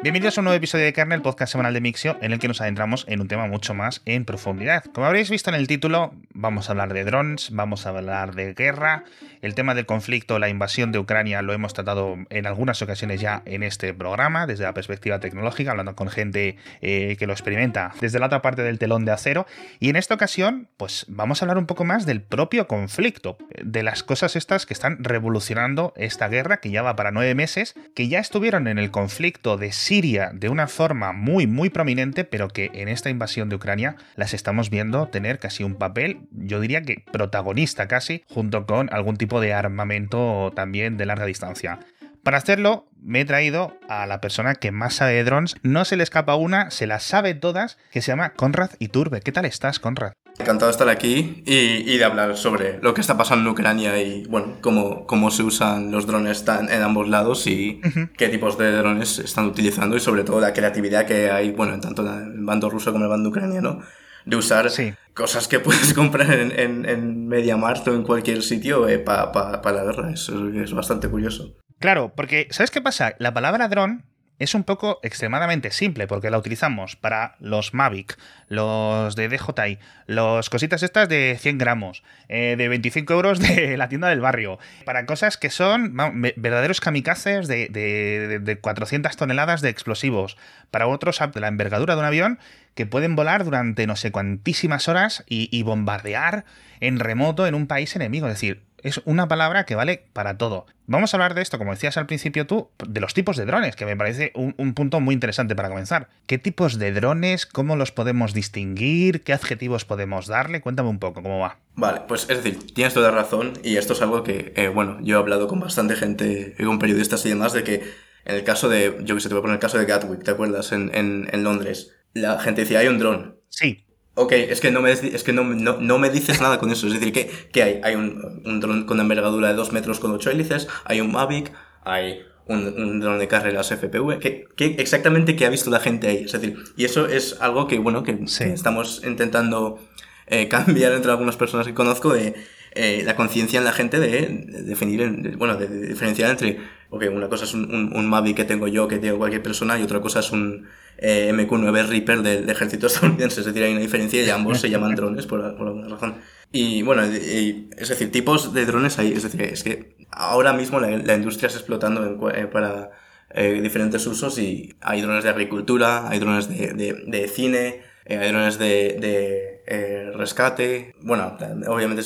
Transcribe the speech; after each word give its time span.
Bienvenidos 0.00 0.38
a 0.38 0.42
un 0.42 0.44
nuevo 0.44 0.56
episodio 0.56 0.84
de 0.84 0.92
Kernel, 0.92 1.22
podcast 1.22 1.50
semanal 1.50 1.74
de 1.74 1.80
Mixio, 1.80 2.16
en 2.22 2.32
el 2.32 2.38
que 2.38 2.46
nos 2.46 2.60
adentramos 2.60 3.04
en 3.08 3.20
un 3.20 3.26
tema 3.26 3.48
mucho 3.48 3.74
más 3.74 4.00
en 4.04 4.24
profundidad. 4.24 4.84
Como 4.84 5.08
habréis 5.08 5.28
visto 5.28 5.50
en 5.50 5.56
el 5.56 5.66
título, 5.66 6.14
vamos 6.38 6.68
a 6.68 6.72
hablar 6.72 6.94
de 6.94 7.04
drones, 7.04 7.50
vamos 7.50 7.84
a 7.84 7.90
hablar 7.90 8.34
de 8.34 8.54
guerra, 8.54 9.04
el 9.42 9.54
tema 9.54 9.74
del 9.74 9.86
conflicto, 9.86 10.38
la 10.38 10.48
invasión 10.48 10.92
de 10.92 10.98
Ucrania 10.98 11.42
lo 11.42 11.52
hemos 11.52 11.74
tratado 11.74 12.16
en 12.30 12.46
algunas 12.46 12.80
ocasiones 12.82 13.20
ya 13.20 13.42
en 13.44 13.62
este 13.62 13.94
programa, 13.94 14.46
desde 14.46 14.64
la 14.64 14.74
perspectiva 14.74 15.20
tecnológica, 15.20 15.70
hablando 15.70 15.94
con 15.94 16.08
gente 16.08 16.56
eh, 16.80 17.16
que 17.18 17.26
lo 17.26 17.32
experimenta 17.32 17.92
desde 18.00 18.18
la 18.18 18.26
otra 18.26 18.42
parte 18.42 18.62
del 18.62 18.78
telón 18.78 19.04
de 19.04 19.12
acero. 19.12 19.46
Y 19.80 19.90
en 19.90 19.96
esta 19.96 20.14
ocasión, 20.14 20.68
pues 20.76 21.06
vamos 21.08 21.40
a 21.40 21.44
hablar 21.44 21.58
un 21.58 21.66
poco 21.66 21.84
más 21.84 22.06
del 22.06 22.20
propio 22.20 22.66
conflicto, 22.66 23.38
de 23.62 23.82
las 23.82 24.02
cosas 24.02 24.36
estas 24.36 24.66
que 24.66 24.74
están 24.74 25.02
revolucionando 25.02 25.92
esta 25.96 26.28
guerra, 26.28 26.58
que 26.58 26.70
ya 26.70 26.82
va 26.82 26.96
para 26.96 27.10
nueve 27.10 27.34
meses, 27.34 27.74
que 27.94 28.08
ya 28.08 28.18
estuvieron 28.18 28.66
en 28.68 28.78
el 28.78 28.90
conflicto 28.90 29.56
de 29.56 29.72
Siria 29.72 30.30
de 30.32 30.48
una 30.48 30.66
forma 30.66 31.12
muy, 31.12 31.46
muy 31.46 31.70
prominente, 31.70 32.24
pero 32.24 32.48
que 32.48 32.70
en 32.74 32.88
esta 32.88 33.10
invasión 33.10 33.48
de 33.48 33.56
Ucrania 33.56 33.96
las 34.16 34.34
estamos 34.34 34.70
viendo 34.70 35.08
tener 35.08 35.38
casi 35.38 35.62
un 35.62 35.76
papel, 35.76 36.20
yo 36.30 36.60
diría 36.60 36.82
que 36.82 37.04
protagonista 37.10 37.88
casi, 37.88 38.22
junto 38.28 38.66
con 38.66 38.92
algún 38.92 39.16
tipo 39.16 39.40
de 39.40 39.52
armamento 39.52 40.52
también 40.54 40.96
de 40.96 41.06
larga 41.06 41.26
distancia. 41.26 41.80
Para 42.22 42.38
hacerlo, 42.38 42.88
me 43.00 43.20
he 43.20 43.24
traído 43.24 43.76
a 43.88 44.06
la 44.06 44.20
persona 44.20 44.54
que 44.54 44.70
más 44.70 44.96
sabe 44.96 45.14
de 45.14 45.24
drones, 45.24 45.56
no 45.62 45.84
se 45.84 45.96
le 45.96 46.02
escapa 46.02 46.34
una, 46.34 46.70
se 46.70 46.86
las 46.86 47.02
sabe 47.02 47.34
todas, 47.34 47.78
que 47.90 48.02
se 48.02 48.12
llama 48.12 48.34
Conrad 48.34 48.70
Iturbe. 48.78 49.20
¿Qué 49.20 49.32
tal 49.32 49.44
estás, 49.44 49.78
Conrad? 49.78 50.12
Encantado 50.38 50.66
de 50.66 50.72
estar 50.72 50.88
aquí 50.88 51.42
y, 51.46 51.96
de 51.96 52.04
hablar 52.04 52.36
sobre 52.36 52.80
lo 52.80 52.94
que 52.94 53.00
está 53.00 53.16
pasando 53.16 53.48
en 53.48 53.52
Ucrania 53.52 54.00
y, 54.00 54.24
bueno, 54.26 54.58
cómo, 54.60 55.06
cómo 55.06 55.30
se 55.30 55.42
usan 55.42 55.90
los 55.90 56.06
drones 56.06 56.44
en 56.46 56.82
ambos 56.82 57.08
lados 57.08 57.46
y 57.46 57.80
qué 58.16 58.28
tipos 58.28 58.58
de 58.58 58.72
drones 58.72 59.18
están 59.18 59.46
utilizando 59.46 59.96
y, 59.96 60.00
sobre 60.00 60.22
todo, 60.22 60.40
la 60.40 60.52
creatividad 60.52 61.06
que 61.06 61.30
hay, 61.30 61.50
bueno, 61.50 61.74
en 61.74 61.80
tanto 61.80 62.02
en 62.02 62.32
el 62.32 62.44
bando 62.44 62.68
ruso 62.68 62.92
como 62.92 63.04
en 63.04 63.10
el 63.10 63.10
bando 63.10 63.30
ucraniano, 63.30 63.80
de 64.28 64.36
usar 64.36 64.68
cosas 65.14 65.48
que 65.48 65.58
puedes 65.66 65.94
comprar 65.94 66.30
en, 66.32 66.52
en, 66.58 66.88
en 66.88 67.26
MediaMarkt 67.26 67.88
o 67.88 67.94
en 67.94 68.02
cualquier 68.02 68.42
sitio 68.42 68.88
eh, 68.88 68.98
para 68.98 69.60
la 69.64 69.84
guerra. 69.84 70.12
Eso 70.12 70.48
es 70.48 70.72
bastante 70.72 71.08
curioso. 71.08 71.56
Claro, 71.78 72.12
porque 72.14 72.48
¿sabes 72.50 72.70
qué 72.70 72.80
pasa? 72.80 73.14
La 73.18 73.32
palabra 73.32 73.68
dron 73.68 74.04
es 74.38 74.54
un 74.54 74.64
poco 74.64 75.00
extremadamente 75.02 75.70
simple 75.70 76.06
porque 76.06 76.30
la 76.30 76.38
utilizamos 76.38 76.96
para 76.96 77.36
los 77.40 77.74
Mavic, 77.74 78.18
los 78.48 79.16
de 79.16 79.28
DJI, 79.28 79.78
los 80.06 80.50
cositas 80.50 80.82
estas 80.82 81.08
de 81.08 81.36
100 81.38 81.58
gramos, 81.58 82.02
eh, 82.28 82.54
de 82.56 82.68
25 82.68 83.12
euros 83.12 83.40
de 83.40 83.76
la 83.78 83.88
tienda 83.88 84.08
del 84.08 84.20
barrio, 84.20 84.58
para 84.84 85.06
cosas 85.06 85.36
que 85.36 85.50
son 85.50 85.94
verdaderos 86.36 86.80
kamikazes 86.80 87.48
de, 87.48 87.68
de, 87.68 88.58
400 88.58 89.16
toneladas 89.16 89.60
de 89.60 89.70
explosivos, 89.70 90.36
para 90.70 90.86
otros 90.86 91.18
de 91.32 91.40
la 91.40 91.48
envergadura 91.48 91.94
de 91.94 92.00
un 92.00 92.06
avión 92.06 92.38
que 92.74 92.86
pueden 92.86 93.16
volar 93.16 93.44
durante 93.44 93.86
no 93.86 93.96
sé 93.96 94.12
cuantísimas 94.12 94.88
horas 94.88 95.24
y, 95.28 95.48
y 95.50 95.62
bombardear 95.64 96.44
en 96.80 97.00
remoto 97.00 97.46
en 97.46 97.54
un 97.54 97.66
país 97.66 97.96
enemigo. 97.96 98.28
Es 98.28 98.34
decir, 98.34 98.67
es 98.82 99.00
una 99.04 99.28
palabra 99.28 99.64
que 99.64 99.74
vale 99.74 100.06
para 100.12 100.38
todo. 100.38 100.66
Vamos 100.86 101.12
a 101.12 101.16
hablar 101.16 101.34
de 101.34 101.42
esto, 101.42 101.58
como 101.58 101.72
decías 101.72 101.96
al 101.96 102.06
principio 102.06 102.46
tú, 102.46 102.70
de 102.86 103.00
los 103.00 103.14
tipos 103.14 103.36
de 103.36 103.44
drones, 103.44 103.76
que 103.76 103.84
me 103.84 103.96
parece 103.96 104.32
un, 104.34 104.74
punto 104.74 105.00
muy 105.00 105.14
interesante 105.14 105.54
para 105.54 105.68
comenzar. 105.68 106.08
¿Qué 106.26 106.38
tipos 106.38 106.78
de 106.78 106.92
drones? 106.92 107.46
¿Cómo 107.46 107.76
los 107.76 107.92
podemos 107.92 108.34
distinguir? 108.34 109.22
¿Qué 109.22 109.32
adjetivos 109.32 109.84
podemos 109.84 110.26
darle? 110.26 110.60
Cuéntame 110.60 110.88
un 110.88 110.98
poco 110.98 111.22
cómo 111.22 111.40
va. 111.40 111.58
Vale, 111.74 112.02
pues 112.08 112.28
es 112.30 112.42
decir, 112.42 112.72
tienes 112.74 112.94
toda 112.94 113.10
razón 113.10 113.54
y 113.62 113.76
esto 113.76 113.92
es 113.92 114.02
algo 114.02 114.22
que, 114.22 114.52
eh, 114.56 114.68
bueno, 114.68 114.98
yo 115.02 115.16
he 115.16 115.20
hablado 115.20 115.48
con 115.48 115.60
bastante 115.60 115.96
gente, 115.96 116.54
con 116.64 116.78
periodistas 116.78 117.24
y 117.26 117.30
demás, 117.30 117.52
de 117.52 117.64
que 117.64 118.08
en 118.24 118.34
el 118.34 118.44
caso 118.44 118.68
de, 118.68 118.98
yo 119.02 119.14
que 119.14 119.20
sé, 119.20 119.28
te 119.28 119.34
voy 119.34 119.40
a 119.40 119.42
poner 119.42 119.54
el 119.54 119.60
caso 119.60 119.78
de 119.78 119.86
Gatwick, 119.86 120.22
¿te 120.22 120.30
acuerdas? 120.30 120.72
En, 120.72 120.90
en, 120.94 121.28
en 121.32 121.44
Londres. 121.44 121.94
La 122.14 122.38
gente 122.40 122.62
decía, 122.62 122.80
hay 122.80 122.88
un 122.88 122.98
dron. 122.98 123.40
Sí. 123.48 123.87
Ok, 124.20 124.32
es 124.32 124.60
que 124.60 124.72
no 124.72 124.80
me, 124.80 124.90
es 124.90 125.22
que 125.22 125.32
no, 125.32 125.44
no, 125.44 125.98
me 125.98 126.10
dices 126.10 126.40
nada 126.40 126.58
con 126.58 126.72
eso. 126.72 126.88
Es 126.88 126.94
decir, 126.94 127.12
¿qué, 127.12 127.30
qué 127.52 127.62
hay? 127.62 127.80
Hay 127.84 127.94
un, 127.94 128.42
un 128.44 128.58
dron 128.58 128.84
con 128.84 128.96
una 128.96 129.02
envergadura 129.02 129.48
de 129.48 129.54
2 129.54 129.72
metros 129.72 130.00
con 130.00 130.10
8 130.10 130.30
hélices, 130.30 130.66
hay 130.84 131.00
un 131.00 131.12
Mavic, 131.12 131.52
hay 131.84 132.22
un, 132.46 132.66
un 132.66 132.98
dron 132.98 133.20
de 133.20 133.28
carreras 133.28 133.70
FPV. 133.70 134.18
¿Qué, 134.18 134.48
¿Qué, 134.56 134.74
exactamente 134.78 135.36
qué 135.36 135.46
ha 135.46 135.50
visto 135.50 135.70
la 135.70 135.78
gente 135.78 136.08
ahí? 136.08 136.24
Es 136.24 136.32
decir, 136.32 136.56
y 136.76 136.84
eso 136.84 137.06
es 137.06 137.36
algo 137.40 137.68
que, 137.68 137.78
bueno, 137.78 138.02
que 138.02 138.18
estamos 138.40 139.02
intentando 139.06 139.78
eh, 140.26 140.48
cambiar 140.50 140.94
entre 140.94 141.12
algunas 141.12 141.36
personas 141.36 141.68
que 141.68 141.74
conozco 141.74 142.12
de 142.12 142.34
eh, 142.72 143.02
la 143.04 143.14
conciencia 143.14 143.60
en 143.60 143.64
la 143.64 143.72
gente 143.72 144.00
de, 144.00 144.46
definir, 144.64 145.36
bueno, 145.36 145.54
de, 145.54 145.68
diferenciar 145.68 146.30
entre, 146.30 146.58
ok, 146.90 147.04
una 147.12 147.28
cosa 147.28 147.44
es 147.44 147.54
un, 147.54 147.72
un, 147.72 147.96
un 147.96 148.08
Mavic 148.08 148.38
que 148.38 148.44
tengo 148.44 148.66
yo, 148.66 148.88
que 148.88 148.98
tengo 148.98 149.18
cualquier 149.18 149.44
persona, 149.44 149.78
y 149.78 149.84
otra 149.84 150.00
cosa 150.00 150.18
es 150.18 150.32
un 150.32 150.66
eh, 151.00 151.30
MQ-9 151.32 151.86
Reaper 151.86 152.22
del, 152.22 152.50
ejército 152.50 152.86
estadounidense. 152.88 153.40
Es 153.40 153.46
decir, 153.46 153.62
hay 153.62 153.72
una 153.72 153.80
diferencia 153.80 154.22
y 154.22 154.30
ambos 154.30 154.60
se 154.60 154.68
llaman 154.68 154.94
drones 154.94 155.26
por, 155.26 155.42
alguna 155.42 155.88
razón. 155.88 156.16
Y 156.50 156.82
bueno, 156.82 157.02
es 157.02 157.88
decir, 157.88 158.10
tipos 158.10 158.52
de 158.52 158.66
drones 158.66 158.98
hay. 158.98 159.12
Es 159.12 159.22
decir, 159.22 159.42
es 159.42 159.62
que 159.62 159.96
ahora 160.10 160.52
mismo 160.52 160.80
la, 160.80 161.14
industria 161.14 161.46
está 161.46 161.58
explotando 161.58 162.30
eh, 162.30 162.46
para 162.46 162.90
eh, 163.30 163.60
diferentes 163.62 164.06
usos 164.06 164.38
y 164.38 164.74
hay 164.80 165.02
drones 165.02 165.24
de 165.24 165.30
agricultura, 165.30 166.08
hay 166.08 166.18
drones 166.18 166.48
de, 166.48 167.30
cine, 167.32 167.82
hay 168.08 168.28
drones 168.32 168.58
de, 168.58 170.12
rescate. 170.16 170.96
Bueno, 171.02 171.36
obviamente 171.68 172.02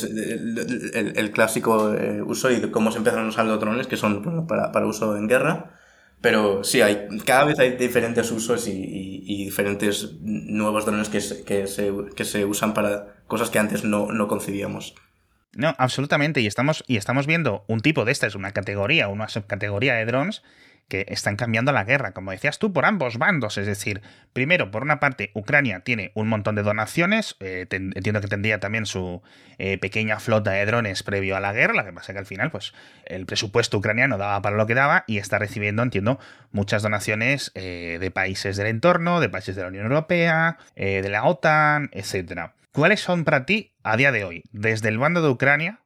el, 0.95 1.31
clásico 1.31 1.95
uso 2.27 2.51
y 2.51 2.61
cómo 2.71 2.91
se 2.91 2.99
empezaron 2.99 3.27
a 3.27 3.29
usar 3.29 3.47
los 3.47 3.61
drones, 3.61 3.87
que 3.87 3.97
son 3.97 4.47
para 4.47 4.87
uso 4.87 5.17
en 5.17 5.29
guerra. 5.29 5.82
Pero 6.23 6.63
sí, 6.63 6.81
hay, 6.81 7.09
cada 7.27 7.45
vez 7.45 7.59
hay 7.59 7.77
diferentes 7.77 8.31
usos 8.31 8.69
y, 8.69 9.25
y, 9.27 9.45
diferentes 9.45 10.15
nuevos 10.21 10.87
drones 10.87 11.09
que 11.09 11.21
se, 11.21 11.43
que, 11.45 11.67
se, 11.67 11.93
que 12.15 12.25
se 12.25 12.45
usan 12.45 12.75
para 12.75 13.17
cosas 13.27 13.51
que 13.51 13.59
antes 13.59 13.83
no, 13.83 14.07
no 14.13 14.29
concebíamos. 14.29 14.95
No, 15.55 15.75
absolutamente. 15.79 16.41
Y 16.41 16.47
estamos, 16.47 16.85
y 16.87 16.97
estamos 16.97 17.27
viendo 17.27 17.65
un 17.67 17.81
tipo 17.81 18.05
de 18.05 18.13
esta, 18.13 18.29
es 18.29 18.37
una 18.37 18.53
categoría, 18.53 19.09
una 19.09 19.29
subcategoría 19.29 19.95
de 19.95 20.07
drones 20.07 20.43
que 20.89 21.07
están 21.09 21.37
cambiando 21.37 21.73
la 21.73 21.85
guerra, 21.85 22.13
como 22.13 22.33
decías 22.33 22.59
tú, 22.59 22.73
por 22.73 22.85
ambos 22.85 23.17
bandos. 23.17 23.57
Es 23.57 23.67
decir, 23.67 24.03
primero, 24.33 24.71
por 24.71 24.83
una 24.83 25.01
parte, 25.01 25.31
Ucrania 25.35 25.81
tiene 25.81 26.13
un 26.15 26.29
montón 26.29 26.55
de 26.55 26.63
donaciones, 26.63 27.37
eh, 27.41 27.67
entiendo 27.71 28.21
que 28.21 28.29
tendría 28.29 28.61
también 28.61 28.85
su 28.85 29.23
eh, 29.59 29.79
pequeña 29.79 30.19
flota 30.21 30.51
de 30.51 30.67
drones 30.67 31.03
previo 31.03 31.37
a 31.37 31.41
la 31.41 31.53
guerra, 31.53 31.75
lo 31.75 31.85
que 31.85 31.93
pasa 31.93 32.13
que 32.13 32.19
al 32.19 32.27
final, 32.27 32.51
pues, 32.51 32.75
el 33.07 33.25
presupuesto 33.25 33.79
ucraniano 33.79 34.19
daba 34.19 34.43
para 34.43 34.57
lo 34.57 34.67
que 34.67 34.75
daba 34.75 35.05
y 35.07 35.19
está 35.19 35.39
recibiendo, 35.39 35.83
entiendo, 35.83 36.19
muchas 36.51 36.83
donaciones 36.83 37.53
eh, 37.55 37.97
de 38.01 38.11
países 38.11 38.57
del 38.57 38.67
entorno, 38.67 39.21
de 39.21 39.29
países 39.31 39.57
de 39.57 39.63
la 39.63 39.69
Unión 39.69 39.85
Europea, 39.85 40.59
de 40.77 41.09
la 41.09 41.25
OTAN, 41.25 41.89
etc. 41.93 42.51
¿Cuáles 42.73 43.01
son 43.01 43.25
para 43.25 43.47
ti, 43.47 43.75
a 43.83 43.97
día 43.97 44.13
de 44.13 44.25
hoy, 44.25 44.45
desde 44.53 44.89
el 44.89 44.99
bando 44.99 45.23
de 45.23 45.29
Ucrania, 45.29 45.81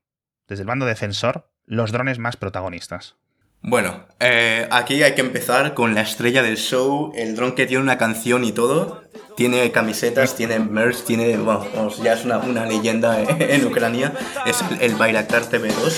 desde 0.49 0.63
el 0.63 0.69
bando 0.69 0.87
defensor, 0.87 1.51
los 1.65 1.93
drones 1.93 2.19
más 2.19 2.37
protagonistas? 2.37 3.17
Bueno, 3.62 4.06
eh, 4.21 4.69
aquí 4.71 5.03
hay 5.03 5.15
que 5.15 5.21
empezar 5.21 5.75
con 5.75 5.94
la 5.94 6.03
estrella 6.03 6.43
del 6.43 6.56
show, 6.56 7.12
el 7.17 7.34
dron 7.34 7.53
que 7.53 7.67
tiene 7.67 7.83
una 7.83 7.99
canción 7.99 8.44
y 8.44 8.53
todo. 8.53 9.03
Tiene 9.37 9.71
camisetas, 9.72 10.37
tiene 10.37 10.59
merch, 10.61 11.05
tiene, 11.05 11.37
bueno, 11.37 11.66
ya 12.03 12.15
es 12.15 12.25
una, 12.25 12.39
una 12.39 12.65
leyenda 12.65 13.21
en 13.28 13.66
Ucrania. 13.66 14.12
Es 14.47 14.62
el, 14.62 14.81
el 14.81 14.95
Bayraktar 14.95 15.43
TV2. 15.50 15.97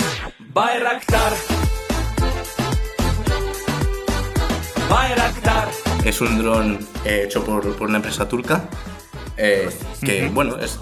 Bayraktar. 0.53 1.33
Bayraktar. 4.89 5.69
Es 6.05 6.21
un 6.21 6.39
dron 6.39 6.79
eh, 7.05 7.25
hecho 7.27 7.45
por, 7.45 7.77
por 7.77 7.89
una 7.89 7.99
empresa 7.99 8.27
turca 8.29 8.69
eh, 9.41 9.71
que 10.05 10.29
bueno, 10.31 10.57
es, 10.59 10.81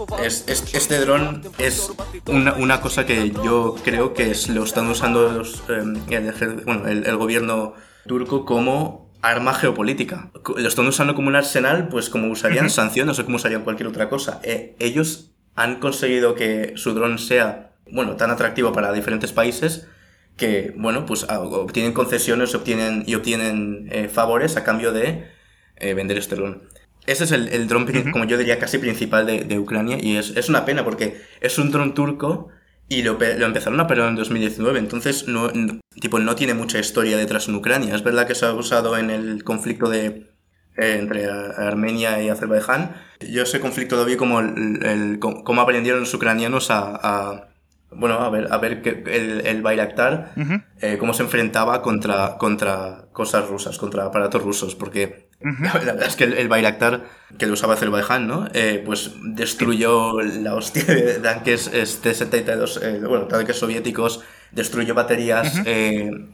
es, 0.48 0.74
este 0.74 0.98
dron 1.00 1.42
es 1.58 1.92
una, 2.26 2.54
una, 2.54 2.80
cosa 2.80 3.04
que 3.04 3.30
yo 3.30 3.76
creo 3.84 4.14
que 4.14 4.30
es, 4.30 4.48
lo 4.48 4.64
están 4.64 4.88
usando 4.88 5.30
los, 5.30 5.62
em, 5.68 6.00
el, 6.08 6.62
bueno, 6.64 6.88
el, 6.88 7.16
gobierno 7.18 7.74
turco 8.06 8.46
como 8.46 9.10
arma 9.20 9.52
geopolítica. 9.52 10.30
Lo 10.56 10.68
están 10.68 10.86
usando 10.86 11.14
como 11.14 11.28
un 11.28 11.36
arsenal, 11.36 11.88
pues 11.88 12.08
como 12.08 12.28
usarían 12.28 12.70
sanciones 12.70 13.18
o 13.18 13.24
como 13.26 13.36
usarían 13.36 13.62
cualquier 13.62 13.88
otra 13.88 14.08
cosa. 14.08 14.40
Eh, 14.42 14.74
ellos 14.78 15.32
han 15.54 15.78
conseguido 15.78 16.34
que 16.34 16.72
su 16.76 16.94
dron 16.94 17.18
sea, 17.18 17.72
bueno, 17.92 18.16
tan 18.16 18.30
atractivo 18.30 18.72
para 18.72 18.90
diferentes 18.94 19.32
países 19.32 19.86
que, 20.38 20.72
bueno, 20.78 21.04
pues 21.04 21.26
ah, 21.28 21.40
obtienen 21.40 21.92
concesiones 21.92 22.54
obtienen, 22.54 23.04
y 23.06 23.16
obtienen 23.16 23.88
eh, 23.92 24.08
favores 24.08 24.56
a 24.56 24.64
cambio 24.64 24.92
de 24.92 25.28
vender 25.78 26.16
este 26.16 26.36
dron. 26.36 26.62
Ese 27.06 27.24
es 27.24 27.32
el, 27.32 27.48
el 27.48 27.68
dron, 27.68 27.86
como 28.12 28.24
yo 28.24 28.36
diría, 28.36 28.58
casi 28.58 28.78
principal 28.78 29.26
de, 29.26 29.44
de 29.44 29.58
Ucrania. 29.58 29.98
Y 30.00 30.16
es, 30.16 30.36
es, 30.36 30.48
una 30.48 30.64
pena 30.64 30.84
porque 30.84 31.20
es 31.40 31.58
un 31.58 31.70
dron 31.70 31.94
turco 31.94 32.48
y 32.88 33.02
lo, 33.02 33.14
lo 33.14 33.46
empezaron 33.46 33.80
a 33.80 33.86
pelear 33.86 34.08
en 34.08 34.16
2019. 34.16 34.78
Entonces, 34.78 35.28
no, 35.28 35.50
tipo, 36.00 36.18
no 36.18 36.34
tiene 36.34 36.54
mucha 36.54 36.78
historia 36.78 37.16
detrás 37.16 37.48
en 37.48 37.54
Ucrania. 37.54 37.94
Es 37.94 38.02
verdad 38.02 38.26
que 38.26 38.34
se 38.34 38.46
ha 38.46 38.52
usado 38.52 38.96
en 38.96 39.10
el 39.10 39.44
conflicto 39.44 39.88
de, 39.88 40.30
eh, 40.76 40.96
entre 40.98 41.26
Armenia 41.26 42.22
y 42.22 42.28
Azerbaiyán. 42.28 42.94
Yo 43.20 43.42
ese 43.42 43.60
conflicto 43.60 43.96
lo 43.96 44.04
vi 44.04 44.16
como 44.16 44.40
el, 44.40 45.18
cómo 45.20 45.60
aprendieron 45.60 46.00
los 46.00 46.12
ucranianos 46.12 46.70
a, 46.70 47.00
a 47.02 47.48
bueno, 47.90 48.16
a 48.16 48.28
ver, 48.30 48.48
a 48.50 48.58
ver 48.58 48.82
que 48.82 48.90
el, 49.06 49.46
el 49.46 49.62
Bayraktar, 49.62 50.32
eh, 50.80 50.96
cómo 50.98 51.14
se 51.14 51.22
enfrentaba 51.22 51.82
contra, 51.82 52.36
contra 52.36 53.06
cosas 53.12 53.48
rusas, 53.48 53.78
contra 53.78 54.04
aparatos 54.04 54.42
rusos, 54.42 54.74
porque 54.74 55.25
la 55.40 55.72
verdad 55.72 56.02
es 56.06 56.16
que 56.16 56.24
el, 56.24 56.34
el 56.34 56.48
Bayraktar, 56.48 57.04
que 57.38 57.46
lo 57.46 57.52
usaba 57.52 57.74
Azerbaiyán, 57.74 58.26
¿no? 58.26 58.48
Eh, 58.54 58.82
pues 58.84 59.12
destruyó 59.22 60.20
la 60.20 60.54
hostia 60.54 60.84
de 60.84 61.18
tanques 61.20 61.70
este 61.72 62.14
72, 62.14 62.80
eh, 62.82 63.00
bueno, 63.06 63.26
tanques 63.26 63.56
soviéticos, 63.58 64.22
destruyó 64.52 64.94
baterías 64.94 65.62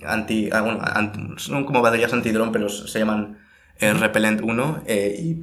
anti, 0.06 0.50
ah, 0.52 0.60
bueno, 0.62 1.38
son 1.38 1.64
como 1.64 1.82
baterías 1.82 2.12
antidrón, 2.12 2.52
pero 2.52 2.68
se 2.68 2.98
llaman 2.98 3.38
Repellent 3.80 4.42
1, 4.42 4.84
y 4.86 5.34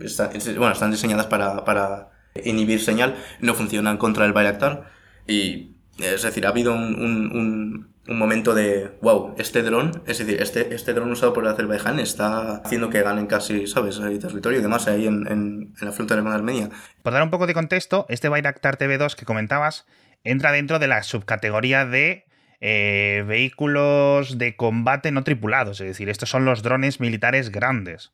bueno, 0.57 0.71
están 0.71 0.91
diseñadas 0.91 1.27
para, 1.27 1.65
para 1.65 2.09
inhibir 2.45 2.79
señal, 2.79 3.15
no 3.41 3.53
funcionan 3.53 3.97
contra 3.97 4.25
el 4.25 4.33
Bayraktar, 4.33 4.89
y 5.27 5.75
es 5.99 6.21
decir, 6.21 6.45
ha 6.45 6.49
habido 6.49 6.73
un, 6.73 6.95
un, 6.95 7.31
un, 7.35 7.89
momento 8.17 8.53
de, 8.55 8.97
wow, 9.01 9.35
este 9.37 9.61
dron, 9.61 10.03
es 10.07 10.17
decir, 10.17 10.41
este, 10.41 10.73
este 10.73 10.93
dron 10.93 11.11
usado 11.11 11.33
por 11.33 11.47
Azerbaiyán 11.47 11.99
está 11.99 12.57
haciendo 12.57 12.89
que 12.89 13.01
ganen 13.01 13.27
casi, 13.27 13.67
¿sabes?, 13.67 13.99
el 13.99 14.19
territorio 14.19 14.59
y 14.59 14.61
demás 14.61 14.87
ahí 14.87 15.05
en, 15.05 15.27
en, 15.27 15.73
en 15.79 15.85
la 15.85 15.91
frontera 15.91 16.23
con 16.23 16.31
Armenia. 16.31 16.69
Por 17.03 17.13
dar 17.13 17.23
un 17.23 17.29
poco 17.29 17.47
de 17.47 17.53
contexto, 17.53 18.05
este 18.09 18.29
Bayraktar 18.29 18.77
TV2 18.77 19.15
que 19.15 19.25
comentabas 19.25 19.85
entra 20.23 20.51
dentro 20.51 20.79
de 20.79 20.87
la 20.87 21.03
subcategoría 21.03 21.85
de 21.85 22.25
eh, 22.61 23.23
vehículos 23.27 24.37
de 24.37 24.55
combate 24.55 25.11
no 25.11 25.23
tripulados, 25.23 25.79
es 25.79 25.87
decir, 25.87 26.09
estos 26.09 26.29
son 26.29 26.45
los 26.45 26.61
drones 26.61 26.99
militares 26.99 27.51
grandes. 27.51 28.11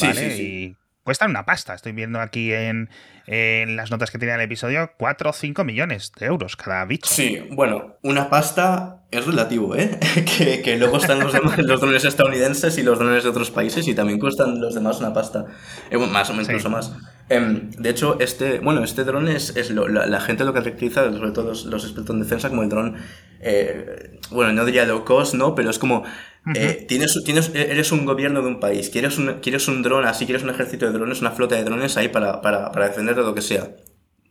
¿vale? 0.00 0.14
Sí, 0.14 0.30
sí, 0.30 0.36
sí. 0.36 0.42
Y 0.42 0.76
cuestan 1.08 1.30
una 1.30 1.46
pasta. 1.46 1.72
Estoy 1.72 1.92
viendo 1.92 2.20
aquí 2.20 2.52
en, 2.52 2.90
en 3.26 3.76
las 3.76 3.90
notas 3.90 4.10
que 4.10 4.18
tenía 4.18 4.34
el 4.34 4.42
episodio 4.42 4.92
4 4.98 5.30
o 5.30 5.32
5 5.32 5.64
millones 5.64 6.12
de 6.20 6.26
euros 6.26 6.54
cada 6.54 6.84
bicho. 6.84 7.08
Sí, 7.08 7.48
bueno, 7.50 7.96
una 8.02 8.28
pasta 8.28 9.06
es 9.10 9.24
relativo, 9.24 9.74
¿eh? 9.74 9.98
que, 10.36 10.60
que, 10.60 10.76
luego 10.76 10.98
están 10.98 11.20
los, 11.20 11.32
demás, 11.32 11.56
los 11.56 11.80
drones 11.80 12.04
estadounidenses 12.04 12.76
y 12.76 12.82
los 12.82 12.98
drones 12.98 13.24
de 13.24 13.30
otros 13.30 13.50
países 13.50 13.88
y 13.88 13.94
también 13.94 14.18
cuestan 14.18 14.60
los 14.60 14.74
demás 14.74 15.00
una 15.00 15.14
pasta. 15.14 15.46
Eh, 15.90 15.96
más 15.96 16.28
o 16.28 16.34
menos, 16.34 16.46
incluso 16.46 16.68
más. 16.68 16.92
Eh, 17.30 17.70
de 17.78 17.88
hecho, 17.88 18.20
este, 18.20 18.58
bueno, 18.58 18.84
este 18.84 19.04
dron 19.04 19.28
es, 19.28 19.56
es 19.56 19.70
lo, 19.70 19.88
la, 19.88 20.04
la, 20.04 20.20
gente 20.20 20.44
lo 20.44 20.52
caracteriza, 20.52 21.10
sobre 21.10 21.30
todo 21.30 21.46
los, 21.46 21.64
los 21.64 21.84
expertos 21.84 22.14
en 22.14 22.20
defensa, 22.20 22.50
como 22.50 22.64
el 22.64 22.68
dron, 22.68 22.96
eh, 23.40 24.20
bueno, 24.30 24.52
no 24.52 24.66
diría 24.66 24.84
low 24.84 25.06
cost, 25.06 25.32
¿no? 25.32 25.54
Pero 25.54 25.70
es 25.70 25.78
como 25.78 26.04
eh, 26.54 26.84
tienes, 26.88 27.22
tienes, 27.24 27.50
eres 27.54 27.92
un 27.92 28.04
gobierno 28.04 28.42
de 28.42 28.48
un 28.48 28.60
país, 28.60 28.90
quieres 28.90 29.18
un, 29.18 29.40
quieres 29.40 29.68
un 29.68 29.82
dron, 29.82 30.04
así 30.04 30.24
quieres 30.24 30.42
un 30.42 30.50
ejército 30.50 30.86
de 30.86 30.92
drones, 30.92 31.20
una 31.20 31.30
flota 31.30 31.54
de 31.56 31.64
drones 31.64 31.96
ahí 31.96 32.08
para, 32.08 32.40
para, 32.40 32.70
para 32.72 32.88
defender 32.88 33.14
de 33.16 33.22
lo 33.22 33.34
que 33.34 33.42
sea. 33.42 33.70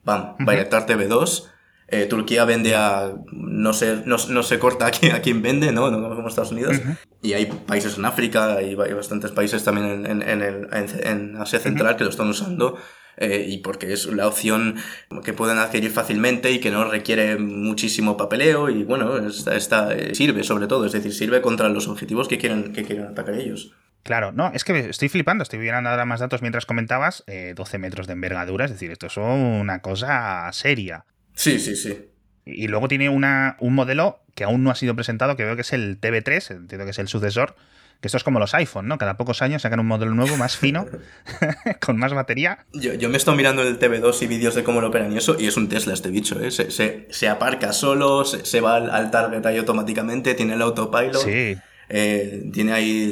Bam, 0.03 0.21
uh 0.21 0.25
-huh. 0.37 0.45
Bayraktar 0.45 0.85
TV2. 0.85 1.49
Eh, 1.89 2.05
Turquía 2.05 2.43
vende 2.45 2.75
a. 2.75 3.13
No 3.31 3.71
sé, 3.73 4.01
no, 4.05 4.17
no 4.29 4.43
se 4.43 4.59
corta 4.59 4.87
a 4.87 4.91
quién, 4.91 5.15
a 5.15 5.21
quién 5.21 5.41
vende, 5.41 5.71
¿no? 5.71 5.89
No 5.89 6.15
como 6.15 6.27
Estados 6.27 6.51
Unidos. 6.51 6.77
Uh 6.77 6.89
-huh. 6.89 6.97
Y 7.21 7.33
hay 7.33 7.45
países 7.45 7.97
en 7.97 8.05
África, 8.05 8.55
hay, 8.57 8.75
hay 8.79 8.93
bastantes 8.93 9.31
países 9.31 9.63
también 9.63 9.87
en, 9.87 10.05
en, 10.05 10.21
en, 10.21 10.41
el, 10.41 10.67
en 11.03 11.37
Asia 11.37 11.59
Central 11.59 11.93
-huh. 11.93 11.97
que 11.97 12.03
lo 12.03 12.09
están 12.09 12.27
usando. 12.29 12.77
Eh, 13.19 13.45
y 13.49 13.57
porque 13.59 13.93
es 13.93 14.05
la 14.05 14.27
opción 14.27 14.75
que 15.23 15.33
pueden 15.33 15.57
adquirir 15.57 15.89
fácilmente 15.89 16.51
y 16.51 16.59
que 16.59 16.69
no 16.69 16.89
requiere 16.89 17.37
muchísimo 17.39 18.15
papeleo 18.15 18.69
y 18.69 18.83
bueno, 18.83 19.17
esta, 19.27 19.55
esta 19.55 19.95
eh, 19.95 20.13
sirve 20.13 20.43
sobre 20.43 20.67
todo, 20.67 20.85
es 20.85 20.91
decir, 20.91 21.11
sirve 21.11 21.41
contra 21.41 21.67
los 21.69 21.87
objetivos 21.87 22.27
que 22.27 22.37
quieren, 22.37 22.73
que 22.73 22.83
quieren 22.83 23.05
atacar 23.05 23.33
ellos. 23.33 23.73
Claro, 24.03 24.31
no, 24.31 24.51
es 24.53 24.63
que 24.63 24.89
estoy 24.89 25.09
flipando, 25.09 25.41
estoy 25.41 25.57
viendo 25.57 25.89
ahora 25.89 26.05
más 26.05 26.19
datos 26.19 26.41
mientras 26.41 26.67
comentabas, 26.67 27.23
eh, 27.25 27.53
12 27.55 27.79
metros 27.79 28.05
de 28.05 28.13
envergadura, 28.13 28.65
es 28.65 28.71
decir, 28.71 28.91
esto 28.91 29.07
es 29.07 29.17
una 29.17 29.81
cosa 29.81 30.47
seria. 30.53 31.05
Sí, 31.33 31.59
sí, 31.59 31.75
sí. 31.75 32.09
Y 32.45 32.67
luego 32.67 32.87
tiene 32.87 33.09
una, 33.09 33.57
un 33.59 33.73
modelo 33.73 34.19
que 34.35 34.43
aún 34.43 34.63
no 34.63 34.69
ha 34.69 34.75
sido 34.75 34.95
presentado, 34.95 35.35
que 35.35 35.43
veo 35.43 35.55
que 35.55 35.63
es 35.63 35.73
el 35.73 35.99
TV3, 35.99 36.51
entiendo 36.51 36.85
que 36.85 36.91
es 36.91 36.99
el 36.99 37.07
sucesor, 37.07 37.55
que 38.01 38.07
esto 38.07 38.17
es 38.17 38.23
como 38.23 38.39
los 38.39 38.53
iPhone, 38.53 38.87
¿no? 38.87 38.97
Cada 38.97 39.17
pocos 39.17 39.41
años 39.41 39.61
sacan 39.61 39.79
un 39.79 39.87
modelo 39.87 40.13
nuevo, 40.13 40.37
más 40.37 40.57
fino, 40.57 40.85
con 41.85 41.97
más 41.97 42.13
batería. 42.13 42.65
Yo, 42.73 42.93
yo, 42.93 43.09
me 43.09 43.15
he 43.15 43.17
estado 43.17 43.37
mirando 43.37 43.63
el 43.63 43.79
TV2 43.79 44.21
y 44.21 44.27
vídeos 44.27 44.55
de 44.55 44.63
cómo 44.63 44.81
lo 44.81 44.87
operan 44.87 45.11
y 45.11 45.17
eso, 45.17 45.35
y 45.39 45.47
es 45.47 45.57
un 45.57 45.69
Tesla 45.69 45.93
este 45.93 46.09
bicho, 46.09 46.39
¿eh? 46.39 46.51
Se, 46.51 46.71
se, 46.71 47.07
se 47.09 47.27
aparca 47.29 47.73
solo, 47.73 48.25
se, 48.25 48.45
se, 48.45 48.61
va 48.61 48.75
al, 48.75 48.89
al 48.89 49.11
target 49.11 49.45
ahí 49.45 49.57
automáticamente, 49.57 50.33
tiene 50.35 50.53
el 50.53 50.61
autopilot. 50.61 51.23
Sí. 51.23 51.57
Eh, 51.89 52.49
tiene 52.51 52.73
ahí 52.73 53.11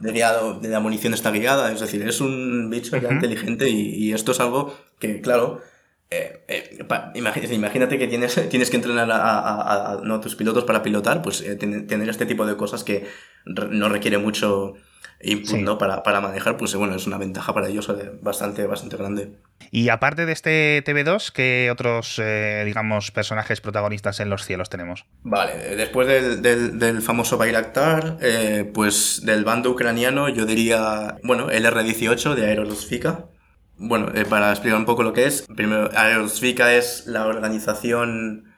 de 0.00 0.12
guiado, 0.12 0.58
de 0.58 0.68
la 0.68 0.80
munición 0.80 1.14
está 1.14 1.30
guiada, 1.30 1.72
es 1.72 1.80
decir, 1.80 2.06
es 2.06 2.20
un 2.20 2.70
bicho 2.70 2.96
ya 2.96 3.08
uh 3.08 3.10
-huh. 3.10 3.14
inteligente 3.14 3.68
y, 3.68 3.94
y, 3.94 4.12
esto 4.12 4.32
es 4.32 4.40
algo 4.40 4.74
que, 4.98 5.20
claro, 5.20 5.60
eh, 6.08 6.44
eh, 6.46 6.84
pa, 6.86 7.12
imagínate 7.14 7.98
que 7.98 8.06
tienes, 8.06 8.48
tienes 8.48 8.70
que 8.70 8.76
entrenar 8.76 9.10
a, 9.10 9.16
a, 9.16 9.92
a, 9.92 10.00
no, 10.02 10.20
tus 10.20 10.36
pilotos 10.36 10.64
para 10.64 10.82
pilotar, 10.82 11.22
pues 11.22 11.40
eh, 11.40 11.56
tener 11.56 12.08
este 12.08 12.26
tipo 12.26 12.46
de 12.46 12.56
cosas 12.56 12.84
que 12.84 13.06
no 13.44 13.88
requiere 13.88 14.18
mucho 14.18 14.74
input 15.20 15.46
sí. 15.48 15.62
¿no? 15.62 15.78
para, 15.78 16.02
para 16.02 16.20
manejar, 16.20 16.56
pues 16.56 16.74
bueno, 16.74 16.94
es 16.94 17.06
una 17.06 17.16
ventaja 17.16 17.54
para 17.54 17.68
ellos 17.68 17.90
bastante, 18.20 18.66
bastante 18.66 18.96
grande. 18.96 19.32
Y 19.70 19.88
aparte 19.88 20.26
de 20.26 20.32
este 20.32 20.84
TV2, 20.84 21.32
¿qué 21.32 21.70
otros, 21.72 22.20
digamos, 22.64 23.10
personajes 23.12 23.60
protagonistas 23.60 24.20
en 24.20 24.30
los 24.30 24.44
cielos 24.44 24.68
tenemos? 24.68 25.06
Vale, 25.22 25.74
después 25.76 26.06
del, 26.06 26.42
del, 26.42 26.78
del 26.78 27.02
famoso 27.02 27.38
Bayraktar, 27.38 28.18
eh, 28.20 28.70
pues 28.72 29.22
del 29.24 29.44
bando 29.44 29.70
ucraniano, 29.70 30.28
yo 30.28 30.44
diría, 30.44 31.16
bueno, 31.22 31.50
el 31.50 31.64
R-18 31.64 32.34
de 32.34 32.46
Aerosfika 32.46 33.26
bueno, 33.78 34.08
eh, 34.14 34.24
para 34.24 34.50
explicar 34.50 34.78
un 34.78 34.86
poco 34.86 35.02
lo 35.02 35.12
que 35.12 35.26
es, 35.26 35.42
primero, 35.54 35.90
Aerosfika 35.94 36.74
es 36.74 37.06
la 37.06 37.26
organización 37.26 38.54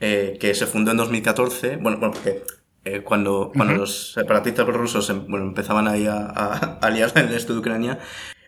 eh, 0.00 0.36
que 0.40 0.54
se 0.54 0.66
fundó 0.66 0.90
en 0.90 0.96
2014, 0.96 1.76
bueno, 1.76 1.98
bueno 1.98 2.14
porque 2.14 2.42
eh, 2.84 3.02
cuando, 3.02 3.52
cuando 3.54 3.74
uh 3.74 3.76
-huh. 3.76 3.80
los 3.80 4.12
separatistas 4.12 4.66
rusos 4.66 5.08
em, 5.10 5.26
bueno, 5.28 5.46
empezaban 5.46 5.88
ahí 5.88 6.06
a, 6.06 6.18
a, 6.18 6.78
a 6.82 6.86
aliarse 6.86 7.20
en 7.20 7.28
el 7.28 7.34
este 7.34 7.52
de 7.52 7.58
Ucrania, 7.58 7.98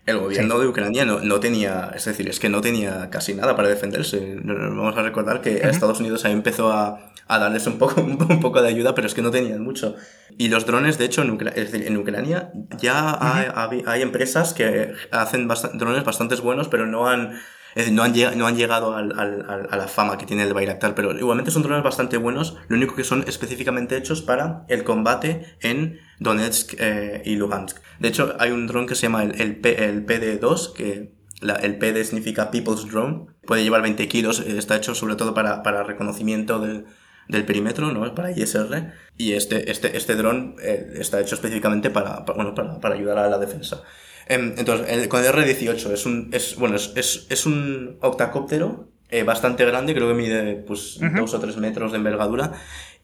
el 0.06 0.18
gobierno 0.18 0.54
sí. 0.54 0.60
de 0.62 0.66
Ucrania 0.68 1.04
no, 1.04 1.20
no, 1.20 1.38
tenía, 1.38 1.92
es 1.94 2.06
decir, 2.06 2.28
es 2.28 2.40
que 2.40 2.48
no 2.48 2.60
tenía 2.62 3.10
casi 3.10 3.34
nada 3.34 3.54
para 3.54 3.68
defenderse. 3.68 4.38
Vamos 4.42 4.96
a 4.96 5.02
recordar 5.02 5.42
que 5.42 5.56
uh 5.56 5.58
-huh. 5.58 5.70
Estados 5.70 6.00
Unidos 6.00 6.24
ahí 6.24 6.32
empezó 6.32 6.72
a, 6.72 7.07
a 7.28 7.38
darles 7.38 7.66
un 7.72 7.78
poco, 7.78 8.00
un 8.00 8.40
poco 8.40 8.60
de 8.62 8.68
ayuda, 8.68 8.94
pero 8.94 9.06
es 9.06 9.14
que 9.14 9.22
no 9.22 9.30
tenían 9.30 9.62
mucho. 9.62 9.94
Y 10.36 10.48
los 10.48 10.66
drones, 10.66 10.98
de 10.98 11.04
hecho, 11.04 11.22
en, 11.22 11.30
Ucra 11.30 11.50
decir, 11.50 11.86
en 11.86 11.96
Ucrania 11.96 12.50
ya 12.78 13.18
uh 13.20 13.24
-huh. 13.24 13.82
hay, 13.86 14.02
empresas 14.02 14.54
que 14.54 14.92
hacen 15.10 15.46
bast 15.46 15.66
drones 15.74 16.04
bastante 16.04 16.34
buenos, 16.36 16.68
pero 16.68 16.86
no 16.86 17.08
han, 17.08 17.32
es 17.74 17.84
decir, 17.84 17.92
no 17.92 18.02
han, 18.02 18.14
no 18.36 18.46
han 18.46 18.56
llegado 18.56 18.96
al, 18.96 19.18
al, 19.18 19.68
a 19.70 19.76
la 19.76 19.88
fama 19.88 20.16
que 20.16 20.26
tiene 20.26 20.44
el 20.44 20.54
Bayraktar, 20.54 20.94
pero 20.94 21.16
igualmente 21.16 21.50
son 21.50 21.62
drones 21.62 21.82
bastante 21.84 22.16
buenos, 22.16 22.56
lo 22.68 22.76
único 22.76 22.94
que 22.94 23.04
son 23.04 23.24
específicamente 23.26 23.96
hechos 23.96 24.22
para 24.22 24.64
el 24.68 24.84
combate 24.84 25.56
en 25.60 26.00
Donetsk 26.18 26.74
eh, 26.78 27.22
y 27.24 27.36
Lugansk. 27.36 27.78
De 27.98 28.08
hecho, 28.08 28.34
hay 28.38 28.50
un 28.52 28.66
dron 28.66 28.86
que 28.86 28.94
se 28.94 29.02
llama 29.02 29.22
el, 29.22 29.40
el, 29.40 29.56
P, 29.56 29.84
el 29.84 30.06
PD2, 30.06 30.72
que 30.72 31.12
la, 31.40 31.54
el 31.54 31.78
PD 31.78 32.04
significa 32.04 32.50
People's 32.50 32.90
Drone, 32.90 33.26
puede 33.46 33.62
llevar 33.62 33.82
20 33.82 34.08
kilos, 34.08 34.40
eh, 34.40 34.56
está 34.58 34.76
hecho 34.76 34.94
sobre 34.94 35.16
todo 35.16 35.34
para, 35.34 35.62
para 35.62 35.82
reconocimiento 35.82 36.58
del, 36.58 36.86
del 37.28 37.44
perímetro, 37.44 37.92
¿no? 37.92 38.14
Para 38.14 38.30
ISR. 38.30 38.92
Y 39.16 39.32
este, 39.32 39.70
este, 39.70 39.96
este 39.96 40.14
dron 40.14 40.56
eh, 40.62 40.94
está 40.98 41.20
hecho 41.20 41.34
específicamente 41.34 41.90
para, 41.90 42.24
para, 42.24 42.36
bueno, 42.36 42.54
para, 42.54 42.80
para 42.80 42.94
ayudar 42.94 43.18
a 43.18 43.28
la 43.28 43.38
defensa. 43.38 43.82
Eh, 44.28 44.54
entonces, 44.56 44.86
el, 44.90 45.08
con 45.08 45.24
el 45.24 45.30
R18 45.32 45.90
es 45.92 46.06
un, 46.06 46.30
es, 46.32 46.56
bueno, 46.56 46.76
es, 46.76 46.92
es, 46.96 47.26
es 47.28 47.46
un 47.46 47.98
octacóptero 48.00 48.88
eh, 49.10 49.22
bastante 49.22 49.64
grande, 49.64 49.94
creo 49.94 50.08
que 50.08 50.14
mide 50.14 50.54
pues 50.66 50.98
uh 50.98 51.04
-huh. 51.04 51.20
dos 51.20 51.34
o 51.34 51.40
tres 51.40 51.56
metros 51.56 51.92
de 51.92 51.98
envergadura. 51.98 52.52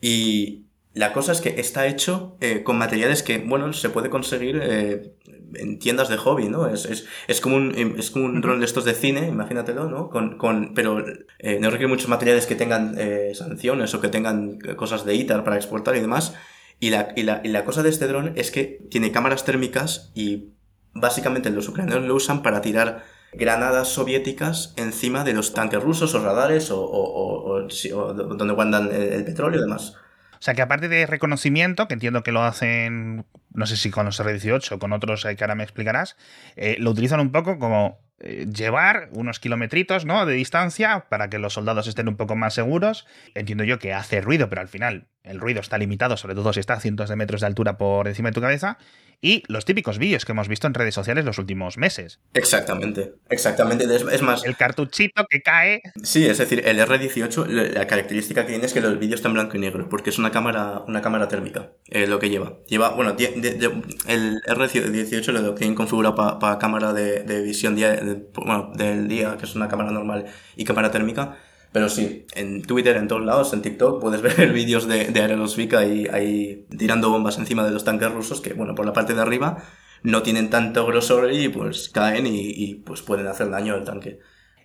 Y 0.01 0.65
la 0.95 1.13
cosa 1.13 1.33
es 1.33 1.41
que 1.41 1.61
está 1.61 1.87
hecho 1.87 2.37
eh, 2.41 2.63
con 2.63 2.79
materiales 2.79 3.23
que, 3.23 3.39
bueno, 3.39 3.73
se 3.73 3.91
puede 3.91 4.11
conseguir 4.11 4.61
eh, 4.63 5.13
en 5.55 5.79
tiendas 5.81 6.09
de 6.09 6.17
hobby, 6.17 6.49
¿no? 6.49 6.69
Es, 6.69 6.85
es, 6.87 7.07
es 7.27 7.41
como 7.41 7.57
un, 7.57 7.75
es 7.99 8.11
como 8.13 8.27
un 8.27 8.41
dron 8.41 8.61
de 8.61 8.67
estos 8.67 8.85
de 8.85 8.95
cine, 8.95 9.27
imagínatelo, 9.27 9.91
¿no? 9.91 10.09
Con, 10.09 10.39
con, 10.39 10.73
pero 10.73 11.05
eh, 11.41 11.59
no 11.61 11.71
requiere 11.71 11.89
muchos 11.89 12.09
materiales 12.09 12.47
que 12.47 12.55
tengan 12.55 12.97
sanciones 13.35 13.93
o 13.95 14.01
que 14.01 14.09
tengan 14.09 14.59
cosas 14.77 15.05
de 15.05 15.15
ITAR 15.17 15.43
para 15.43 15.57
exportar 15.57 15.97
y 15.97 16.01
demás. 16.01 16.35
Y 16.79 16.91
la, 16.91 17.13
y, 17.17 17.25
la, 17.25 17.41
y 17.45 17.49
la 17.49 17.65
cosa 17.65 17.83
de 17.83 17.89
este 17.89 18.07
dron 18.07 18.33
es 18.37 18.51
que 18.51 18.81
tiene 18.91 19.11
cámaras 19.13 19.45
térmicas 19.45 20.13
y 20.15 20.51
básicamente 20.93 21.51
los 21.51 21.69
ucranianos 21.69 22.07
lo 22.07 22.15
usan 22.15 22.43
para 22.43 22.61
tirar 22.61 23.05
granadas 23.33 23.89
soviéticas 23.89 24.75
encima 24.77 25.25
de 25.25 25.33
los 25.33 25.55
tanques 25.55 25.83
rusos 25.83 26.15
o 26.15 26.23
radares 26.23 26.71
o, 26.71 26.81
o, 26.81 27.03
o, 27.03 27.67
o, 27.67 27.99
o 27.99 28.15
donde 28.15 28.55
guardan 28.55 28.93
el, 28.93 29.13
el 29.13 29.25
petróleo 29.25 29.59
y 29.59 29.63
demás. 29.63 29.97
Sea 30.45 30.53
que 30.53 30.61
aparte 30.61 30.91
de 30.91 31.07
reconocimiento, 31.07 31.89
que 31.89 31.95
entiendo 31.95 32.23
que 32.23 32.31
lo 32.31 32.43
hacen, 32.43 33.25
no 33.55 33.65
sé 33.65 33.79
si 33.79 33.91
con 33.91 34.05
los 34.05 34.21
R18 34.21 34.73
o 34.73 34.79
con 34.79 34.93
otros 34.93 35.23
que 35.23 35.43
ahora 35.43 35.55
me 35.55 35.65
explicarás, 35.65 36.19
eh, 36.57 36.77
lo 36.79 36.91
utilizan 36.91 37.21
un 37.21 37.33
poco 37.33 37.59
como 37.59 37.99
eh, 38.19 38.47
llevar 38.55 39.09
unos 39.13 39.41
kilometritos 39.41 40.05
¿no? 40.05 40.27
de 40.27 40.35
distancia 40.35 41.07
para 41.09 41.31
que 41.31 41.39
los 41.39 41.55
soldados 41.55 41.87
estén 41.87 42.11
un 42.11 42.17
poco 42.17 42.37
más 42.37 42.53
seguros. 42.53 43.07
Entiendo 43.35 43.65
yo 43.65 43.79
que 43.79 43.95
hace 43.95 44.21
ruido, 44.21 44.51
pero 44.51 44.61
al 44.61 44.69
final 44.69 45.07
el 45.23 45.41
ruido 45.41 45.63
está 45.63 45.79
limitado, 45.79 46.19
sobre 46.19 46.35
todo 46.35 46.53
si 46.53 46.61
está 46.61 46.75
a 46.75 46.81
cientos 46.81 47.09
de 47.09 47.17
metros 47.17 47.41
de 47.41 47.47
altura 47.47 47.79
por 47.79 48.07
encima 48.07 48.29
de 48.29 48.35
tu 48.35 48.43
cabeza, 48.43 48.77
y 49.25 49.43
los 49.49 49.65
típicos 49.65 49.97
vídeos 49.97 50.27
que 50.27 50.33
hemos 50.33 50.49
visto 50.49 50.67
en 50.67 50.75
redes 50.75 50.95
sociales 50.95 51.25
los 51.25 51.39
últimos 51.39 51.79
meses. 51.79 52.21
Exactamente, 52.35 53.15
exactamente. 53.31 53.87
Es, 53.87 54.21
más... 54.21 54.45
El 54.45 54.55
cartuchito 54.55 55.25
que 55.31 55.41
cae. 55.41 55.81
Sí, 56.03 56.27
es 56.27 56.37
decir, 56.37 56.63
el 56.67 56.79
R18, 56.79 57.47
la 57.47 57.87
característica 57.87 58.43
que 58.43 58.51
tiene 58.51 58.67
es 58.67 58.75
que 58.75 58.83
los 58.83 58.99
vídeos 58.99 59.21
están 59.21 59.33
blanco 59.33 59.57
y 59.57 59.61
negro, 59.61 59.89
porque 59.89 60.11
es 60.11 60.19
una 60.19 60.31
cámara, 60.31 60.83
una 60.87 61.01
cámara 61.01 61.27
térmica, 61.27 61.71
eh, 61.89 62.07
lo 62.07 62.19
que 62.19 62.29
lleva. 62.29 62.59
Lleva, 62.69 62.91
bueno, 62.91 63.17
el 63.19 64.43
R18 64.43 65.33
lo 65.33 65.55
tienen 65.55 65.75
configurado 65.75 66.39
para 66.39 66.59
cámara 66.59 66.93
de, 66.93 67.43
visión 67.43 67.77
día, 67.77 67.99
bueno, 68.35 68.73
del 68.75 69.09
día, 69.09 69.39
que 69.39 69.47
es 69.47 69.55
una 69.55 69.69
cámara 69.69 69.91
normal, 69.91 70.27
y 70.55 70.67
cámara 70.67 70.91
térmica 70.91 71.39
pero 71.75 71.89
sí, 71.89 72.25
en 72.37 72.63
Twitter, 72.63 72.97
en 72.97 73.09
todos 73.09 73.25
lados, 73.25 73.53
en 73.53 73.61
TikTok, 73.61 74.01
puedes 74.01 74.23
ver 74.23 74.53
vídeos 74.53 74.87
de, 74.87 75.07
de 75.07 75.21
Aerosvik 75.21 75.75
ahí, 75.75 76.07
ahí 76.07 76.69
tirando 76.79 77.11
bombas 77.11 77.37
encima 77.37 77.65
de 77.65 77.73
los 77.73 77.83
tanques 77.83 78.13
rusos 78.13 78.41
que, 78.41 78.53
bueno, 78.53 78.77
por 78.77 78.87
la 78.87 78.93
parte 78.93 79.13
de 79.13 79.21
arriba 79.21 79.61
no 80.05 80.23
tienen 80.23 80.51
tanto 80.51 80.87
grosor 80.87 81.33
y 81.33 81.49
pues 81.49 81.89
caen 81.89 82.29
y, 82.29 82.77
pues 82.87 83.03
pueden 83.03 83.27
hacer 83.27 83.51
daño 83.51 83.75
al 83.75 83.83
tanque. 83.83 84.21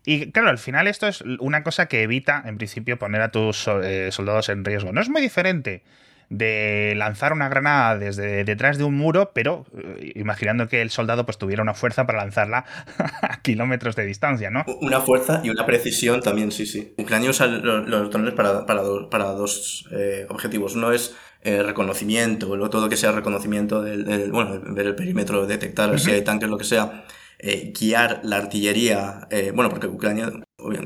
Y 0.06 0.32
claro, 0.32 0.50
al 0.50 0.60
final 0.60 0.86
esto 0.86 1.08
es 1.08 1.24
una 1.40 1.64
cosa 1.64 1.88
que 1.88 2.04
evita, 2.04 2.44
en 2.46 2.58
principio, 2.58 3.00
poner 3.00 3.22
a 3.22 3.32
tus 3.32 3.68
eh, 3.68 4.12
soldados 4.12 4.50
en 4.50 4.64
riesgo. 4.64 4.94
No 4.94 5.02
es 5.02 5.10
muy 5.10 5.22
diferente 5.24 5.82
de 6.30 6.94
lanzar 6.96 7.34
una 7.34 7.50
granada 7.50 7.98
desde 7.98 8.44
detrás 8.44 8.78
de 8.78 8.84
un 8.84 8.96
muro, 8.96 9.32
pero 9.34 9.66
eh, 9.76 10.14
imaginando 10.16 10.68
que 10.68 10.82
el 10.82 10.92
soldado 10.92 11.26
pues 11.26 11.40
tuviera 11.40 11.64
una 11.64 11.74
fuerza 11.74 12.06
para 12.06 12.20
lanzarla 12.20 12.66
a 13.22 13.42
kilómetros 13.42 13.96
de 13.96 14.06
distancia, 14.06 14.52
¿no? 14.52 14.64
Una 14.80 15.02
fuerza 15.02 15.42
y 15.44 15.50
una 15.50 15.66
precisión 15.66 16.22
también, 16.22 16.52
sí, 16.52 16.68
sí. 16.68 16.94
Ucrania 16.98 17.32
usa 17.32 17.48
los, 17.48 18.12
drones 18.12 18.34
para, 18.36 18.66
para, 18.68 18.84
para 19.10 19.26
dos 19.32 19.88
eh, 19.92 20.28
objetivos. 20.30 20.76
Uno 20.76 20.92
es 20.92 21.16
eh, 21.42 21.64
reconocimiento, 21.64 22.50
o 22.50 22.70
todo 22.70 22.90
que 22.90 22.98
sea 22.98 23.12
reconocimiento 23.12 23.82
del, 23.82 24.32
bueno, 24.32 24.62
ver 24.68 24.86
el 24.86 24.96
perímetro, 24.96 25.48
detectar 25.48 26.00
si 26.00 26.12
hay 26.12 26.22
tanques, 26.22 26.48
lo 26.48 26.60
que 26.60 26.66
sea. 26.66 27.06
guiar 27.80 28.22
la 28.24 28.36
artillería, 28.36 29.28
bueno, 29.56 29.70
porque 29.70 29.88
Ucrania 29.88 30.32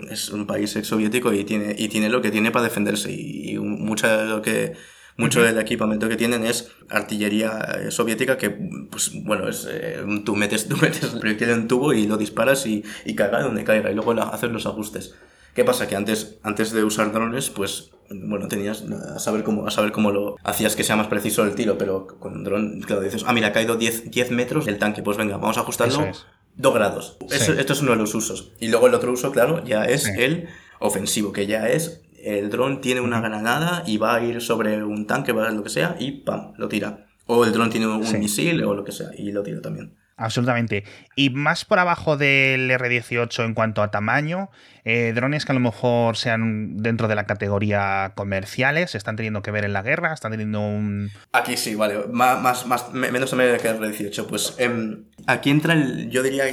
es 0.09 0.29
un 0.29 0.45
país 0.45 0.73
ex 0.75 0.87
soviético 0.87 1.33
y 1.33 1.43
tiene, 1.43 1.75
y 1.77 1.89
tiene 1.89 2.07
lo 2.07 2.21
que 2.21 2.31
tiene 2.31 2.51
para 2.51 2.65
defenderse 2.65 3.11
y, 3.11 3.51
y 3.51 3.57
mucho 3.57 4.07
de 4.07 4.25
lo 4.25 4.41
que 4.41 4.73
mucho 5.17 5.41
del 5.43 5.57
equipamiento 5.59 6.09
que 6.09 6.15
tienen 6.15 6.45
es 6.45 6.71
artillería 6.89 7.79
eh, 7.79 7.91
soviética 7.91 8.37
que, 8.37 8.49
pues 8.49 9.11
bueno, 9.23 9.47
es, 9.47 9.67
eh, 9.69 10.03
tú, 10.25 10.35
metes, 10.35 10.67
tú 10.67 10.77
metes 10.77 11.13
el 11.13 11.19
proyectil 11.19 11.49
en 11.49 11.59
un 11.59 11.67
tubo 11.67 11.93
y 11.93 12.07
lo 12.07 12.17
disparas 12.17 12.65
y, 12.65 12.83
y 13.05 13.15
caiga 13.15 13.41
donde 13.41 13.63
caiga 13.63 13.91
y 13.91 13.95
luego 13.95 14.11
haces 14.13 14.51
los 14.51 14.65
ajustes. 14.65 15.15
¿Qué 15.53 15.63
pasa? 15.63 15.87
Que 15.87 15.95
antes, 15.95 16.39
antes 16.41 16.71
de 16.71 16.83
usar 16.83 17.11
drones, 17.11 17.51
pues, 17.51 17.91
bueno, 18.09 18.47
tenías 18.47 18.83
a 18.83 19.19
saber 19.19 19.43
cómo, 19.43 19.67
a 19.67 19.71
saber 19.71 19.91
cómo 19.91 20.11
lo 20.11 20.35
hacías 20.43 20.75
que 20.75 20.83
sea 20.83 20.95
más 20.95 21.07
preciso 21.07 21.43
el 21.43 21.53
tiro, 21.53 21.77
pero 21.77 22.07
con 22.07 22.33
un 22.33 22.43
dron, 22.43 22.81
claro, 22.81 23.03
dices, 23.03 23.23
ah, 23.27 23.33
mira, 23.33 23.49
ha 23.49 23.53
caído 23.53 23.75
10, 23.75 24.09
10 24.09 24.31
metros 24.31 24.65
del 24.65 24.79
tanque, 24.79 25.03
pues 25.03 25.15
venga, 25.17 25.37
vamos 25.37 25.57
a 25.57 25.61
ajustarlo 25.61 26.07
2 26.55 26.73
grados. 26.73 27.17
esto 27.29 27.73
es 27.73 27.81
uno 27.81 27.91
de 27.91 27.97
los 27.97 28.15
usos. 28.15 28.51
Y 28.59 28.69
luego 28.69 28.87
el 28.87 28.95
otro 28.95 29.11
uso, 29.11 29.31
claro, 29.31 29.63
ya 29.63 29.85
es 29.85 30.07
el 30.07 30.47
ofensivo, 30.79 31.31
que 31.31 31.45
ya 31.45 31.69
es 31.69 32.01
el 32.23 32.49
dron 32.49 32.81
tiene 32.81 33.01
una 33.01 33.21
granada 33.21 33.83
y 33.85 33.97
va 33.97 34.15
a 34.15 34.23
ir 34.23 34.41
sobre 34.41 34.83
un 34.83 35.07
tanque, 35.07 35.31
va 35.31 35.47
a 35.47 35.51
lo 35.51 35.63
que 35.63 35.69
sea, 35.69 35.95
y 35.99 36.11
¡pam! 36.11 36.53
lo 36.57 36.67
tira. 36.67 37.05
O 37.25 37.45
el 37.45 37.53
dron 37.53 37.69
tiene 37.69 37.87
un 37.87 38.19
misil 38.19 38.63
o 38.63 38.73
lo 38.73 38.83
que 38.83 38.91
sea, 38.91 39.09
y 39.17 39.31
lo 39.31 39.43
tira 39.43 39.61
también. 39.61 39.95
Absolutamente. 40.15 40.83
Y 41.15 41.31
más 41.31 41.65
por 41.65 41.79
abajo 41.79 42.17
del 42.17 42.69
R18 42.69 43.45
en 43.45 43.53
cuanto 43.53 43.81
a 43.81 43.89
tamaño, 43.89 44.49
eh, 44.85 45.11
drones 45.15 45.45
que 45.45 45.51
a 45.51 45.55
lo 45.55 45.59
mejor 45.59 46.17
sean 46.17 46.77
dentro 46.77 47.07
de 47.07 47.15
la 47.15 47.25
categoría 47.25 48.13
comerciales, 48.15 48.93
están 48.95 49.15
teniendo 49.15 49.41
que 49.41 49.51
ver 49.51 49.65
en 49.65 49.73
la 49.73 49.81
guerra, 49.81 50.13
están 50.13 50.31
teniendo 50.31 50.61
un... 50.61 51.09
Aquí 51.31 51.57
sí, 51.57 51.73
vale, 51.73 52.05
más, 52.11 52.65
más, 52.67 52.93
menos 52.93 53.33
o 53.33 53.35
menos 53.35 53.61
que 53.61 53.67
el 53.69 53.79
R18. 53.79 54.25
Pues 54.27 54.55
em, 54.59 55.05
aquí 55.25 55.49
entra, 55.49 55.73
el, 55.73 56.09
yo 56.11 56.21
diría, 56.21 56.45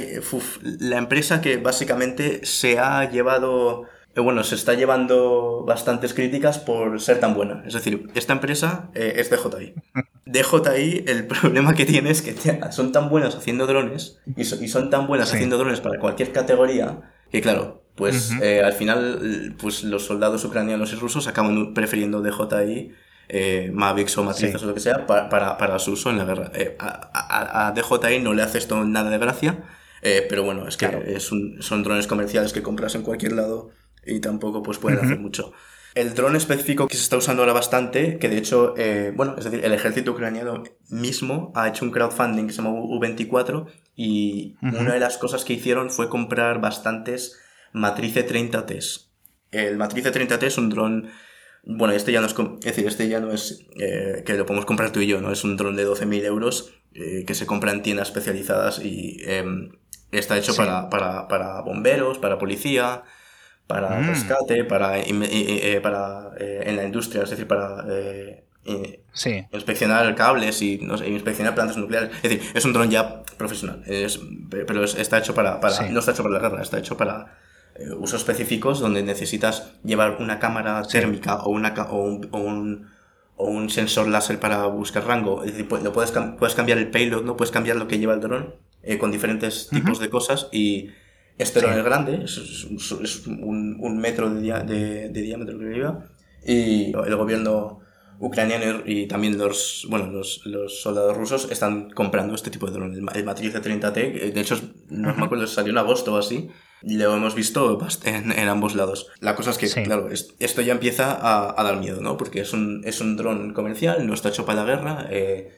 la 0.79 0.97
empresa 0.97 1.41
que 1.41 1.57
básicamente 1.57 2.43
se 2.45 2.79
ha 2.79 3.09
llevado 3.09 3.83
eh, 3.83 3.87
bueno, 4.15 4.43
se 4.43 4.55
está 4.55 4.73
llevando 4.73 5.63
bastantes 5.65 6.13
críticas 6.13 6.59
por 6.59 6.99
ser 6.99 7.19
tan 7.19 7.33
buena. 7.33 7.63
Es 7.65 7.73
decir, 7.73 8.09
esta 8.13 8.33
empresa 8.33 8.89
eh, 8.93 9.13
es 9.17 9.29
DJI. 9.29 9.73
DJI, 10.25 11.05
el 11.07 11.27
problema 11.27 11.73
que 11.73 11.85
tiene 11.85 12.11
es 12.11 12.21
que 12.21 12.35
son 12.71 12.91
tan 12.91 13.09
buenas 13.09 13.35
haciendo 13.35 13.67
drones 13.67 14.19
y, 14.35 14.43
son 14.43 14.89
tan 14.89 15.07
buenas 15.07 15.33
haciendo 15.33 15.57
drones 15.57 15.79
para 15.79 15.99
cualquier 15.99 16.31
categoría 16.31 16.99
que, 17.31 17.41
claro, 17.41 17.83
pues 17.95 18.31
eh, 18.41 18.61
al 18.61 18.73
final 18.73 19.55
pues 19.57 19.83
los 19.83 20.05
soldados 20.05 20.43
ucranianos 20.43 20.91
y 20.91 20.95
rusos 20.95 21.27
acaban 21.27 21.73
prefiriendo 21.73 22.21
DJI 22.21 22.91
eh, 23.29 23.71
Mavics 23.73 24.17
o 24.17 24.23
matrices 24.23 24.61
o 24.63 24.65
lo 24.65 24.73
que 24.73 24.81
sea 24.81 25.05
para, 25.07 25.29
para, 25.29 25.79
su 25.79 25.93
uso 25.93 26.09
en 26.09 26.17
la 26.17 26.25
guerra. 26.25 26.51
a, 26.79 27.67
a, 27.67 27.71
DJI 27.71 28.19
no 28.19 28.33
le 28.33 28.43
hace 28.43 28.57
esto 28.57 28.83
nada 28.83 29.09
de 29.09 29.17
gracia, 29.17 29.63
pero 30.01 30.43
bueno, 30.43 30.67
es 30.67 30.75
que 30.75 30.89
es 31.07 31.31
un, 31.31 31.61
son 31.61 31.83
drones 31.83 32.07
comerciales 32.07 32.51
que 32.51 32.61
compras 32.61 32.95
en 32.95 33.03
cualquier 33.03 33.31
lado 33.33 33.71
y 34.05 34.19
tampoco 34.19 34.63
pues 34.63 34.77
pueden 34.77 34.99
hacer 34.99 35.19
mucho. 35.19 35.53
El 35.93 36.13
dron 36.13 36.37
específico 36.37 36.87
que 36.87 36.95
se 36.95 37.03
está 37.03 37.17
usando 37.17 37.41
ahora 37.41 37.53
bastante, 37.53 38.17
que 38.17 38.29
de 38.29 38.37
hecho, 38.37 38.73
eh, 38.77 39.11
bueno, 39.13 39.35
es 39.37 39.43
decir, 39.43 39.63
el 39.63 39.73
ejército 39.73 40.11
ucraniano 40.11 40.63
mismo 40.89 41.51
ha 41.53 41.67
hecho 41.67 41.83
un 41.83 41.91
crowdfunding 41.91 42.47
que 42.47 42.53
se 42.53 42.61
llama 42.61 42.79
U24 42.79 43.65
y 43.95 44.55
una 44.61 44.93
de 44.93 44.99
las 44.99 45.17
cosas 45.17 45.43
que 45.43 45.53
hicieron 45.53 45.89
fue 45.89 46.07
comprar 46.07 46.61
bastantes 46.61 47.37
Matrice 47.73 48.25
30Ts. 48.25 49.09
El 49.51 49.77
Matrice 49.77 50.13
30T 50.13 50.43
es 50.43 50.57
un 50.57 50.69
dron, 50.69 51.09
bueno, 51.63 51.93
este 51.93 52.13
ya 52.13 52.21
no 52.21 52.27
es, 52.27 52.35
es 52.39 52.63
decir, 52.63 52.87
este 52.87 53.09
ya 53.09 53.19
no 53.19 53.33
es 53.33 53.65
eh, 53.77 54.23
que 54.25 54.33
lo 54.35 54.45
podemos 54.45 54.65
comprar 54.65 54.91
tú 54.91 55.01
y 55.01 55.07
yo, 55.07 55.19
¿no? 55.19 55.29
Es 55.29 55.43
un 55.43 55.57
dron 55.57 55.75
de 55.75 55.85
12.000 55.85 56.23
euros 56.23 56.73
eh, 56.93 57.25
que 57.27 57.35
se 57.35 57.45
compra 57.45 57.73
en 57.73 57.81
tiendas 57.81 58.07
especializadas 58.07 58.79
y 58.79 59.17
em, 59.25 59.71
está 60.11 60.37
hecho 60.37 60.55
para, 60.55 60.89
para, 60.89 61.27
para 61.27 61.59
bomberos, 61.61 62.17
para 62.17 62.39
policía, 62.39 63.03
para 63.71 64.01
mm. 64.01 64.07
rescate, 64.07 64.63
para, 64.65 64.99
eh, 64.99 65.79
para 65.81 66.31
eh, 66.37 66.63
en 66.65 66.75
la 66.75 66.83
industria, 66.83 67.23
es 67.23 67.29
decir, 67.29 67.47
para 67.47 67.85
eh, 67.89 68.43
inspeccionar 69.53 70.13
cables 70.13 70.61
y 70.61 70.79
no 70.79 70.97
sé, 70.97 71.07
inspeccionar 71.07 71.55
plantas 71.55 71.77
nucleares. 71.77 72.11
Es 72.17 72.23
decir, 72.23 72.41
es 72.53 72.65
un 72.65 72.73
dron 72.73 72.89
ya 72.89 73.23
profesional, 73.37 73.81
es, 73.85 74.19
pero 74.49 74.83
está 74.83 75.19
hecho 75.19 75.33
para, 75.33 75.61
para 75.61 75.89
no 75.89 75.99
está 75.99 76.11
hecho 76.11 76.23
para 76.23 76.35
la 76.35 76.41
guerra, 76.41 76.61
está 76.61 76.79
hecho 76.79 76.97
para 76.97 77.37
usos 77.97 78.19
específicos 78.19 78.81
donde 78.81 79.01
necesitas 79.01 79.71
llevar 79.83 80.17
una 80.19 80.37
cámara 80.37 80.83
térmica 80.83 81.37
o, 81.37 81.49
una, 81.49 81.73
o, 81.89 82.03
un, 82.03 82.27
o, 82.31 82.39
un, 82.39 82.89
o 83.37 83.45
un 83.45 83.69
sensor 83.69 84.09
láser 84.09 84.37
para 84.39 84.65
buscar 84.65 85.05
rango. 85.05 85.45
Es 85.45 85.53
decir, 85.53 85.67
lo 85.81 85.93
puedes, 85.93 86.11
puedes 86.37 86.53
cambiar 86.55 86.77
el 86.77 86.91
payload, 86.91 87.23
no 87.23 87.37
puedes 87.37 87.51
cambiar 87.51 87.77
lo 87.77 87.87
que 87.87 87.97
lleva 87.97 88.13
el 88.13 88.19
dron 88.19 88.53
con 88.99 89.11
diferentes 89.11 89.69
tipos 89.69 89.99
de 89.99 90.09
cosas 90.09 90.49
y 90.51 90.89
este 91.41 91.59
dron 91.61 91.77
es 91.77 91.83
grande, 91.83 92.23
es, 92.23 92.65
un, 93.27 93.97
metro 93.97 94.29
de, 94.29 95.09
de, 95.09 95.21
diámetro 95.21 95.57
que 95.57 95.65
lleva. 95.65 96.05
Y 96.45 96.91
el 96.95 97.15
gobierno 97.15 97.81
ucraniano 98.21 98.83
y 98.85 99.07
también 99.07 99.37
los, 99.37 99.87
bueno, 99.89 100.07
los, 100.11 100.81
soldados 100.81 101.17
rusos 101.17 101.51
están 101.51 101.89
comprando 101.89 102.35
este 102.35 102.51
tipo 102.51 102.67
de 102.67 102.73
dron. 102.73 102.93
El, 102.93 103.23
Matriz 103.23 103.53
30T, 103.53 104.31
de 104.31 104.41
hecho, 104.41 104.59
no 104.89 105.13
me 105.15 105.25
acuerdo, 105.25 105.47
salió 105.47 105.71
en 105.71 105.77
agosto 105.79 106.13
o 106.13 106.17
así. 106.17 106.49
Lo 106.83 107.15
hemos 107.15 107.35
visto 107.35 107.77
en, 108.05 108.31
en, 108.31 108.47
ambos 108.47 108.75
lados. 108.75 109.11
La 109.19 109.35
cosa 109.35 109.51
es 109.51 109.57
que, 109.57 109.83
claro, 109.83 110.09
esto 110.09 110.61
ya 110.61 110.73
empieza 110.73 111.17
a, 111.21 111.63
dar 111.63 111.77
miedo, 111.77 112.01
¿no? 112.01 112.17
Porque 112.17 112.41
es 112.41 112.53
un, 112.53 112.81
es 112.85 113.01
un 113.01 113.17
dron 113.17 113.53
comercial, 113.53 114.05
no 114.07 114.13
está 114.13 114.29
hecho 114.29 114.45
para 114.45 114.63
la 114.63 114.67
guerra, 114.67 115.07
eh, 115.11 115.51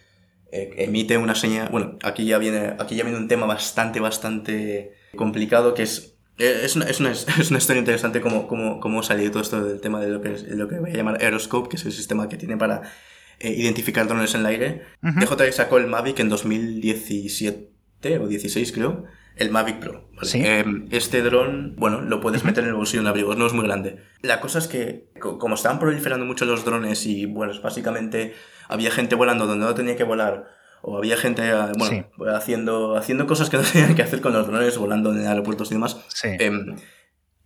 eh, 0.51 0.73
emite 0.79 1.17
una 1.17 1.35
señal. 1.35 1.69
Bueno, 1.69 1.97
aquí 2.03 2.25
ya 2.25 2.37
viene, 2.39 2.75
aquí 2.77 2.95
ya 2.95 3.03
viene 3.03 3.17
un 3.17 3.27
tema 3.27 3.45
bastante, 3.45 4.01
bastante 4.01 4.93
complicado 5.15 5.73
que 5.73 5.83
es 5.83 6.13
eh, 6.37 6.61
es 6.63 6.75
una, 6.75 6.85
es 6.85 6.99
una, 6.99 7.11
es 7.11 7.49
una 7.49 7.59
historia 7.59 7.79
interesante 7.79 8.21
cómo, 8.21 8.47
cómo, 8.47 8.79
cómo 8.79 9.03
salió 9.03 9.29
todo 9.31 9.43
esto 9.43 9.63
del 9.63 9.81
tema 9.81 9.99
de 9.99 10.09
lo 10.09 10.21
que, 10.21 10.33
es, 10.33 10.47
lo 10.49 10.67
que 10.67 10.79
voy 10.79 10.91
a 10.91 10.93
llamar 10.93 11.21
Aeroscope, 11.21 11.69
que 11.69 11.75
es 11.75 11.85
el 11.85 11.91
sistema 11.91 12.27
que 12.29 12.37
tiene 12.37 12.57
para 12.57 12.81
eh, 13.39 13.51
identificar 13.51 14.07
drones 14.07 14.33
en 14.33 14.41
el 14.41 14.47
aire. 14.47 14.81
DJI 15.01 15.51
sacó 15.51 15.77
el 15.77 15.87
Mavic 15.87 16.19
en 16.19 16.29
2017 16.29 18.19
o 18.19 18.27
16 18.27 18.71
creo, 18.71 19.05
el 19.35 19.51
Mavic 19.51 19.79
Pro. 19.79 20.09
Em, 20.33 20.87
este 20.91 21.21
dron, 21.21 21.75
bueno, 21.77 22.01
lo 22.01 22.19
puedes 22.19 22.43
meter 22.43 22.63
en 22.63 22.71
el 22.71 22.75
bolsillo 22.75 23.01
en 23.01 23.07
abrigo, 23.07 23.35
no 23.35 23.47
es 23.47 23.53
muy 23.53 23.65
grande. 23.65 23.99
La 24.21 24.39
cosa 24.41 24.59
es 24.59 24.67
que, 24.67 25.09
como 25.19 25.55
estaban 25.55 25.79
proliferando 25.79 26.25
mucho 26.25 26.45
los 26.45 26.65
drones 26.65 27.05
y, 27.05 27.25
bueno, 27.25 27.53
básicamente 27.61 28.33
había 28.67 28.91
gente 28.91 29.15
volando 29.15 29.47
donde 29.47 29.65
no 29.65 29.73
tenía 29.73 29.95
que 29.95 30.03
volar 30.03 30.62
o 30.85 30.97
había 30.97 31.15
gente 31.15 31.41
eh, 31.49 31.71
bueno, 31.77 32.05
haciendo, 32.35 32.97
haciendo 32.97 33.25
cosas 33.25 33.49
que 33.49 33.57
no 33.57 33.63
tenían 33.71 33.95
que 33.95 34.03
hacer 34.03 34.21
con 34.21 34.33
los 34.33 34.45
drones, 34.45 34.77
volando 34.77 35.11
en 35.11 35.25
aeropuertos 35.25 35.71
y 35.71 35.75
demás. 35.75 35.97
Em, 36.23 36.75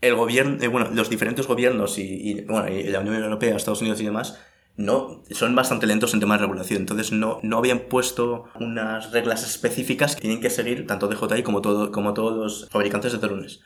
el 0.01 0.15
gobierno, 0.15 0.57
eh, 0.61 0.67
bueno, 0.67 0.89
los 0.91 1.09
diferentes 1.09 1.45
gobiernos 1.47 1.97
y, 1.99 2.41
bueno, 2.47 2.67
y 2.67 2.83
la 2.83 2.99
Unión 2.99 3.23
Europea, 3.23 3.55
Estados 3.55 3.81
Unidos 3.81 4.01
y 4.01 4.05
demás, 4.05 4.39
no, 4.75 5.23
son 5.31 5.55
bastante 5.55 5.85
lentos 5.85 6.13
en 6.15 6.19
temas 6.19 6.39
de 6.39 6.45
regulación. 6.45 6.81
Entonces 6.81 7.11
no, 7.11 7.39
no 7.43 7.59
habían 7.59 7.81
puesto 7.81 8.45
unas 8.59 9.11
reglas 9.11 9.43
específicas 9.43 10.15
que 10.15 10.21
tienen 10.21 10.41
que 10.41 10.49
seguir 10.49 10.87
tanto 10.87 11.07
DJI 11.07 11.43
como, 11.43 11.61
todo, 11.61 11.91
como 11.91 12.15
todos 12.15 12.35
los 12.35 12.69
fabricantes 12.69 13.11
de 13.11 13.19
drones. 13.19 13.61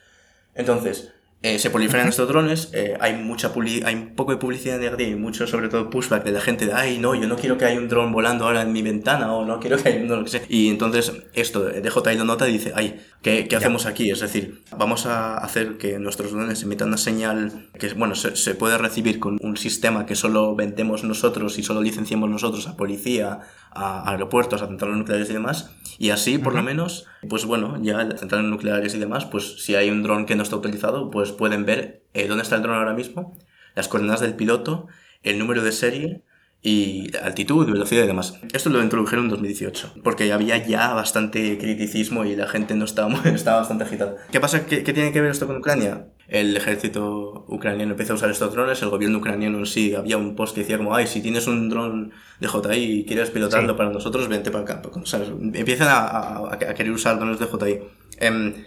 Entonces, 0.54 1.13
eh, 1.43 1.57
se 1.57 1.71
proliferan 1.71 2.07
estos 2.07 2.27
drones, 2.27 2.69
eh, 2.71 2.95
hay 3.00 3.15
mucha 3.15 3.51
hay 3.83 3.95
un 3.95 4.15
poco 4.15 4.31
de 4.31 4.38
publicidad 4.38 4.77
negativa 4.77 5.10
y 5.10 5.15
mucho 5.15 5.48
sobre 5.48 5.69
todo 5.69 5.89
pushback 5.89 6.24
de 6.24 6.31
la 6.31 6.39
gente 6.39 6.67
de, 6.67 6.74
ay, 6.74 7.00
no, 7.00 7.15
yo 7.15 7.27
no 7.27 7.36
quiero 7.36 7.57
que 7.57 7.65
haya 7.65 7.79
un 7.79 7.89
dron 7.89 8.12
volando 8.12 8.45
ahora 8.45 8.62
en 8.62 8.71
mi 8.71 8.83
ventana 8.83 9.33
o 9.33 9.43
no 9.43 9.60
quiero 9.60 9.77
que 9.77 9.89
haya 9.89 10.01
un 10.01 10.07
dron. 10.07 10.25
Y 10.50 10.69
entonces 10.69 11.13
esto, 11.33 11.67
DJ 11.67 12.15
lo 12.17 12.25
nota 12.25 12.48
y 12.48 12.53
dice, 12.53 12.74
ay, 12.75 13.01
¿qué, 13.24 13.48
qué 13.48 13.55
hacemos 13.55 13.88
aquí? 13.88 14.12
Es 14.12 14.19
decir, 14.19 14.62
vamos 14.77 15.07
a 15.07 15.38
hacer 15.38 15.79
que 15.79 15.98
nuestros 15.98 16.31
drones 16.31 16.62
emitan 16.62 16.89
una 16.89 16.98
señal 16.98 17.69
que, 17.79 17.91
bueno, 17.93 18.13
se, 18.13 18.36
se 18.36 18.53
puede 18.53 18.77
recibir 18.77 19.19
con 19.19 19.39
un 19.41 19.57
sistema 19.57 20.05
que 20.05 20.13
solo 20.13 20.55
vendemos 20.55 21.03
nosotros 21.03 21.57
y 21.57 21.63
solo 21.63 21.81
licenciamos 21.81 22.29
nosotros 22.29 22.67
a 22.67 22.77
policía, 22.77 23.39
a 23.71 24.12
aeropuertos, 24.12 24.62
a 24.62 24.67
centrales 24.67 24.98
nucleares 24.98 25.29
y 25.31 25.33
demás. 25.33 25.71
Y 25.98 26.10
así, 26.10 26.38
por 26.38 26.53
lo 26.53 26.63
menos, 26.63 27.05
pues 27.29 27.45
bueno, 27.45 27.77
ya 27.81 28.10
centrales 28.17 28.48
nucleares 28.48 28.95
y 28.95 29.00
demás, 29.00 29.25
pues 29.25 29.63
si 29.63 29.75
hay 29.75 29.89
un 29.89 30.03
dron 30.03 30.25
que 30.25 30.36
no 30.36 30.43
está 30.43 30.55
utilizado, 30.55 31.10
pues 31.12 31.31
pueden 31.32 31.66
ver 31.66 32.04
eh, 32.14 32.28
dónde 32.28 32.44
está 32.44 32.56
el 32.56 32.62
dron 32.62 32.76
ahora 32.76 32.94
mismo, 32.94 33.36
las 33.76 33.88
coordenadas 33.88 34.22
del 34.22 34.36
piloto, 34.36 34.88
el 35.24 35.40
número 35.40 35.64
de 35.64 35.72
serie 35.72 36.24
y 36.64 37.16
altitud, 37.18 37.66
velocidad 37.66 38.04
y 38.04 38.08
demás. 38.08 38.40
Esto 38.54 38.70
lo 38.70 38.84
introdujeron 38.84 39.26
en 39.26 39.32
2018, 39.32 39.96
porque 40.04 40.32
había 40.32 40.58
ya 40.58 40.94
bastante 40.94 41.58
criticismo 41.58 42.24
y 42.24 42.36
la 42.36 42.48
gente 42.48 42.76
no 42.76 42.86
estaba, 42.86 43.14
estaba 43.26 43.60
bastante 43.60 43.86
agitada. 43.86 44.18
¿Qué 44.32 44.40
pasa? 44.40 44.66
¿Qué, 44.66 44.84
¿Qué, 44.84 44.94
tiene 44.94 45.12
que 45.12 45.22
ver 45.22 45.32
esto 45.32 45.48
con 45.48 45.58
Ucrania? 45.58 46.08
El 46.28 46.56
ejército 46.56 47.46
ucraniano 47.50 47.92
empezó 47.92 48.14
a 48.14 48.16
usar 48.16 48.30
estos 48.30 48.54
drones, 48.54 48.82
el 48.82 48.90
gobierno 48.90 49.18
ucraniano 49.18 49.58
en 49.58 49.66
sí, 49.66 49.96
había 49.96 50.18
un 50.18 50.36
post 50.36 50.54
que 50.54 50.62
decía 50.62 50.78
como, 50.78 50.96
ay, 50.96 51.08
si 51.08 51.22
tienes 51.22 51.48
un 51.48 51.68
dron 51.68 52.14
de 52.40 52.48
JI 52.48 52.78
y 52.78 53.06
quieres 53.06 53.32
pilotarlo 53.32 53.76
para 53.76 53.90
nosotros, 53.90 54.28
vente 54.30 54.52
para 54.52 54.64
acá. 54.64 54.82
¿sabes? 55.06 55.30
Empiezan 55.30 55.88
a, 55.90 55.98
a, 55.98 56.54
a, 56.54 56.58
querer 56.58 56.92
usar 56.92 57.18
drones 57.18 57.40
de 57.40 57.48
JI. 57.48 57.80
Eh, 58.20 58.66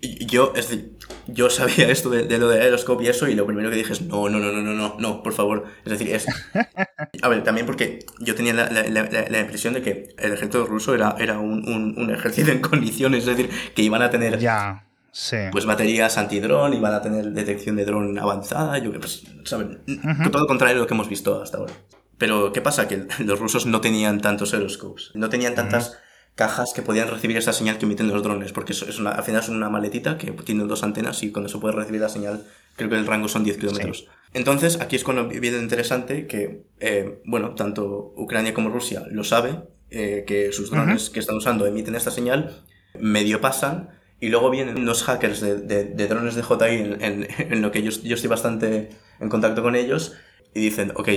yo, 0.00 0.52
es 0.56 0.68
decir, 0.68 0.96
yo 1.26 1.50
sabía 1.50 1.88
esto 1.88 2.08
de, 2.10 2.24
de, 2.24 2.38
lo 2.38 2.48
de 2.48 2.60
Aeroscope 2.62 3.04
y 3.04 3.08
eso, 3.08 3.28
y 3.28 3.34
lo 3.34 3.46
primero 3.46 3.70
que 3.70 3.76
dije 3.76 3.92
es, 3.92 4.02
no, 4.02 4.28
no, 4.28 4.38
no, 4.38 4.52
no, 4.52 4.62
no, 4.62 4.74
no, 4.74 4.96
no, 4.98 5.22
por 5.22 5.32
favor. 5.32 5.64
Es 5.84 5.92
decir, 5.92 6.14
es... 6.14 6.26
A 7.22 7.28
ver, 7.28 7.42
también 7.42 7.66
porque 7.66 8.00
yo 8.18 8.34
tenía 8.34 8.54
la, 8.54 8.70
la, 8.70 8.82
la, 8.88 9.28
la 9.28 9.40
impresión 9.40 9.74
de 9.74 9.82
que 9.82 10.14
el 10.18 10.32
ejército 10.32 10.66
ruso 10.66 10.94
era, 10.94 11.16
era 11.18 11.38
un, 11.38 11.68
un, 11.68 11.94
un, 11.98 12.10
ejército 12.10 12.50
en 12.52 12.60
condiciones, 12.60 13.26
es 13.26 13.36
decir, 13.36 13.50
que 13.74 13.82
iban 13.82 14.02
a 14.02 14.10
tener... 14.10 14.38
Ya. 14.38 14.86
Sí. 15.12 15.36
Pues 15.50 15.66
baterías 15.66 16.16
antidrón, 16.18 16.72
iban 16.72 16.94
a 16.94 17.02
tener 17.02 17.32
detección 17.32 17.74
de 17.74 17.84
dron 17.84 18.16
avanzada, 18.16 18.78
yo 18.78 18.92
que 18.92 19.00
pues, 19.00 19.24
¿saben? 19.44 19.80
Uh 19.88 19.92
-huh. 19.92 20.30
Todo 20.30 20.42
lo 20.42 20.46
contrario 20.46 20.76
de 20.76 20.82
lo 20.82 20.86
que 20.86 20.94
hemos 20.94 21.08
visto 21.08 21.42
hasta 21.42 21.58
ahora. 21.58 21.72
Pero, 22.16 22.52
¿qué 22.52 22.60
pasa? 22.60 22.86
Que 22.86 23.06
los 23.18 23.40
rusos 23.40 23.66
no 23.66 23.80
tenían 23.80 24.20
tantos 24.20 24.54
aeroscopes, 24.54 25.10
no 25.14 25.28
tenían 25.28 25.54
tantas... 25.54 25.88
Uh 25.88 25.92
-huh 25.92 26.09
cajas 26.34 26.72
que 26.72 26.82
podían 26.82 27.08
recibir 27.08 27.36
esa 27.36 27.52
señal 27.52 27.78
que 27.78 27.84
emiten 27.84 28.08
los 28.08 28.22
drones, 28.22 28.52
porque 28.52 28.72
es 28.72 28.98
una, 28.98 29.10
al 29.10 29.24
final 29.24 29.42
es 29.42 29.48
una 29.48 29.68
maletita 29.68 30.16
que 30.16 30.30
tiene 30.32 30.64
dos 30.64 30.82
antenas 30.82 31.22
y 31.22 31.32
cuando 31.32 31.48
se 31.48 31.58
puede 31.58 31.74
recibir 31.74 32.00
la 32.00 32.08
señal, 32.08 32.44
creo 32.76 32.88
que 32.88 32.96
el 32.96 33.06
rango 33.06 33.28
son 33.28 33.44
10 33.44 33.58
kilómetros. 33.58 33.98
Sí. 33.98 34.08
Entonces, 34.32 34.80
aquí 34.80 34.96
es 34.96 35.04
cuando 35.04 35.28
viene 35.28 35.58
interesante 35.58 36.26
que, 36.26 36.62
eh, 36.78 37.20
bueno, 37.24 37.54
tanto 37.54 38.14
Ucrania 38.16 38.54
como 38.54 38.70
Rusia 38.70 39.02
lo 39.10 39.24
sabe, 39.24 39.60
eh, 39.90 40.24
que 40.26 40.52
sus 40.52 40.70
drones 40.70 41.08
uh 41.08 41.10
-huh. 41.10 41.12
que 41.14 41.20
están 41.20 41.36
usando 41.36 41.66
emiten 41.66 41.94
esta 41.96 42.10
señal, 42.10 42.62
medio 42.98 43.40
pasan, 43.40 43.90
y 44.20 44.28
luego 44.28 44.50
vienen 44.50 44.78
unos 44.78 45.02
hackers 45.02 45.40
de, 45.40 45.56
de, 45.56 45.84
de 45.84 46.06
drones 46.06 46.36
de 46.36 46.42
JI 46.42 46.76
en, 46.76 47.02
en, 47.02 47.28
en, 47.52 47.62
lo 47.62 47.72
que 47.72 47.82
yo, 47.82 47.90
yo 47.90 48.14
estoy 48.14 48.28
bastante 48.30 48.90
en 49.18 49.28
contacto 49.28 49.62
con 49.62 49.74
ellos, 49.74 50.14
y 50.54 50.60
dicen, 50.60 50.92
ok, 50.94 51.08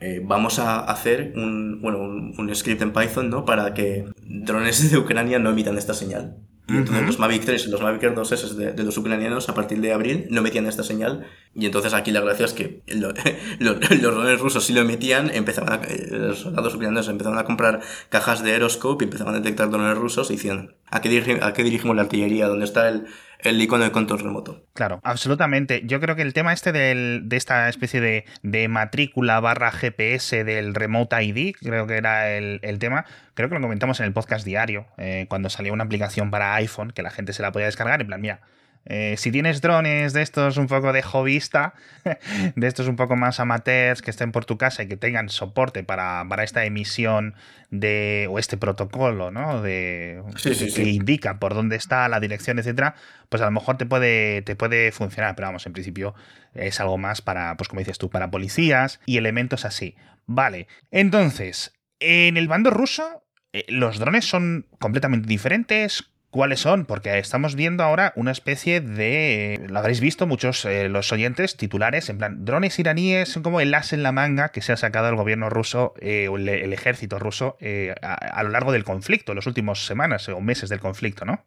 eh, 0.00 0.20
vamos 0.24 0.58
a 0.58 0.80
hacer 0.80 1.32
un, 1.34 1.80
bueno, 1.80 1.98
un, 1.98 2.34
un, 2.38 2.54
script 2.54 2.82
en 2.82 2.92
Python, 2.92 3.30
¿no? 3.30 3.44
Para 3.44 3.74
que 3.74 4.04
drones 4.22 4.90
de 4.90 4.98
Ucrania 4.98 5.38
no 5.38 5.50
emitan 5.50 5.76
esta 5.76 5.94
señal. 5.94 6.36
Y 6.68 6.76
entonces 6.76 7.00
uh 7.00 7.04
-huh. 7.04 7.06
los 7.06 7.18
Mavic 7.18 7.44
3 7.46 7.66
y 7.66 7.70
los 7.70 7.80
Mavic 7.80 8.02
Air 8.02 8.14
2S 8.14 8.54
de, 8.54 8.72
de, 8.72 8.84
los 8.84 8.96
ucranianos 8.98 9.48
a 9.48 9.54
partir 9.54 9.80
de 9.80 9.92
abril 9.92 10.26
no 10.30 10.42
metían 10.42 10.66
esta 10.66 10.84
señal. 10.84 11.26
Y 11.54 11.66
entonces 11.66 11.94
aquí 11.94 12.10
la 12.10 12.20
gracia 12.20 12.46
es 12.46 12.52
que 12.52 12.82
lo, 12.86 13.12
lo, 13.58 13.74
los 13.74 14.00
drones 14.00 14.40
rusos 14.40 14.64
sí 14.64 14.72
lo 14.72 14.80
emitían, 14.80 15.30
empezaban 15.34 15.80
a, 15.80 15.84
eh, 15.84 16.08
los 16.10 16.40
soldados 16.40 16.74
ucranianos 16.74 17.08
empezaban 17.08 17.38
a 17.38 17.44
comprar 17.44 17.80
cajas 18.08 18.42
de 18.42 18.52
Aeroscope 18.52 19.04
y 19.04 19.06
empezaban 19.06 19.34
a 19.34 19.38
detectar 19.38 19.70
drones 19.70 19.96
rusos 19.96 20.30
y 20.30 20.36
decían, 20.36 20.74
¿a 20.86 21.00
qué, 21.00 21.08
dirigimos, 21.08 21.42
a 21.42 21.52
qué 21.52 21.64
dirigimos 21.64 21.96
la 21.96 22.02
artillería? 22.02 22.46
¿Dónde 22.46 22.64
está 22.64 22.88
el, 22.88 23.06
el 23.40 23.60
icono 23.60 23.84
de 23.84 23.92
control 23.92 24.20
remoto. 24.20 24.64
Claro, 24.74 25.00
absolutamente. 25.04 25.82
Yo 25.84 26.00
creo 26.00 26.16
que 26.16 26.22
el 26.22 26.32
tema 26.32 26.52
este 26.52 26.72
del, 26.72 27.28
de 27.28 27.36
esta 27.36 27.68
especie 27.68 28.00
de, 28.00 28.24
de, 28.42 28.68
matrícula 28.68 29.40
barra 29.40 29.70
GPS 29.70 30.44
del 30.44 30.74
Remote 30.74 31.22
ID, 31.22 31.54
creo 31.60 31.86
que 31.86 31.96
era 31.96 32.30
el, 32.32 32.60
el, 32.62 32.78
tema, 32.78 33.04
creo 33.34 33.48
que 33.48 33.54
lo 33.54 33.60
comentamos 33.60 34.00
en 34.00 34.06
el 34.06 34.12
podcast 34.12 34.44
diario, 34.44 34.86
eh, 34.96 35.26
cuando 35.28 35.50
salió 35.50 35.72
una 35.72 35.84
aplicación 35.84 36.30
para 36.30 36.54
iPhone 36.54 36.90
que 36.90 37.02
la 37.02 37.10
gente 37.10 37.32
se 37.32 37.42
la 37.42 37.52
podía 37.52 37.66
descargar, 37.66 38.00
en 38.00 38.06
plan, 38.06 38.20
mira, 38.20 38.40
eh, 38.84 39.16
si 39.18 39.30
tienes 39.30 39.60
drones 39.60 40.12
de 40.12 40.22
estos 40.22 40.56
un 40.56 40.66
poco 40.66 40.92
de 40.92 41.02
hobbyista, 41.02 41.74
de 42.56 42.66
estos 42.66 42.88
un 42.88 42.96
poco 42.96 43.16
más 43.16 43.40
amateurs 43.40 44.02
que 44.02 44.10
estén 44.10 44.32
por 44.32 44.44
tu 44.44 44.56
casa 44.56 44.82
y 44.82 44.88
que 44.88 44.96
tengan 44.96 45.28
soporte 45.28 45.84
para, 45.84 46.24
para 46.28 46.44
esta 46.44 46.64
emisión 46.64 47.34
de 47.70 48.26
o 48.30 48.38
este 48.38 48.56
protocolo, 48.56 49.30
¿no? 49.30 49.60
De 49.60 50.22
sí, 50.36 50.54
sí, 50.54 50.66
que 50.66 50.70
sí. 50.70 50.90
indica 50.94 51.38
por 51.38 51.54
dónde 51.54 51.76
está 51.76 52.08
la 52.08 52.20
dirección, 52.20 52.58
etcétera, 52.58 52.94
pues 53.28 53.42
a 53.42 53.44
lo 53.44 53.50
mejor 53.50 53.76
te 53.76 53.86
puede 53.86 54.42
te 54.42 54.56
puede 54.56 54.90
funcionar, 54.92 55.34
pero 55.34 55.48
vamos, 55.48 55.66
en 55.66 55.72
principio 55.74 56.14
es 56.54 56.80
algo 56.80 56.96
más 56.96 57.20
para, 57.20 57.56
pues 57.56 57.68
como 57.68 57.80
dices 57.80 57.98
tú, 57.98 58.08
para 58.08 58.30
policías 58.30 59.00
y 59.04 59.18
elementos 59.18 59.64
así. 59.64 59.96
Vale. 60.26 60.66
Entonces, 60.90 61.74
en 62.00 62.36
el 62.36 62.48
bando 62.48 62.70
ruso 62.70 63.22
eh, 63.52 63.64
los 63.68 63.98
drones 63.98 64.24
son 64.24 64.66
completamente 64.78 65.26
diferentes 65.26 66.10
¿Cuáles 66.30 66.60
son? 66.60 66.84
Porque 66.84 67.18
estamos 67.18 67.54
viendo 67.54 67.82
ahora 67.82 68.12
una 68.14 68.32
especie 68.32 68.82
de. 68.82 69.64
Lo 69.70 69.78
habréis 69.78 70.00
visto 70.00 70.26
muchos 70.26 70.62
eh, 70.66 70.90
los 70.90 71.10
oyentes 71.10 71.56
titulares, 71.56 72.10
en 72.10 72.18
plan, 72.18 72.44
drones 72.44 72.78
iraníes 72.78 73.30
son 73.30 73.42
como 73.42 73.62
el 73.62 73.72
as 73.72 73.94
en 73.94 74.02
la 74.02 74.12
manga 74.12 74.50
que 74.50 74.60
se 74.60 74.72
ha 74.72 74.76
sacado 74.76 75.08
el 75.08 75.16
gobierno 75.16 75.48
ruso 75.48 75.94
eh, 76.00 76.28
o 76.28 76.36
el, 76.36 76.48
ejército 76.48 77.18
ruso 77.18 77.56
eh, 77.60 77.94
a, 78.02 78.42
lo 78.42 78.50
largo 78.50 78.72
del 78.72 78.84
conflicto, 78.84 79.34
las 79.34 79.46
últimas 79.46 79.86
semanas 79.86 80.28
o 80.28 80.38
meses 80.42 80.68
del 80.68 80.80
conflicto, 80.80 81.24
¿no? 81.24 81.46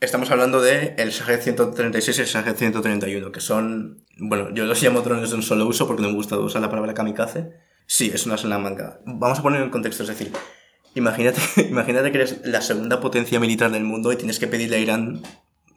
Estamos 0.00 0.30
hablando 0.30 0.62
de 0.62 0.94
el 0.96 1.10
Shahed 1.10 1.40
136 1.40 2.18
y 2.18 2.20
el 2.22 2.26
Shahed 2.26 2.56
131, 2.56 3.30
que 3.30 3.40
son. 3.40 4.04
Bueno, 4.16 4.54
yo 4.54 4.64
los 4.64 4.82
llamo 4.82 5.02
drones 5.02 5.30
de 5.30 5.36
un 5.36 5.42
solo 5.42 5.66
uso 5.66 5.86
porque 5.86 6.02
no 6.02 6.08
me 6.08 6.14
gusta 6.14 6.38
usar 6.38 6.62
la 6.62 6.70
palabra 6.70 6.94
kamikaze. 6.94 7.52
Sí, 7.86 8.10
es 8.14 8.24
una 8.24 8.36
as 8.36 8.44
en 8.44 8.50
la 8.50 8.58
manga. 8.58 9.00
Vamos 9.04 9.38
a 9.38 9.42
poner 9.42 9.60
en 9.60 9.68
contexto, 9.68 10.02
es 10.02 10.08
decir, 10.08 10.32
Imagínate, 10.94 11.40
imagínate 11.68 12.12
que 12.12 12.18
eres 12.18 12.40
la 12.44 12.60
segunda 12.60 13.00
potencia 13.00 13.40
militar 13.40 13.70
del 13.70 13.84
mundo 13.84 14.12
y 14.12 14.16
tienes 14.16 14.38
que 14.38 14.46
pedirle 14.46 14.76
a 14.76 14.78
Irán 14.80 15.22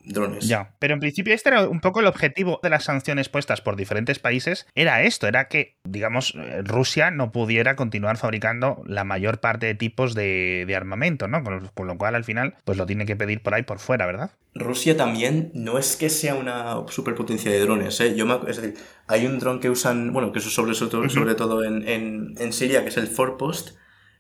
drones. 0.08 0.48
Ya, 0.48 0.74
pero 0.80 0.94
en 0.94 1.00
principio 1.00 1.34
este 1.34 1.50
era 1.50 1.68
un 1.68 1.82
poco 1.82 2.00
el 2.00 2.08
objetivo 2.08 2.60
de 2.64 2.70
las 2.70 2.86
sanciones 2.86 3.30
puestas 3.30 3.62
por 3.62 3.76
diferentes 3.76 4.20
países, 4.20 4.68
era 4.76 5.02
esto, 5.04 5.28
era 5.28 5.48
que, 5.48 5.76
digamos, 5.84 6.34
Rusia 6.64 7.12
no 7.12 7.32
pudiera 7.32 7.76
continuar 7.76 8.18
fabricando 8.18 8.82
la 8.86 9.04
mayor 9.04 9.40
parte 9.40 9.66
de 9.66 9.76
tipos 9.76 10.16
de, 10.16 10.66
de 10.66 10.76
armamento, 10.76 11.28
¿no? 11.28 11.44
Con 11.44 11.60
lo, 11.60 11.72
con 11.74 11.88
lo, 11.88 11.98
cual 11.98 12.16
al 12.16 12.24
final, 12.24 12.56
pues 12.66 12.78
lo 12.78 12.86
tiene 12.86 13.06
que 13.06 13.16
pedir 13.16 13.42
por 13.42 13.54
ahí 13.54 13.64
por 13.64 13.80
fuera, 13.80 14.06
¿verdad? 14.06 14.32
Rusia 14.56 14.98
también 14.98 15.52
no 15.54 15.78
es 15.78 15.96
que 15.96 16.10
sea 16.10 16.36
una 16.36 16.84
superpotencia 16.88 17.52
de 17.52 17.60
drones, 17.60 18.00
¿eh? 18.00 18.16
Yo 18.16 18.26
me, 18.26 18.36
es 18.50 18.58
decir, 18.58 18.76
hay 19.08 19.26
un 19.26 19.40
dron 19.40 19.60
que 19.60 19.70
usan, 19.70 20.14
bueno, 20.14 20.32
que 20.32 20.40
eso 20.40 20.50
sobre, 20.50 20.74
sobre, 20.74 20.98
uh 20.98 21.04
-huh. 21.04 21.10
sobre 21.10 21.36
todo 21.36 21.64
en, 21.64 21.88
en, 21.88 22.34
en 22.40 22.54
Siria, 22.54 22.82
que 22.84 22.90
es 22.90 22.98
el 22.98 23.08
Forpost, 23.08 23.78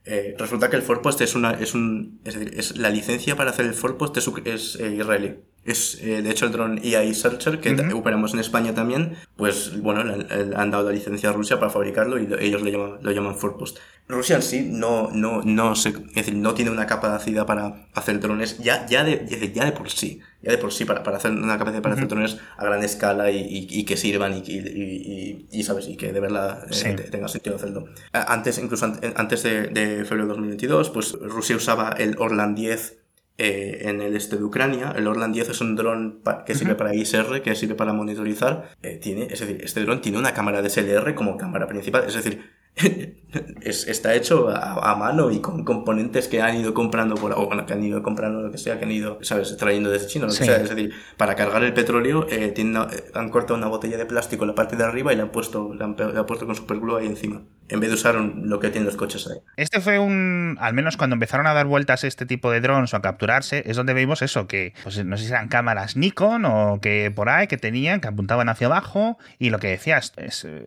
eh, 0.07 0.35
resulta 0.37 0.69
que 0.69 0.75
el 0.77 0.81
forepost 0.81 1.21
es 1.21 1.35
una 1.35 1.51
es 1.51 1.73
un 1.73 2.19
es 2.23 2.33
decir 2.33 2.57
es 2.57 2.77
la 2.77 2.89
licencia 2.89 3.35
para 3.35 3.51
hacer 3.51 3.65
el 3.65 3.73
forepost 3.73 4.17
es, 4.17 4.31
es 4.45 4.75
eh, 4.79 4.95
israelí 4.95 5.35
es 5.67 5.99
eh, 6.01 6.21
de 6.21 6.31
hecho 6.31 6.45
el 6.45 6.51
dron 6.53 6.79
EI 6.81 7.13
Searcher 7.13 7.59
que 7.59 7.71
uh 7.71 7.75
-huh. 7.75 7.93
operamos 7.99 8.33
en 8.33 8.39
España 8.39 8.73
también 8.73 9.17
pues 9.35 9.79
bueno 9.81 10.03
le, 10.03 10.17
le, 10.17 10.55
han 10.55 10.71
dado 10.71 10.85
la 10.85 10.91
licencia 10.91 11.29
a 11.29 11.33
Rusia 11.33 11.59
para 11.59 11.69
fabricarlo 11.69 12.17
y 12.17 12.25
lo, 12.25 12.39
ellos 12.39 12.61
lo 12.61 12.69
llaman 12.69 12.91
lo 13.01 13.11
llaman 13.11 13.35
forepost 13.35 13.77
Rusia 14.07 14.37
en 14.37 14.41
sí 14.41 14.67
no 14.71 15.11
no 15.11 15.41
no 15.43 15.75
se, 15.75 15.89
es 15.89 16.15
decir 16.15 16.35
no 16.35 16.53
tiene 16.53 16.71
una 16.71 16.87
capacidad 16.87 17.45
para 17.45 17.87
hacer 17.93 18.19
drones 18.21 18.57
ya 18.59 18.85
ya 18.87 19.03
de 19.03 19.51
ya 19.53 19.65
de 19.65 19.73
por 19.73 19.89
sí 19.89 20.21
ya 20.41 20.51
de 20.51 20.57
por 20.57 20.71
sí 20.71 20.85
para, 20.85 21.03
para 21.03 21.17
hacer 21.17 21.31
una 21.31 21.57
capacidad 21.57 21.81
para 21.81 21.95
uh 21.95 21.97
-huh. 21.97 22.05
hacer 22.05 22.09
drones 22.09 22.37
a 22.57 22.63
gran 22.65 22.81
escala 22.83 23.29
y, 23.29 23.37
y, 23.39 23.67
y 23.69 23.83
que 23.83 23.97
sirvan 23.97 24.33
y, 24.35 24.43
y, 24.49 25.47
y, 25.51 25.63
sabes 25.63 25.89
y 25.89 25.97
que 25.97 26.13
de 26.13 26.19
verdad 26.21 26.65
eh, 26.71 26.95
tenga 27.11 27.27
sentido 27.27 27.57
hacerlo 27.57 27.85
antes 28.13 28.57
incluso 28.57 28.85
antes 29.15 29.43
de, 29.43 29.67
de 29.67 30.05
febrero 30.05 30.23
de 30.23 30.29
2022 30.29 30.89
pues 30.91 31.11
Rusia 31.19 31.57
usaba 31.57 31.89
el 31.97 32.15
Orlan 32.19 32.55
10 32.55 33.06
eh, 33.37 33.81
en 33.81 34.01
el 34.01 34.15
este 34.15 34.37
de 34.37 34.43
Ucrania. 34.43 34.93
El 34.95 35.07
Orlan 35.07 35.31
10 35.31 35.49
es 35.49 35.61
un 35.61 35.75
dron 35.75 36.21
que 36.45 36.55
sirve 36.55 36.71
uh 36.71 36.75
-huh. 36.75 36.77
para 36.77 36.95
ISR, 36.95 37.41
que 37.41 37.55
sirve 37.55 37.75
para 37.75 37.93
monitorizar. 37.93 38.69
Eh, 38.81 38.97
tiene, 38.97 39.27
es 39.29 39.39
decir, 39.39 39.61
este 39.63 39.83
dron 39.83 40.01
tiene 40.01 40.17
una 40.17 40.33
cámara 40.33 40.61
de 40.61 40.69
SLR 40.69 41.13
como 41.13 41.37
cámara 41.37 41.67
principal. 41.67 42.05
Es 42.07 42.15
decir, 42.15 42.41
es, 43.61 43.87
está 43.87 44.15
hecho 44.15 44.49
a, 44.49 44.91
a, 44.91 44.95
mano 44.95 45.31
y 45.31 45.39
con 45.39 45.63
componentes 45.63 46.27
que 46.27 46.41
han 46.41 46.57
ido 46.57 46.73
comprando 46.73 47.15
por, 47.15 47.33
o 47.33 47.45
bueno, 47.45 47.65
que 47.65 47.73
han 47.73 47.83
ido 47.83 48.01
comprando 48.03 48.41
lo 48.41 48.51
que 48.51 48.57
sea, 48.57 48.79
que 48.79 48.85
han 48.85 48.91
ido, 48.91 49.19
sabes, 49.21 49.55
trayendo 49.57 49.89
desde 49.89 50.07
China, 50.07 50.25
lo 50.25 50.31
sí. 50.31 50.39
que 50.39 50.45
sea. 50.45 50.57
Es 50.57 50.69
decir, 50.69 50.93
para 51.17 51.35
cargar 51.35 51.63
el 51.63 51.73
petróleo, 51.73 52.27
eh, 52.29 52.53
una, 52.59 52.87
han 53.13 53.29
cortado 53.29 53.55
una 53.55 53.67
botella 53.67 53.97
de 53.97 54.05
plástico 54.05 54.43
en 54.43 54.49
la 54.49 54.55
parte 54.55 54.75
de 54.75 54.83
arriba 54.83 55.13
y 55.13 55.15
la 55.15 55.23
han 55.23 55.31
puesto, 55.31 55.73
la 55.73 55.85
han, 55.85 55.95
la 55.97 56.19
han 56.19 56.25
puesto 56.25 56.45
con 56.45 56.55
superglue 56.55 56.99
ahí 56.99 57.07
encima. 57.07 57.43
En 57.69 57.79
vez 57.79 57.89
de 57.89 57.95
usar 57.95 58.15
lo 58.15 58.59
que 58.59 58.69
tienen 58.69 58.85
los 58.85 58.95
coches 58.95 59.27
ahí. 59.27 59.37
Este 59.55 59.81
fue 59.81 59.99
un, 59.99 60.57
al 60.59 60.73
menos 60.73 60.97
cuando 60.97 61.15
empezaron 61.15 61.47
a 61.47 61.53
dar 61.53 61.65
vueltas 61.65 62.03
este 62.03 62.25
tipo 62.25 62.51
de 62.51 62.61
drones 62.61 62.93
o 62.93 62.97
a 62.97 63.01
capturarse, 63.01 63.63
es 63.65 63.75
donde 63.75 63.93
vimos 63.93 64.21
eso, 64.21 64.47
que 64.47 64.73
pues 64.83 65.03
no 65.03 65.17
sé 65.17 65.25
si 65.25 65.29
eran 65.31 65.47
cámaras 65.47 65.95
Nikon 65.95 66.45
o 66.45 66.79
que 66.81 67.11
por 67.13 67.29
ahí 67.29 67.47
que 67.47 67.57
tenían, 67.57 67.99
que 67.99 68.07
apuntaban 68.07 68.49
hacia 68.49 68.67
abajo 68.67 69.17
y 69.39 69.49
lo 69.49 69.59
que 69.59 69.67
decías, 69.67 70.13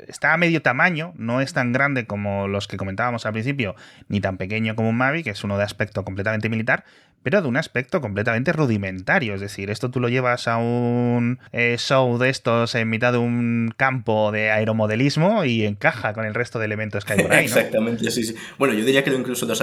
está 0.06 0.32
a 0.32 0.36
medio 0.36 0.62
tamaño, 0.62 1.12
no 1.16 1.40
es 1.40 1.52
tan 1.52 1.72
grande 1.72 2.06
como 2.06 2.48
los 2.48 2.68
que 2.68 2.76
comentábamos 2.76 3.26
al 3.26 3.32
principio, 3.32 3.74
ni 4.08 4.20
tan 4.20 4.36
pequeño 4.36 4.74
como 4.74 4.90
un 4.90 4.96
Mavic, 4.96 5.24
que 5.24 5.30
es 5.30 5.44
uno 5.44 5.58
de 5.58 5.64
aspecto 5.64 6.04
completamente 6.04 6.48
militar, 6.48 6.84
pero 7.22 7.42
de 7.42 7.48
un 7.48 7.56
aspecto 7.56 8.00
completamente 8.00 8.52
rudimentario. 8.52 9.34
Es 9.34 9.40
decir, 9.40 9.70
esto 9.70 9.90
tú 9.90 10.00
lo 10.00 10.08
llevas 10.08 10.48
a 10.48 10.56
un 10.56 11.38
eh, 11.52 11.76
show 11.78 12.18
de 12.18 12.30
estos 12.30 12.74
en 12.74 12.88
mitad 12.88 13.12
de 13.12 13.18
un 13.18 13.72
campo 13.76 14.32
de 14.32 14.50
aeromodelismo 14.50 15.44
y 15.44 15.64
encaja 15.64 16.12
con 16.12 16.24
el 16.24 16.34
resto 16.34 16.58
de 16.58 16.66
elementos 16.66 17.04
que 17.04 17.14
hay 17.14 17.22
por 17.22 17.32
ahí. 17.32 17.44
Exactamente, 17.44 18.10
sí, 18.10 18.24
sí. 18.24 18.34
Bueno, 18.58 18.74
yo 18.74 18.84
diría 18.84 19.04
que 19.04 19.10
incluso 19.10 19.46
los, 19.46 19.60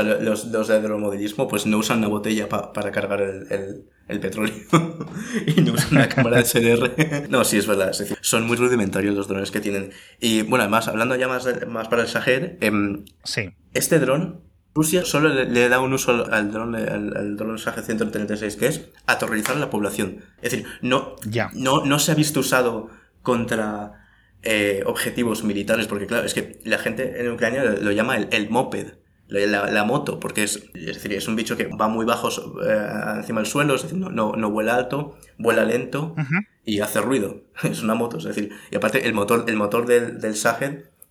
los, 0.51 0.67
de 0.67 0.73
aeromodelismo 0.73 1.47
pues 1.47 1.65
no 1.65 1.77
usan 1.77 1.99
una 1.99 2.07
botella 2.07 2.47
para 2.47 2.91
cargar 2.91 3.21
el, 3.21 4.19
petróleo 4.19 4.55
y 5.45 5.61
no 5.61 5.73
usan 5.73 5.97
una 5.97 6.09
cámara 6.09 6.37
de 6.37 6.45
SLR. 6.45 7.27
no, 7.29 7.43
sí, 7.43 7.57
es 7.57 7.67
verdad. 7.67 7.89
Es 7.89 7.99
decir, 7.99 8.17
son 8.21 8.45
muy 8.45 8.57
rudimentarios 8.57 9.15
los 9.15 9.27
drones 9.27 9.51
que 9.51 9.59
tienen. 9.59 9.91
Y 10.19 10.43
bueno, 10.43 10.63
además, 10.63 10.87
hablando 10.87 11.15
ya 11.15 11.27
más, 11.27 11.47
más 11.67 11.87
para 11.87 12.03
el 12.03 12.07
Sahel, 12.07 12.57
em, 12.61 13.05
sí. 13.23 13.49
este 13.73 13.99
dron 13.99 14.46
Rusia 14.77 15.03
solo 15.05 15.29
le, 15.29 15.69
da 15.69 15.79
un 15.79 15.91
uso 15.91 16.31
al 16.31 16.51
dron, 16.51 16.75
al, 16.75 17.35
dron 17.35 17.57
SAG-136, 17.57 18.57
que 18.57 18.67
es 18.67 18.89
aterrorizar 19.07 19.55
a 19.55 19.59
la 19.59 19.71
población. 19.71 20.17
Es 20.39 20.51
decir, 20.51 20.67
no, 20.83 21.15
no, 21.53 21.83
no 21.83 21.97
se 21.97 22.11
ha 22.11 22.15
visto 22.15 22.41
usado 22.41 22.91
contra 23.23 24.07
eh, 24.43 24.83
objetivos 24.85 25.43
militares, 25.43 25.87
porque 25.87 26.05
claro, 26.05 26.27
es 26.27 26.35
que 26.35 26.59
la 26.63 26.77
gente 26.77 27.19
en 27.19 27.31
Ucrania 27.31 27.63
lo, 27.63 27.91
llama 27.91 28.17
el, 28.17 28.49
moped. 28.51 28.93
La, 29.29 29.83
moto, 29.83 30.19
porque 30.19 30.43
es, 30.43 30.69
es 30.75 30.85
decir, 30.85 31.11
es 31.13 31.27
un 31.27 31.35
bicho 31.35 31.57
que 31.57 31.65
va 31.65 31.87
muy 31.87 32.05
bajo 32.05 32.29
eh, 32.63 32.89
encima 33.15 33.41
del 33.41 33.47
suelo, 33.47 33.73
es 33.75 33.81
decir, 33.81 33.97
no, 33.97 34.09
no, 34.11 34.51
vuela 34.51 34.75
alto, 34.75 35.17
vuela 35.39 35.65
lento 35.65 36.15
y 36.63 36.81
hace 36.81 37.01
ruido. 37.01 37.41
Es 37.63 37.81
una 37.81 37.95
moto, 37.95 38.19
es 38.19 38.25
decir, 38.25 38.51
y 38.69 38.75
aparte 38.75 39.07
el 39.07 39.13
motor, 39.13 39.45
el 39.47 39.55
motor 39.55 39.87
del, 39.87 40.21
del 40.21 40.35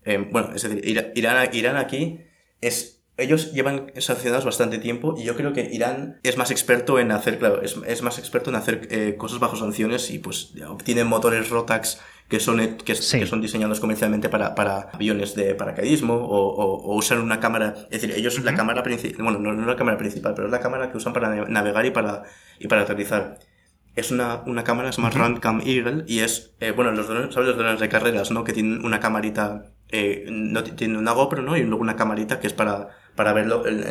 eh, 0.05 0.19
bueno, 0.31 0.53
es 0.55 0.63
decir, 0.63 0.81
Irán, 1.17 1.51
Irán 1.53 1.77
aquí 1.77 2.21
es 2.61 2.96
ellos 3.17 3.53
llevan 3.53 3.93
sancionados 3.97 4.45
bastante 4.45 4.79
tiempo 4.79 5.15
y 5.17 5.25
yo 5.25 5.37
creo 5.37 5.53
que 5.53 5.69
Irán 5.73 6.21
es 6.23 6.37
más 6.37 6.51
experto 6.51 6.99
en 6.99 7.13
hacer, 7.13 7.39
claro, 7.39 7.63
es, 7.63 8.03
más 8.03 8.19
experto 8.19 8.51
en 8.51 8.57
hacer 8.57 8.89
eh, 8.91 9.17
cosas 9.17 9.39
bajo 9.39 9.57
sanciones 9.57 10.11
y 10.11 10.19
pues 10.19 10.53
obtienen 10.69 11.07
motores 11.07 11.49
Rotax 11.49 11.99
que 12.29 12.41
son, 12.41 12.77
que, 12.79 12.95
son 12.95 13.41
diseñados 13.41 13.81
comercialmente 13.81 14.29
para, 14.29 14.55
para, 14.55 14.91
aviones 14.93 15.35
de 15.35 15.55
paracaidismo 15.55 16.15
o, 16.15 16.75
o, 16.85 16.97
usar 16.97 17.21
una 17.21 17.39
cámara, 17.39 17.75
es 17.91 18.03
decir, 18.03 18.13
ellos 18.17 18.43
la 18.43 18.55
cámara 18.55 18.83
principal, 18.83 19.23
bueno, 19.23 19.39
no, 19.39 19.53
no 19.53 19.65
la 19.65 19.77
cámara 19.77 19.97
principal, 19.97 20.35
pero 20.35 20.49
es 20.49 20.53
la 20.53 20.61
cámara 20.61 20.91
que 20.91 20.97
usan 20.97 21.13
para 21.13 21.47
navegar 21.47 21.87
y 21.87 21.91
para, 21.91 22.25
y 22.59 22.67
para 22.67 22.83
aterrizar. 22.83 23.39
Es 23.95 24.11
una, 24.11 24.43
una 24.45 24.63
cámara, 24.63 24.93
se 24.93 25.01
llama 25.01 25.29
uh 25.29 25.61
Eagle, 25.65 26.05
y 26.07 26.19
es, 26.19 26.55
eh, 26.61 26.73
bueno, 26.73 26.91
los 26.91 27.09
drones, 27.09 27.33
¿sabes 27.33 27.49
los 27.49 27.57
drones 27.57 27.81
de 27.81 27.89
carreras, 27.89 28.31
no? 28.31 28.45
Que 28.45 28.53
tienen 28.53 28.85
una 28.85 29.01
camarita, 29.01 29.73
eh, 29.97 30.25
no 30.29 30.63
tienen 30.63 30.97
una 30.97 31.13
GoPro, 31.13 31.43
¿no? 31.43 31.57
Y 31.57 31.63
luego 31.63 31.83
una 31.83 31.97
camarita 31.97 32.39
que 32.39 32.47
es 32.47 32.53
para, 32.53 32.89
para 33.15 33.33
verlo, 33.33 33.65
el, 33.67 33.83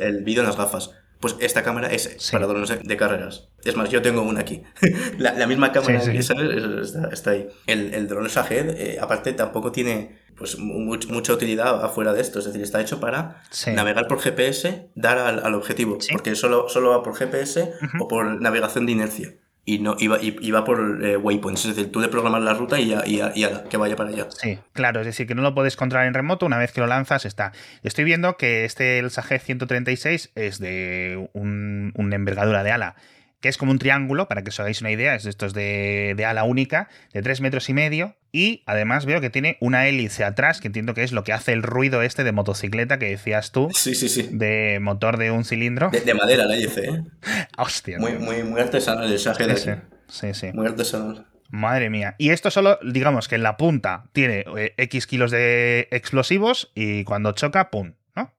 el, 0.00 0.24
vídeo 0.24 0.42
en 0.42 0.46
las 0.46 0.56
gafas. 0.56 0.90
Pues 1.20 1.36
esta 1.40 1.62
cámara 1.62 1.88
es 1.88 2.30
para 2.32 2.46
drones 2.46 2.72
de 2.82 2.96
carreras. 2.96 3.48
Es 3.62 3.76
más, 3.76 3.90
yo 3.90 4.00
tengo 4.00 4.22
una 4.22 4.40
aquí. 4.40 4.62
la, 5.18 5.46
misma 5.46 5.70
cámara 5.70 6.00
que 6.00 6.22
sale 6.22 6.82
está, 7.12 7.32
ahí. 7.32 7.46
El, 7.66 7.92
el 7.92 8.08
drone 8.08 8.30
Shahed, 8.30 8.70
eh, 8.70 8.98
aparte, 8.98 9.34
tampoco 9.34 9.70
tiene 9.70 10.18
pues 10.34 10.58
mucha 10.58 11.34
utilidad 11.34 11.84
afuera 11.84 12.14
de 12.14 12.22
esto. 12.22 12.38
Es 12.38 12.46
decir, 12.46 12.62
está 12.62 12.80
hecho 12.80 13.00
para 13.00 13.42
navegar 13.66 14.06
por 14.08 14.20
GPS, 14.20 14.88
dar 14.94 15.18
al, 15.18 15.54
objetivo. 15.54 15.98
Porque 16.10 16.34
solo, 16.34 16.70
solo 16.70 16.88
va 16.88 17.02
por 17.02 17.14
GPS 17.14 17.74
o 17.98 18.08
por 18.08 18.40
navegación 18.40 18.86
de 18.86 18.92
inercia 18.92 19.34
y 19.64 19.78
no 19.78 19.96
iba, 19.98 20.18
iba 20.20 20.64
por 20.64 21.04
eh, 21.04 21.16
waypoints, 21.16 21.66
es 21.66 21.76
decir, 21.76 21.92
tú 21.92 22.00
le 22.00 22.08
programas 22.08 22.42
la 22.42 22.54
ruta 22.54 22.80
y 22.80 22.88
ya, 22.88 23.02
y, 23.06 23.20
que 23.68 23.76
vaya 23.76 23.96
para 23.96 24.10
allá. 24.10 24.26
Sí, 24.30 24.58
claro, 24.72 25.00
es 25.00 25.06
decir, 25.06 25.26
que 25.26 25.34
no 25.34 25.42
lo 25.42 25.54
puedes 25.54 25.76
controlar 25.76 26.06
en 26.06 26.14
remoto, 26.14 26.46
una 26.46 26.58
vez 26.58 26.72
que 26.72 26.80
lo 26.80 26.86
lanzas 26.86 27.24
está. 27.24 27.52
Estoy 27.82 28.04
viendo 28.04 28.36
que 28.36 28.64
este 28.64 28.98
el 28.98 29.10
Sage 29.10 29.38
136 29.38 30.32
es 30.34 30.58
de 30.58 31.28
un, 31.34 31.92
una 31.94 32.16
envergadura 32.16 32.62
de 32.62 32.72
ala 32.72 32.96
que 33.40 33.48
es 33.48 33.56
como 33.56 33.72
un 33.72 33.78
triángulo, 33.78 34.28
para 34.28 34.42
que 34.42 34.50
os 34.50 34.60
hagáis 34.60 34.80
una 34.80 34.90
idea, 34.90 35.14
es 35.14 35.24
de 35.24 35.30
estos 35.30 35.54
de, 35.54 36.14
de 36.16 36.24
ala 36.24 36.44
única, 36.44 36.88
de 37.12 37.22
3 37.22 37.40
metros 37.40 37.68
y 37.68 37.74
medio, 37.74 38.16
y 38.32 38.62
además 38.66 39.06
veo 39.06 39.20
que 39.20 39.30
tiene 39.30 39.56
una 39.60 39.88
hélice 39.88 40.24
atrás, 40.24 40.60
que 40.60 40.68
entiendo 40.68 40.94
que 40.94 41.02
es 41.02 41.12
lo 41.12 41.24
que 41.24 41.32
hace 41.32 41.52
el 41.52 41.62
ruido 41.62 42.02
este 42.02 42.22
de 42.22 42.32
motocicleta 42.32 42.98
que 42.98 43.06
decías 43.06 43.50
tú, 43.50 43.68
sí, 43.72 43.94
sí, 43.94 44.08
sí. 44.08 44.28
de 44.30 44.78
motor 44.80 45.16
de 45.16 45.30
un 45.30 45.44
cilindro. 45.44 45.90
De, 45.90 46.14
madera 46.14 46.44
la 46.44 46.54
hélice, 46.54 46.84
¿eh? 46.84 47.02
Hostia. 47.58 47.98
Muy, 47.98 48.12
muy, 48.12 48.42
muy 48.42 48.60
artesanal 48.60 49.10
el 49.10 49.18
Sage 49.18 49.46
de 49.46 49.56
sí, 49.56 49.70
sí, 50.08 50.34
sí. 50.34 50.50
Muy 50.52 50.66
artesanal. 50.66 51.26
Madre 51.48 51.90
mía. 51.90 52.14
Y 52.18 52.30
esto 52.30 52.50
solo, 52.50 52.78
digamos 52.84 53.26
que 53.26 53.34
en 53.34 53.42
la 53.42 53.56
punta 53.56 54.04
tiene 54.12 54.44
eh, 54.56 54.74
X 54.76 55.06
kilos 55.08 55.32
de 55.32 55.88
explosivos 55.90 56.70
y 56.76 57.02
cuando 57.02 57.32
choca, 57.32 57.70
¡pum! 57.70 57.94
¿no? 58.14 58.32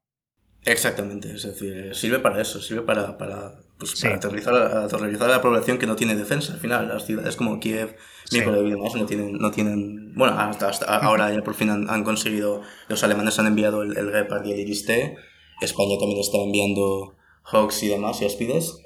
Exactamente. 0.63 1.33
Es 1.33 1.43
decir, 1.43 1.93
sirve 1.93 2.19
para 2.19 2.41
eso, 2.41 2.61
sirve 2.61 2.83
para, 2.83 3.17
para 3.17 3.55
pues 3.81 3.99
para 3.99 4.17
aterrizar, 4.17 4.53
aterrizar, 4.53 5.27
a 5.27 5.33
la 5.33 5.41
población 5.41 5.79
que 5.79 5.87
no 5.87 5.95
tiene 5.95 6.15
defensa. 6.15 6.53
Al 6.53 6.59
final, 6.59 6.87
las 6.87 7.07
ciudades 7.07 7.35
como 7.35 7.59
Kiev, 7.59 7.95
sí. 8.25 8.37
y 8.37 8.69
demás 8.69 8.93
no 8.95 9.07
tienen, 9.07 9.39
no 9.39 9.49
tienen, 9.49 10.13
bueno, 10.13 10.37
hasta, 10.37 10.97
ahora 10.97 11.33
ya 11.33 11.41
por 11.41 11.55
fin 11.55 11.71
han, 11.71 12.03
conseguido, 12.03 12.61
los 12.89 13.03
alemanes 13.03 13.39
han 13.39 13.47
enviado 13.47 13.81
el, 13.81 13.97
el 13.97 14.11
Gepard 14.11 14.45
y 14.45 14.51
el 14.51 14.59
Iris-T, 14.59 15.15
España 15.61 15.97
también 15.99 16.19
está 16.19 16.37
enviando 16.37 17.15
Hawks 17.43 17.81
y 17.81 17.87
demás 17.87 18.21
y 18.21 18.25
Aspides. 18.25 18.77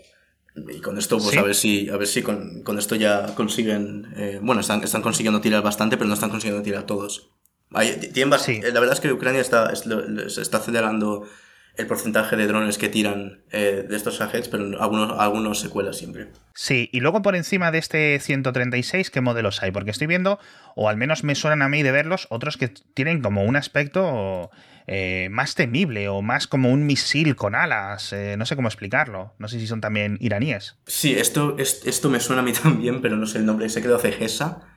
Y 0.55 0.79
con 0.79 0.97
esto, 0.97 1.17
pues 1.17 1.35
a 1.35 1.41
ver 1.41 1.55
si, 1.55 1.89
a 1.89 1.97
ver 1.97 2.07
si 2.07 2.21
con, 2.21 2.63
con 2.63 2.79
esto 2.79 2.95
ya 2.95 3.35
consiguen, 3.35 4.13
eh, 4.15 4.39
bueno, 4.41 4.61
están, 4.61 4.81
están 4.81 5.01
consiguiendo 5.01 5.41
tirar 5.41 5.61
bastante, 5.61 5.97
pero 5.97 6.07
no 6.07 6.13
están 6.13 6.29
consiguiendo 6.29 6.63
tirar 6.63 6.85
todos. 6.85 7.31
Hay, 7.71 7.93
tienen, 8.13 8.29
La 8.29 8.79
verdad 8.79 8.93
es 8.93 9.01
que 9.01 9.11
Ucrania 9.11 9.41
está, 9.41 9.73
está 9.73 10.57
acelerando 10.57 11.27
el 11.77 11.87
porcentaje 11.87 12.35
de 12.35 12.47
drones 12.47 12.77
que 12.77 12.89
tiran 12.89 13.41
eh, 13.51 13.85
de 13.87 13.95
estos 13.95 14.19
Shaheds, 14.19 14.47
pero 14.47 14.81
algunos, 14.81 15.19
algunos 15.19 15.59
se 15.59 15.69
cuelan 15.69 15.93
siempre. 15.93 16.27
Sí, 16.53 16.89
y 16.91 16.99
luego 16.99 17.21
por 17.21 17.35
encima 17.35 17.71
de 17.71 17.79
este 17.79 18.19
136, 18.19 19.09
¿qué 19.11 19.21
modelos 19.21 19.61
hay? 19.61 19.71
Porque 19.71 19.91
estoy 19.91 20.07
viendo, 20.07 20.39
o 20.75 20.89
al 20.89 20.97
menos 20.97 21.23
me 21.23 21.35
suenan 21.35 21.61
a 21.61 21.69
mí 21.69 21.83
de 21.83 21.91
verlos, 21.91 22.27
otros 22.29 22.57
que 22.57 22.69
tienen 22.93 23.21
como 23.21 23.43
un 23.43 23.55
aspecto 23.55 24.51
eh, 24.87 25.29
más 25.31 25.55
temible 25.55 26.09
o 26.09 26.21
más 26.21 26.47
como 26.47 26.71
un 26.71 26.85
misil 26.85 27.35
con 27.35 27.55
alas. 27.55 28.13
Eh, 28.13 28.35
no 28.37 28.45
sé 28.45 28.55
cómo 28.55 28.67
explicarlo. 28.67 29.33
No 29.39 29.47
sé 29.47 29.59
si 29.59 29.67
son 29.67 29.81
también 29.81 30.17
iraníes. 30.19 30.77
Sí, 30.85 31.13
esto, 31.13 31.57
esto 31.57 32.09
me 32.09 32.19
suena 32.19 32.41
a 32.41 32.45
mí 32.45 32.53
también, 32.63 33.01
pero 33.01 33.17
no 33.17 33.25
sé 33.25 33.39
el 33.39 33.45
nombre. 33.45 33.69
Se 33.69 33.81
quedó 33.81 33.99
Cegesa 33.99 34.71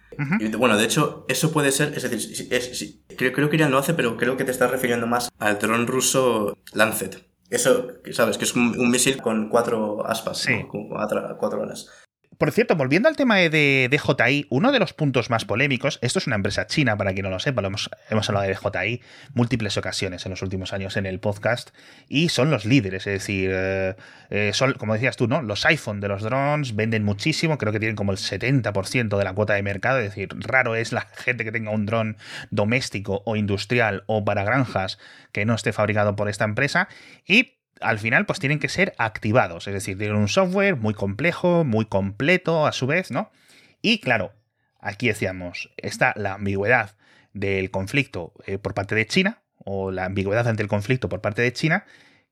bueno, 0.58 0.76
de 0.76 0.84
hecho, 0.84 1.24
eso 1.28 1.52
puede 1.52 1.70
ser, 1.70 1.92
es 1.96 2.02
decir, 2.02 3.02
creo, 3.16 3.32
creo, 3.32 3.48
que 3.48 3.56
Irán 3.56 3.70
lo 3.70 3.78
hace, 3.78 3.94
pero 3.94 4.16
creo 4.16 4.36
que 4.36 4.44
te 4.44 4.50
estás 4.50 4.70
refiriendo 4.70 5.06
más 5.06 5.30
al 5.38 5.58
dron 5.58 5.86
ruso 5.86 6.58
Lancet. 6.72 7.24
Eso, 7.50 7.88
sabes, 8.12 8.36
que 8.36 8.44
es 8.44 8.54
un, 8.54 8.90
misil 8.90 9.22
con 9.22 9.48
cuatro 9.48 10.04
aspas, 10.06 10.46
con 10.68 10.88
cuatro 10.88 11.62
alas. 11.62 11.88
Por 12.36 12.52
cierto, 12.52 12.76
volviendo 12.76 13.08
al 13.08 13.16
tema 13.16 13.36
de 13.36 13.88
DJI, 13.90 14.46
uno 14.50 14.70
de 14.70 14.78
los 14.78 14.92
puntos 14.92 15.28
más 15.28 15.44
polémicos, 15.44 15.98
esto 16.02 16.20
es 16.20 16.28
una 16.28 16.36
empresa 16.36 16.68
china, 16.68 16.96
para 16.96 17.12
quien 17.12 17.24
no 17.24 17.30
lo 17.30 17.40
sepa, 17.40 17.62
lo 17.62 17.68
hemos, 17.68 17.90
hablado 18.10 18.46
de 18.46 18.54
DJI 18.54 19.02
múltiples 19.34 19.76
ocasiones 19.76 20.24
en 20.24 20.30
los 20.30 20.42
últimos 20.42 20.72
años 20.72 20.96
en 20.96 21.06
el 21.06 21.18
podcast, 21.18 21.70
y 22.08 22.28
son 22.28 22.50
los 22.50 22.64
líderes, 22.64 23.08
es 23.08 23.14
decir, 23.14 23.50
eh, 23.52 23.96
eh, 24.30 24.50
son, 24.54 24.74
como 24.74 24.94
decías 24.94 25.16
tú, 25.16 25.26
¿no? 25.26 25.42
Los 25.42 25.66
iPhone 25.66 26.00
de 26.00 26.06
los 26.06 26.22
drones 26.22 26.76
venden 26.76 27.02
muchísimo, 27.02 27.58
creo 27.58 27.72
que 27.72 27.80
tienen 27.80 27.96
como 27.96 28.12
el 28.12 28.18
70% 28.18 29.18
de 29.18 29.24
la 29.24 29.32
cuota 29.32 29.54
de 29.54 29.64
mercado, 29.64 29.98
es 29.98 30.10
decir, 30.10 30.28
raro 30.38 30.76
es 30.76 30.92
la 30.92 31.00
gente 31.16 31.44
que 31.44 31.50
tenga 31.50 31.72
un 31.72 31.86
dron 31.86 32.18
doméstico 32.50 33.22
o 33.24 33.34
industrial 33.34 34.04
o 34.06 34.24
para 34.24 34.44
granjas 34.44 34.98
que 35.32 35.44
no 35.44 35.54
esté 35.54 35.72
fabricado 35.72 36.14
por 36.14 36.28
esta 36.28 36.44
empresa, 36.44 36.88
y 37.26 37.57
al 37.80 37.98
final 37.98 38.26
pues 38.26 38.38
tienen 38.38 38.58
que 38.58 38.68
ser 38.68 38.94
activados, 38.98 39.66
es 39.66 39.74
decir, 39.74 39.98
tienen 39.98 40.16
un 40.16 40.28
software 40.28 40.76
muy 40.76 40.94
complejo, 40.94 41.64
muy 41.64 41.84
completo 41.84 42.66
a 42.66 42.72
su 42.72 42.86
vez, 42.86 43.10
¿no? 43.10 43.30
Y 43.82 44.00
claro, 44.00 44.32
aquí 44.80 45.08
decíamos, 45.08 45.70
está 45.76 46.12
la 46.16 46.34
ambigüedad 46.34 46.96
del 47.32 47.70
conflicto 47.70 48.32
eh, 48.46 48.58
por 48.58 48.74
parte 48.74 48.94
de 48.94 49.06
China, 49.06 49.42
o 49.64 49.90
la 49.90 50.04
ambigüedad 50.04 50.48
ante 50.48 50.62
el 50.62 50.68
conflicto 50.68 51.08
por 51.08 51.20
parte 51.20 51.42
de 51.42 51.52
China, 51.52 51.84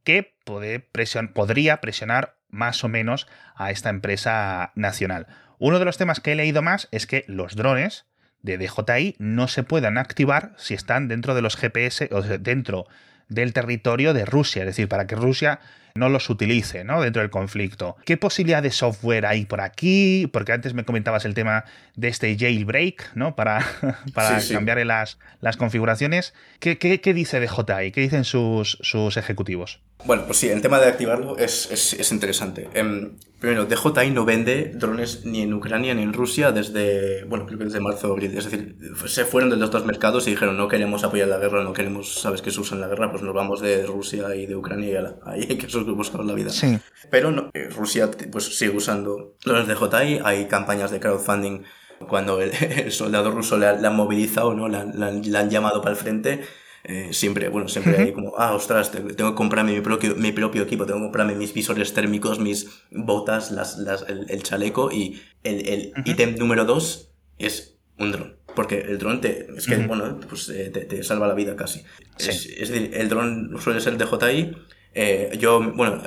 que 0.04 0.36
podría 0.44 1.80
presionar 1.80 2.36
más 2.48 2.84
o 2.84 2.88
menos 2.88 3.26
a 3.56 3.70
esta 3.70 3.90
empresa 3.90 4.72
nacional. 4.74 5.26
Uno 5.58 5.78
de 5.78 5.84
los 5.84 5.98
temas 5.98 6.20
que 6.20 6.32
he 6.32 6.36
leído 6.36 6.62
más 6.62 6.88
es 6.92 7.06
que 7.06 7.24
los 7.26 7.56
drones 7.56 8.06
de 8.42 8.58
DJI 8.58 9.16
no 9.18 9.48
se 9.48 9.64
puedan 9.64 9.98
activar 9.98 10.54
si 10.56 10.74
están 10.74 11.08
dentro 11.08 11.34
de 11.34 11.42
los 11.42 11.56
GPS 11.56 12.08
o 12.12 12.22
dentro 12.22 12.86
del 13.28 13.52
territorio 13.52 14.14
de 14.14 14.24
Rusia, 14.24 14.62
es 14.62 14.66
decir, 14.66 14.88
para 14.88 15.06
que 15.06 15.16
Rusia 15.16 15.60
no 15.96 16.08
los 16.08 16.28
utilice 16.30 16.84
¿no? 16.84 17.00
dentro 17.00 17.22
del 17.22 17.30
conflicto. 17.30 17.96
¿Qué 18.04 18.16
posibilidad 18.16 18.62
de 18.62 18.70
software 18.70 19.26
hay 19.26 19.46
por 19.46 19.60
aquí? 19.60 20.28
Porque 20.32 20.52
antes 20.52 20.74
me 20.74 20.84
comentabas 20.84 21.24
el 21.24 21.34
tema 21.34 21.64
de 21.94 22.08
este 22.08 22.36
jailbreak, 22.38 23.12
¿no? 23.14 23.34
Para, 23.34 23.66
para 24.14 24.38
cambiar 24.52 24.84
las, 24.86 25.18
las 25.40 25.56
configuraciones. 25.56 26.34
¿Qué, 26.60 26.78
qué, 26.78 27.00
qué 27.00 27.14
dice 27.14 27.40
DJI? 27.40 27.92
¿Qué 27.92 28.00
dicen 28.02 28.24
sus, 28.24 28.78
sus 28.82 29.16
ejecutivos? 29.16 29.80
Bueno, 30.04 30.24
pues 30.26 30.38
sí, 30.38 30.48
el 30.48 30.60
tema 30.60 30.78
de 30.78 30.88
activarlo 30.88 31.38
es, 31.38 31.68
es, 31.70 31.94
es 31.94 32.12
interesante. 32.12 32.68
Em, 32.74 33.12
primero, 33.46 33.66
DJI 33.66 34.10
no 34.10 34.24
vende 34.24 34.72
drones 34.74 35.24
ni 35.24 35.42
en 35.42 35.54
Ucrania 35.54 35.94
ni 35.94 36.02
en 36.02 36.12
Rusia 36.12 36.50
desde, 36.50 37.22
bueno, 37.26 37.46
creo 37.46 37.58
que 37.58 37.66
desde 37.66 37.78
marzo 37.78 38.10
o 38.10 38.12
abril. 38.14 38.36
Es 38.36 38.44
decir, 38.44 38.76
se 39.06 39.24
fueron 39.24 39.50
de 39.50 39.56
los 39.56 39.70
dos 39.70 39.86
mercados 39.86 40.26
y 40.26 40.30
dijeron 40.30 40.56
no 40.56 40.66
queremos 40.66 41.04
apoyar 41.04 41.28
la 41.28 41.38
guerra, 41.38 41.62
no 41.62 41.72
queremos, 41.72 42.14
sabes 42.14 42.42
que 42.42 42.50
se 42.50 42.60
usa 42.60 42.74
en 42.74 42.80
la 42.80 42.88
guerra, 42.88 43.08
pues 43.12 43.22
nos 43.22 43.32
vamos 43.32 43.60
de 43.60 43.86
Rusia 43.86 44.34
y 44.34 44.46
de 44.46 44.56
Ucrania 44.56 44.88
y 44.88 44.96
ahí 45.28 45.46
hay 45.48 45.58
que 45.58 45.66
buscar 45.92 46.24
la 46.24 46.34
vida. 46.34 46.50
Sí. 46.50 46.76
Pero 47.08 47.30
no, 47.30 47.50
eh, 47.54 47.68
Rusia 47.68 48.10
pues 48.32 48.56
sigue 48.58 48.76
usando 48.76 49.36
drones 49.44 49.68
DJI, 49.68 50.22
hay 50.24 50.46
campañas 50.46 50.90
de 50.90 50.98
crowdfunding 50.98 51.62
cuando 52.08 52.40
el, 52.40 52.50
soldado 52.90 53.30
ruso 53.30 53.58
le, 53.58 53.68
han 53.68 53.94
movilizado, 53.94 54.54
¿no? 54.54 54.66
Le, 54.66 55.22
le 55.22 55.38
han 55.38 55.50
llamado 55.50 55.80
para 55.80 55.92
el 55.92 55.96
frente 55.96 56.42
eh, 56.88 57.08
siempre, 57.12 57.48
bueno, 57.48 57.66
siempre 57.66 57.98
hay 57.98 58.12
como, 58.12 58.34
ah, 58.38 58.54
ostras, 58.54 58.92
tengo 58.92 59.30
que 59.30 59.34
comprarme 59.34 59.72
mi 59.72 59.80
propio, 59.80 60.14
mi 60.14 60.30
propio 60.30 60.62
equipo, 60.62 60.86
tengo 60.86 61.00
que 61.00 61.06
comprarme 61.06 61.34
mis 61.34 61.52
visores 61.52 61.92
térmicos, 61.92 62.38
mis 62.38 62.68
botas, 62.92 63.50
las, 63.50 63.76
las, 63.78 64.04
el, 64.08 64.42
chaleco 64.44 64.92
y 64.92 65.20
el, 65.42 65.68
el 65.68 65.92
ítem 66.04 66.36
número 66.36 66.64
dos 66.64 67.10
es 67.38 67.76
un 67.98 68.12
dron. 68.12 68.36
Porque 68.54 68.78
el 68.78 68.98
dron 68.98 69.20
te, 69.20 69.48
es 69.56 69.66
que, 69.66 69.78
bueno, 69.78 70.20
pues 70.28 70.48
eh, 70.48 70.70
te, 70.72 70.82
te, 70.82 71.02
salva 71.02 71.26
la 71.26 71.34
vida 71.34 71.56
casi. 71.56 71.82
Es, 72.18 72.46
es, 72.46 72.68
decir, 72.68 72.92
el 72.94 73.08
dron 73.08 73.56
suele 73.60 73.80
ser 73.80 73.98
DJI 73.98 74.54
eh, 74.98 75.36
yo, 75.38 75.60
bueno, 75.74 76.00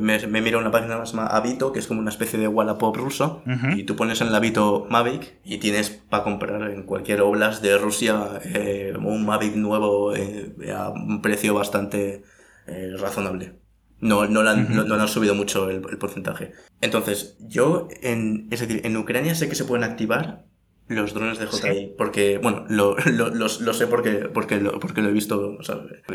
me, 0.00 0.18
me, 0.26 0.40
miro 0.40 0.58
una 0.58 0.70
página 0.70 0.98
que 0.98 1.04
se 1.04 1.12
llama 1.12 1.26
Avito, 1.26 1.74
que 1.74 1.78
es 1.78 1.86
como 1.86 2.00
una 2.00 2.08
especie 2.08 2.38
de 2.38 2.48
Wallapop 2.48 2.96
ruso, 2.96 3.42
y 3.76 3.82
tú 3.82 3.96
pones 3.96 4.22
en 4.22 4.28
el 4.28 4.34
Avito 4.34 4.86
Mavic 4.88 5.34
y 5.44 5.58
tienes 5.58 5.90
para 5.90 6.24
comprar 6.24 6.70
en 6.70 6.84
cualquier 6.84 7.20
oblast 7.20 7.62
de 7.62 7.76
Rusia 7.76 8.40
eh, 8.42 8.94
un 8.96 9.26
Mavic 9.26 9.56
nuevo 9.56 10.16
eh, 10.16 10.54
a 10.74 10.88
un 10.88 11.20
precio 11.20 11.52
bastante 11.52 12.22
eh, 12.66 12.94
razonable. 12.98 13.56
No, 14.00 14.24
no, 14.26 14.40
han, 14.40 14.74
no, 14.88 14.94
han 14.94 15.08
subido 15.08 15.34
mucho 15.34 15.68
el, 15.68 15.82
porcentaje. 15.82 16.52
Entonces, 16.80 17.36
yo, 17.40 17.88
en, 18.00 18.48
es 18.50 18.60
decir, 18.60 18.80
en 18.84 18.96
Ucrania 18.96 19.34
sé 19.34 19.50
que 19.50 19.54
se 19.54 19.66
pueden 19.66 19.84
activar 19.84 20.46
los 20.88 21.12
drones 21.12 21.38
de 21.38 21.46
JI, 21.46 21.94
porque, 21.98 22.38
bueno, 22.38 22.64
lo, 22.70 22.96
lo, 23.04 23.28
lo, 23.28 23.48
sé 23.48 23.86
porque, 23.86 24.30
porque, 24.32 24.56
lo, 24.56 24.80
porque 24.80 25.02
lo 25.02 25.10
he 25.10 25.12
visto 25.12 25.58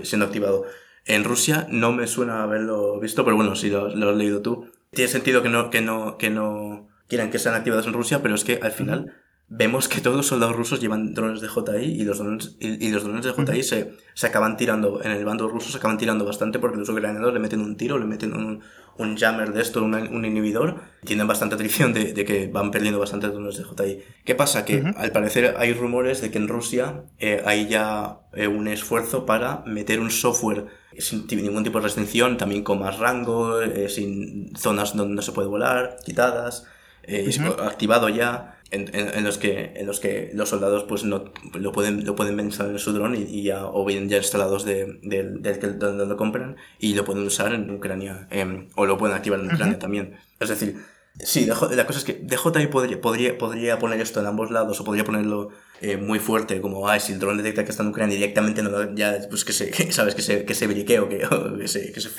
siendo 0.01 0.25
activado. 0.25 0.65
En 1.05 1.23
Rusia 1.23 1.67
no 1.69 1.91
me 1.91 2.07
suena 2.07 2.43
haberlo 2.43 2.99
visto, 2.99 3.23
pero 3.23 3.35
bueno, 3.35 3.55
si 3.55 3.69
lo, 3.69 3.87
has 3.87 4.15
leído 4.15 4.41
tú. 4.41 4.71
Tiene 4.91 5.09
sentido 5.09 5.43
que 5.43 5.49
no, 5.49 5.69
que 5.69 5.81
no, 5.81 6.17
que 6.17 6.29
no 6.29 6.87
quieran 7.07 7.29
que 7.29 7.39
sean 7.39 7.55
activados 7.55 7.85
en 7.85 7.93
Rusia, 7.93 8.21
pero 8.21 8.35
es 8.35 8.43
que 8.43 8.59
al 8.61 8.71
final 8.71 9.13
vemos 9.47 9.87
que 9.87 10.01
todos 10.01 10.17
los 10.17 10.25
soldados 10.25 10.55
rusos 10.55 10.81
llevan 10.81 11.13
drones 11.13 11.41
de 11.41 11.47
JI 11.47 12.01
y 12.01 12.03
los 12.03 12.17
drones, 12.17 12.57
y, 12.59 12.89
los 12.89 13.03
drones 13.03 13.25
de 13.25 13.31
JI 13.31 13.63
se, 13.63 13.93
se, 14.15 14.27
acaban 14.27 14.57
tirando, 14.57 15.03
en 15.03 15.11
el 15.11 15.23
bando 15.23 15.47
ruso 15.47 15.69
se 15.69 15.77
acaban 15.77 15.97
tirando 15.97 16.25
bastante 16.25 16.57
porque 16.57 16.77
los 16.77 16.89
ucranianos 16.89 17.33
le 17.33 17.39
meten 17.39 17.61
un 17.61 17.77
tiro, 17.77 17.99
le 17.99 18.05
meten 18.05 18.33
un, 18.33 18.61
un 18.97 19.17
jammer 19.17 19.53
de 19.53 19.61
esto, 19.61 19.83
un, 19.83 19.93
un 19.93 20.25
inhibidor, 20.25 20.81
tienen 21.03 21.27
bastante 21.27 21.55
atrición 21.55 21.93
de, 21.93 22.13
de, 22.13 22.25
que 22.25 22.47
van 22.47 22.71
perdiendo 22.71 22.99
bastante 22.99 23.27
drones 23.27 23.57
de 23.57 23.63
JI. 23.63 24.03
¿Qué 24.23 24.33
pasa? 24.33 24.65
Que 24.65 24.83
al 24.97 25.11
parecer 25.11 25.53
hay 25.57 25.73
rumores 25.73 26.21
de 26.21 26.31
que 26.31 26.39
en 26.39 26.47
Rusia 26.47 27.03
eh, 27.19 27.43
hay 27.45 27.67
ya 27.67 28.21
eh, 28.33 28.47
un 28.47 28.67
esfuerzo 28.67 29.27
para 29.27 29.63
meter 29.67 29.99
un 29.99 30.09
software 30.09 30.65
sin 30.99 31.27
ningún 31.27 31.63
tipo 31.63 31.79
de 31.79 31.83
restricción, 31.83 32.37
también 32.37 32.63
con 32.63 32.79
más 32.79 32.99
rango, 32.99 33.61
eh, 33.61 33.89
sin 33.89 34.55
zonas 34.55 34.95
donde 34.95 35.15
no 35.15 35.21
se 35.21 35.31
puede 35.31 35.47
volar, 35.47 35.97
quitadas, 36.05 36.65
eh, 37.03 37.29
activado 37.63 38.09
ya. 38.09 38.51
En, 38.71 38.89
en, 38.93 39.23
los 39.23 39.37
que 39.37 39.73
en 39.75 39.85
los 39.85 39.99
que 39.99 40.31
los 40.33 40.49
soldados 40.49 40.85
pues 40.85 41.03
no 41.03 41.25
lo 41.53 41.71
pueden 41.71 42.03
lo 42.03 42.15
pueden 42.15 42.37
instalar 42.39 42.73
en 42.73 42.79
su 42.79 42.93
dron 42.93 43.15
y, 43.15 43.43
ya 43.43 43.67
o 43.67 43.85
bien 43.85 44.09
ya 44.09 44.17
instalados 44.17 44.65
de, 44.65 44.99
del 45.03 45.39
donde 45.77 46.07
lo 46.07 46.17
compran 46.17 46.57
y 46.79 46.95
lo 46.95 47.05
pueden 47.05 47.23
usar 47.23 47.53
en 47.53 47.69
Ucrania 47.69 48.27
em, 48.31 48.67
o 48.75 48.87
lo 48.87 48.97
pueden 48.97 49.15
activar 49.15 49.39
en 49.39 49.53
Ucrania 49.53 49.77
también 49.77 50.17
es 50.39 50.49
decir 50.49 50.77
Sí, 51.19 51.45
la 51.45 51.85
cosa 51.85 51.99
es 51.99 52.03
que 52.03 52.13
DJI 52.13 52.67
podría, 52.67 52.99
podría, 52.99 53.37
podría 53.37 53.79
poner 53.79 54.01
esto 54.01 54.19
en 54.19 54.25
ambos 54.25 54.51
lados 54.51 54.81
o 54.81 54.83
podría 54.83 55.05
ponerlo 55.05 55.49
eh, 55.81 55.97
muy 55.97 56.19
fuerte, 56.19 56.61
como, 56.61 56.87
ah, 56.87 56.99
si 56.99 57.13
el 57.13 57.19
dron 57.19 57.37
detecta 57.37 57.63
que 57.63 57.71
está 57.71 57.83
en 57.83 57.89
Ucrania 57.89 58.15
directamente, 58.15 58.63
no, 58.63 58.95
ya, 58.95 59.17
pues 59.29 59.45
que 59.45 59.53
se, 59.53 59.71
sabes, 59.91 60.15
que 60.15 60.21
se, 60.21 60.45
que 60.45 60.53
se 60.53 60.67
brique 60.67 60.99
o 60.99 61.09
que, 61.09 61.19
que, 61.59 61.67
se, 61.67 61.91
que, 61.91 62.01
se, 62.01 62.11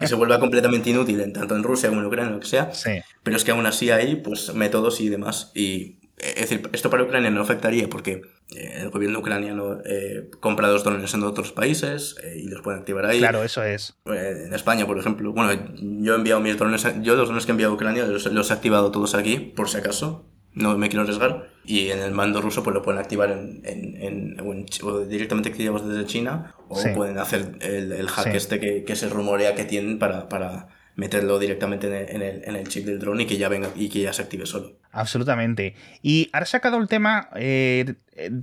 que, 0.00 0.06
se, 0.06 0.14
vuelva 0.14 0.38
completamente 0.40 0.90
inútil, 0.90 1.20
en, 1.20 1.32
tanto 1.32 1.56
en 1.56 1.62
Rusia 1.62 1.88
como 1.88 2.00
en 2.00 2.06
Ucrania, 2.06 2.32
lo 2.32 2.40
que 2.40 2.46
sea. 2.46 2.72
Sí. 2.72 2.92
Pero 3.22 3.36
es 3.36 3.44
que 3.44 3.50
aún 3.50 3.66
así 3.66 3.90
hay, 3.90 4.16
pues, 4.16 4.54
métodos 4.54 5.00
y 5.00 5.08
demás. 5.08 5.50
Y, 5.54 5.98
es 6.16 6.48
decir, 6.48 6.70
esto 6.72 6.90
para 6.90 7.02
Ucrania 7.02 7.30
no 7.30 7.42
afectaría 7.42 7.88
porque 7.88 8.22
eh, 8.54 8.78
el 8.82 8.90
gobierno 8.90 9.18
ucraniano 9.18 9.80
eh, 9.84 10.30
compra 10.40 10.68
dos 10.68 10.84
drones 10.84 11.12
en 11.12 11.24
otros 11.24 11.52
países 11.52 12.16
eh, 12.22 12.38
y 12.38 12.48
los 12.48 12.62
puede 12.62 12.78
activar 12.78 13.06
ahí. 13.06 13.18
Claro, 13.18 13.42
eso 13.42 13.62
es. 13.62 13.94
en 14.06 14.54
España, 14.54 14.86
por 14.86 14.98
ejemplo. 14.98 15.32
Bueno, 15.32 15.52
yo 15.76 16.14
he 16.14 16.16
enviado 16.16 16.40
mis 16.40 16.56
drones, 16.56 16.86
yo 17.02 17.16
los 17.16 17.28
drones 17.28 17.46
que 17.46 17.52
he 17.52 17.54
enviado 17.54 17.72
a 17.72 17.76
Ucrania 17.76 18.04
los, 18.06 18.50
he 18.50 18.52
activado 18.52 18.90
todos 18.90 19.14
aquí, 19.14 19.38
por 19.38 19.68
si 19.68 19.78
acaso. 19.78 20.26
No 20.54 20.76
me 20.78 20.88
quiero 20.88 21.02
arriesgar. 21.02 21.48
Y 21.64 21.90
en 21.90 22.00
el 22.00 22.12
mando 22.12 22.40
ruso 22.40 22.62
pues 22.62 22.74
lo 22.74 22.82
pueden 22.82 23.00
activar 23.00 23.30
en, 23.30 23.62
en, 23.64 24.36
o 24.40 25.00
directamente 25.00 25.50
desde 25.50 26.06
China 26.06 26.54
o 26.68 26.82
pueden 26.94 27.18
hacer 27.18 27.56
el, 27.60 27.92
el 27.92 28.08
hack 28.08 28.34
este 28.34 28.60
que, 28.60 28.84
que 28.84 28.96
se 28.96 29.08
rumorea 29.08 29.54
que 29.54 29.64
tienen 29.64 29.98
para, 29.98 30.28
para 30.28 30.68
meterlo 30.96 31.38
directamente 31.38 31.86
en 31.86 32.22
el, 32.22 32.42
en 32.44 32.56
el, 32.56 32.68
chip 32.68 32.84
del 32.84 32.98
drone 32.98 33.24
y 33.24 33.26
que 33.26 33.36
ya 33.36 33.48
venga 33.48 33.70
y 33.74 33.88
que 33.88 34.00
ya 34.00 34.12
se 34.12 34.22
active 34.22 34.46
solo. 34.46 34.78
Absolutamente. 34.92 35.74
Y 36.02 36.30
has 36.32 36.50
sacado 36.50 36.76
el 36.78 36.86
tema, 36.86 37.30
eh, 37.34 37.94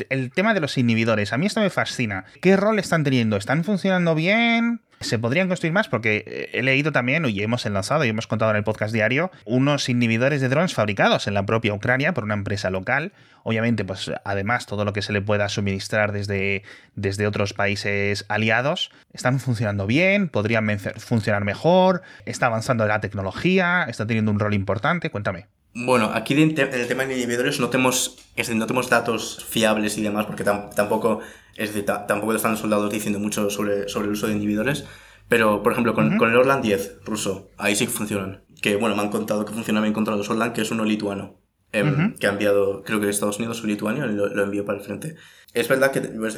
el 0.10 0.32
tema 0.32 0.54
de 0.54 0.60
los 0.60 0.78
inhibidores. 0.78 1.32
A 1.32 1.38
mí 1.38 1.46
esto 1.46 1.62
me 1.62 1.70
fascina. 1.70 2.26
¿Qué 2.42 2.58
rol 2.58 2.80
están 2.80 3.04
teniendo? 3.04 3.38
¿Están 3.38 3.64
funcionando 3.64 4.16
bien? 4.16 4.82
¿Se 5.02 5.20
podrían 5.20 5.48
construir 5.48 5.74
más? 5.74 5.88
Porque 5.88 6.24
eh, 6.26 6.50
he 6.54 6.64
leído 6.64 6.92
también, 6.92 7.26
y 7.26 7.42
hemos 7.42 7.66
enlazado 7.66 8.06
y 8.06 8.10
hemos 8.10 8.28
contado 8.28 8.52
en 8.52 8.58
el 8.58 8.64
podcast 8.64 8.94
diario, 8.94 9.32
unos 9.46 9.90
inhibidores 9.90 10.42
de 10.42 10.50
drones 10.50 10.74
fabricados 10.74 11.28
en 11.28 11.34
la 11.34 11.46
propia 11.46 11.74
Ucrania 11.74 12.14
por 12.14 12.24
una 12.24 12.34
empresa 12.34 12.70
local. 12.70 13.14
Obviamente, 13.44 13.84
pues 13.84 14.12
además 14.24 14.68
todo 14.68 14.86
lo 14.86 14.94
que 14.94 15.02
se 15.02 15.14
le 15.14 15.22
pueda 15.22 15.50
suministrar 15.50 16.12
desde, 16.12 16.64
desde 16.96 17.28
otros 17.28 17.54
países 17.54 18.26
aliados, 18.30 18.92
están 19.14 19.40
funcionando 19.40 19.88
bien, 19.88 20.30
podrían 20.30 20.68
funcionar 20.98 21.44
mejor, 21.44 22.04
está 22.26 22.46
avanzando 22.46 22.86
la 22.86 23.02
tecnología, 23.02 23.86
está 23.88 24.06
teniendo 24.06 24.32
un 24.32 24.40
rol 24.40 24.54
importante. 24.54 25.10
Cuéntame. 25.10 25.48
Bueno, 25.74 26.12
aquí 26.14 26.34
en 26.34 26.58
el 26.58 26.88
tema 26.88 27.06
de 27.06 27.16
inhibidores 27.16 27.60
no 27.60 27.70
tenemos, 27.70 28.18
no 28.38 28.66
tenemos 28.66 28.90
datos 28.90 29.46
fiables 29.48 29.98
y 29.98 30.02
demás, 30.02 30.26
porque 30.26 30.44
tampoco, 30.44 31.22
es 31.56 31.74
decir, 31.74 31.86
tampoco 31.86 32.34
están 32.34 32.52
los 32.52 32.60
soldados 32.60 32.92
diciendo 32.92 33.20
mucho 33.20 33.50
sobre, 33.50 33.88
sobre 33.88 34.08
el 34.08 34.14
uso 34.14 34.28
de 34.28 34.34
inhibidores. 34.34 34.86
Pero, 35.30 35.64
por 35.64 35.72
ejemplo, 35.72 35.94
con, 35.94 36.12
el 36.12 36.36
Orlan 36.36 36.62
10 36.62 37.06
ruso, 37.06 37.50
ahí 37.58 37.76
sí 37.76 37.86
que 37.86 37.92
funcionan. 37.92 38.44
Que, 38.62 38.76
bueno, 38.76 38.98
me 38.98 39.02
han 39.02 39.10
contado 39.10 39.46
que 39.46 39.54
funciona 39.54 39.80
bien 39.80 39.94
contra 39.94 40.16
los 40.16 40.30
Orlan, 40.30 40.52
que 40.52 40.62
es 40.62 40.72
uno 40.72 40.84
lituano. 40.84 41.40
Em, 41.72 42.16
que 42.16 42.28
ha 42.28 42.32
enviado, 42.32 42.84
creo 42.84 43.00
que 43.00 43.06
de 43.06 43.12
Estados 43.12 43.40
Unidos 43.40 43.64
o 43.64 43.68
lituano, 43.68 44.06
y 44.06 44.14
lo, 44.14 44.28
lo 44.28 44.44
envió 44.44 44.66
para 44.66 44.80
el 44.80 44.84
frente. 44.84 45.16
Es 45.54 45.70
verdad 45.70 45.92
que 45.92 46.02
pues, 46.02 46.38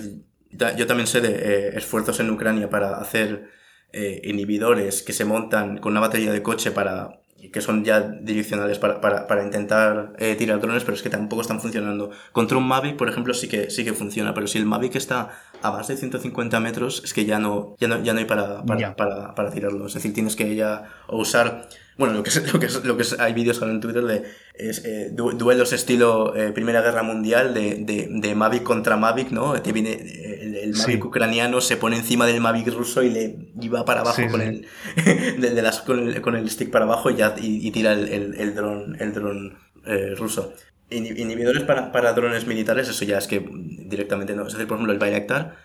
yo 0.52 0.88
también 0.88 1.08
sé 1.08 1.22
de 1.22 1.30
eh, 1.30 1.78
esfuerzos 1.78 2.19
en 2.19 2.30
Ucrania 2.30 2.69
para 2.69 2.98
hacer 2.98 3.50
eh, 3.91 4.22
inhibidores 4.24 5.02
que 5.02 5.13
se 5.13 5.26
montan 5.26 5.78
con 5.78 5.93
una 5.93 6.02
batería 6.02 6.32
de 6.32 6.43
coche 6.43 6.72
para 6.72 7.22
que 7.51 7.62
son 7.62 7.84
ya 7.84 8.01
direccionales 8.01 8.79
para, 8.79 9.01
para, 9.01 9.27
para 9.27 9.43
intentar 9.43 10.13
eh, 10.17 10.36
tirar 10.36 10.60
drones, 10.60 10.84
pero 10.84 10.95
es 10.95 11.03
que 11.03 11.10
tampoco 11.10 11.41
están 11.41 11.60
funcionando. 11.60 12.12
Contra 12.32 12.58
un 12.58 12.67
Mavic, 12.67 12.95
por 12.95 13.10
ejemplo, 13.10 13.34
sí 13.34 13.47
que, 13.47 13.69
sí 13.69 13.84
que 13.84 13.93
funciona, 13.93 14.34
pero 14.34 14.47
si 14.47 14.58
el 14.58 14.65
Mavic 14.65 14.95
está 14.95 15.29
a 15.62 15.71
más 15.71 15.88
de 15.88 15.97
150 15.97 16.60
metros, 16.60 17.01
es 17.03 17.13
que 17.13 17.25
ya 17.25 17.39
no, 17.39 17.75
ya 17.79 17.88
no, 17.88 18.01
ya 18.03 18.13
no 18.13 18.19
hay 18.19 18.25
para, 18.25 18.63
para, 18.63 18.95
para, 18.95 19.36
para 19.36 19.51
tirarlo. 19.51 19.88
Es 19.88 19.93
decir, 19.93 20.13
tienes 20.13 20.36
que 20.36 20.56
ya 20.56 20.89
usar 21.08 21.67
bueno, 21.97 22.13
lo 22.13 22.23
que 22.23 22.29
es, 22.29 22.53
lo 22.53 22.60
que 22.60 22.65
es, 22.65 22.84
lo 22.84 22.97
que 22.97 23.03
es, 23.03 23.19
hay 23.19 23.34
vídeos 23.34 23.62
en 23.62 23.79
Twitter 23.79 24.03
de 24.03 24.23
es, 24.56 24.84
eh, 24.86 25.12
duelos 25.12 25.73
estilo 25.73 26.36
eh, 26.36 26.51
Primera 26.51 26.82
Guerra 26.82 27.03
Mundial 27.03 27.53
de, 27.53 27.75
de, 27.75 28.08
de, 28.10 28.36
Mavic 28.36 28.63
contra 28.63 28.97
Mavic, 28.97 29.32
¿no? 29.32 29.62
Que 29.62 29.71
viene 29.71 29.93
el, 29.93 30.56
el 30.56 30.73
Mavic 30.75 31.06
ucraniano 31.06 31.62
se 31.62 31.77
pone 31.77 31.97
encima 31.97 32.25
del 32.25 32.41
Mavic 32.41 32.67
ruso 32.73 33.03
y 33.03 33.10
le 33.10 33.38
va 33.69 33.86
para 33.86 34.01
abajo 34.01 34.21
con, 34.29 34.41
El, 34.41 34.67
de, 35.39 35.62
las, 35.62 35.82
con, 35.82 35.99
el, 35.99 36.21
con 36.21 36.36
el 36.36 36.49
stick 36.49 36.71
para 36.71 36.86
abajo 36.86 37.10
y 37.10 37.15
ya 37.15 37.36
y, 37.38 37.69
tira 37.71 37.93
el, 37.93 38.08
el, 38.08 38.36
el 38.36 38.56
dron, 38.56 38.97
el 38.99 39.13
dron 39.13 39.58
eh, 39.86 40.15
ruso. 40.15 40.53
Inhibidores 40.89 41.63
para, 41.63 41.91
para 41.91 42.13
drones 42.13 42.45
militares, 42.45 42.88
eso 42.88 43.03
ya 43.03 43.17
es 43.17 43.27
que 43.27 43.43
directamente 43.88 44.36
no. 44.36 44.45
Es 44.45 44.53
decir, 44.53 44.67
por 44.67 44.77
ejemplo, 44.77 44.93
el 44.93 44.99
Bayraktar 44.99 45.56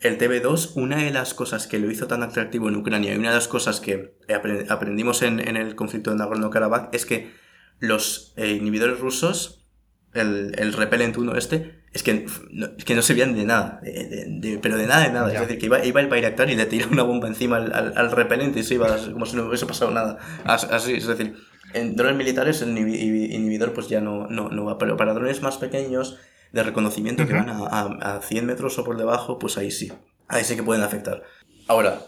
el 0.00 0.18
TB2, 0.18 0.72
una 0.76 0.98
de 0.98 1.10
las 1.10 1.34
cosas 1.34 1.66
que 1.66 1.78
lo 1.78 1.90
hizo 1.90 2.06
tan 2.06 2.22
atractivo 2.22 2.68
en 2.68 2.76
Ucrania 2.76 3.14
y 3.14 3.18
una 3.18 3.30
de 3.30 3.36
las 3.36 3.48
cosas 3.48 3.80
que 3.80 4.14
aprendimos 4.68 5.22
en, 5.22 5.40
el 5.40 5.74
conflicto 5.74 6.10
de 6.10 6.16
Nagorno-Karabaj 6.16 6.90
es 6.92 7.06
que 7.06 7.32
los 7.78 8.32
eh, 8.36 8.50
inhibidores 8.50 9.00
rusos, 9.00 9.66
el, 10.12 10.54
el 10.58 10.72
Repellent 10.72 11.16
1 11.16 11.34
este, 11.36 11.82
es 11.96 12.02
que 12.02 12.26
no, 12.50 12.66
es 12.76 12.84
que 12.84 12.94
no 12.94 13.00
servían 13.00 13.34
de 13.34 13.44
nada, 13.46 13.80
pero 14.60 14.76
de 14.76 14.86
nada, 14.86 15.04
de 15.04 15.12
nada. 15.12 15.32
Es 15.32 15.40
decir, 15.40 15.58
que 15.58 15.66
iba, 15.66 15.84
iba 15.84 16.00
el 16.00 16.08
Bayraktar 16.08 16.50
y 16.50 16.56
le 16.56 16.66
tiraba 16.66 16.92
una 16.92 17.02
bomba 17.02 17.26
encima 17.26 17.56
al, 17.56 17.94
al, 17.96 18.10
repelente 18.12 18.60
y 18.60 18.64
se 18.64 18.74
iba 18.74 18.94
como 19.12 19.24
si 19.24 19.34
no 19.34 19.46
hubiese 19.46 19.64
pasado 19.64 19.90
nada. 19.90 20.18
Así, 20.44 20.92
es 20.92 21.06
decir, 21.06 21.36
en 21.72 21.96
drones 21.96 22.16
militares 22.16 22.60
el 22.60 22.76
inhibidor 22.76 23.72
pues 23.72 23.88
ya 23.88 24.02
no, 24.02 24.26
no, 24.28 24.50
no 24.50 24.64
va, 24.66 24.76
pero 24.76 24.96
para 24.98 25.14
drones 25.14 25.40
más 25.40 25.56
pequeños 25.56 26.18
de 26.56 26.62
reconocimiento 26.62 27.26
que 27.26 27.34
van 27.34 27.50
a, 27.50 27.66
a, 27.66 28.16
a 28.16 28.22
100 28.22 28.46
metros 28.46 28.78
o 28.78 28.84
por 28.84 28.96
debajo, 28.96 29.38
pues 29.38 29.58
ahí 29.58 29.70
sí, 29.70 29.92
ahí 30.26 30.42
sí 30.42 30.56
que 30.56 30.62
pueden 30.62 30.82
afectar. 30.82 31.22
Ahora, 31.68 32.00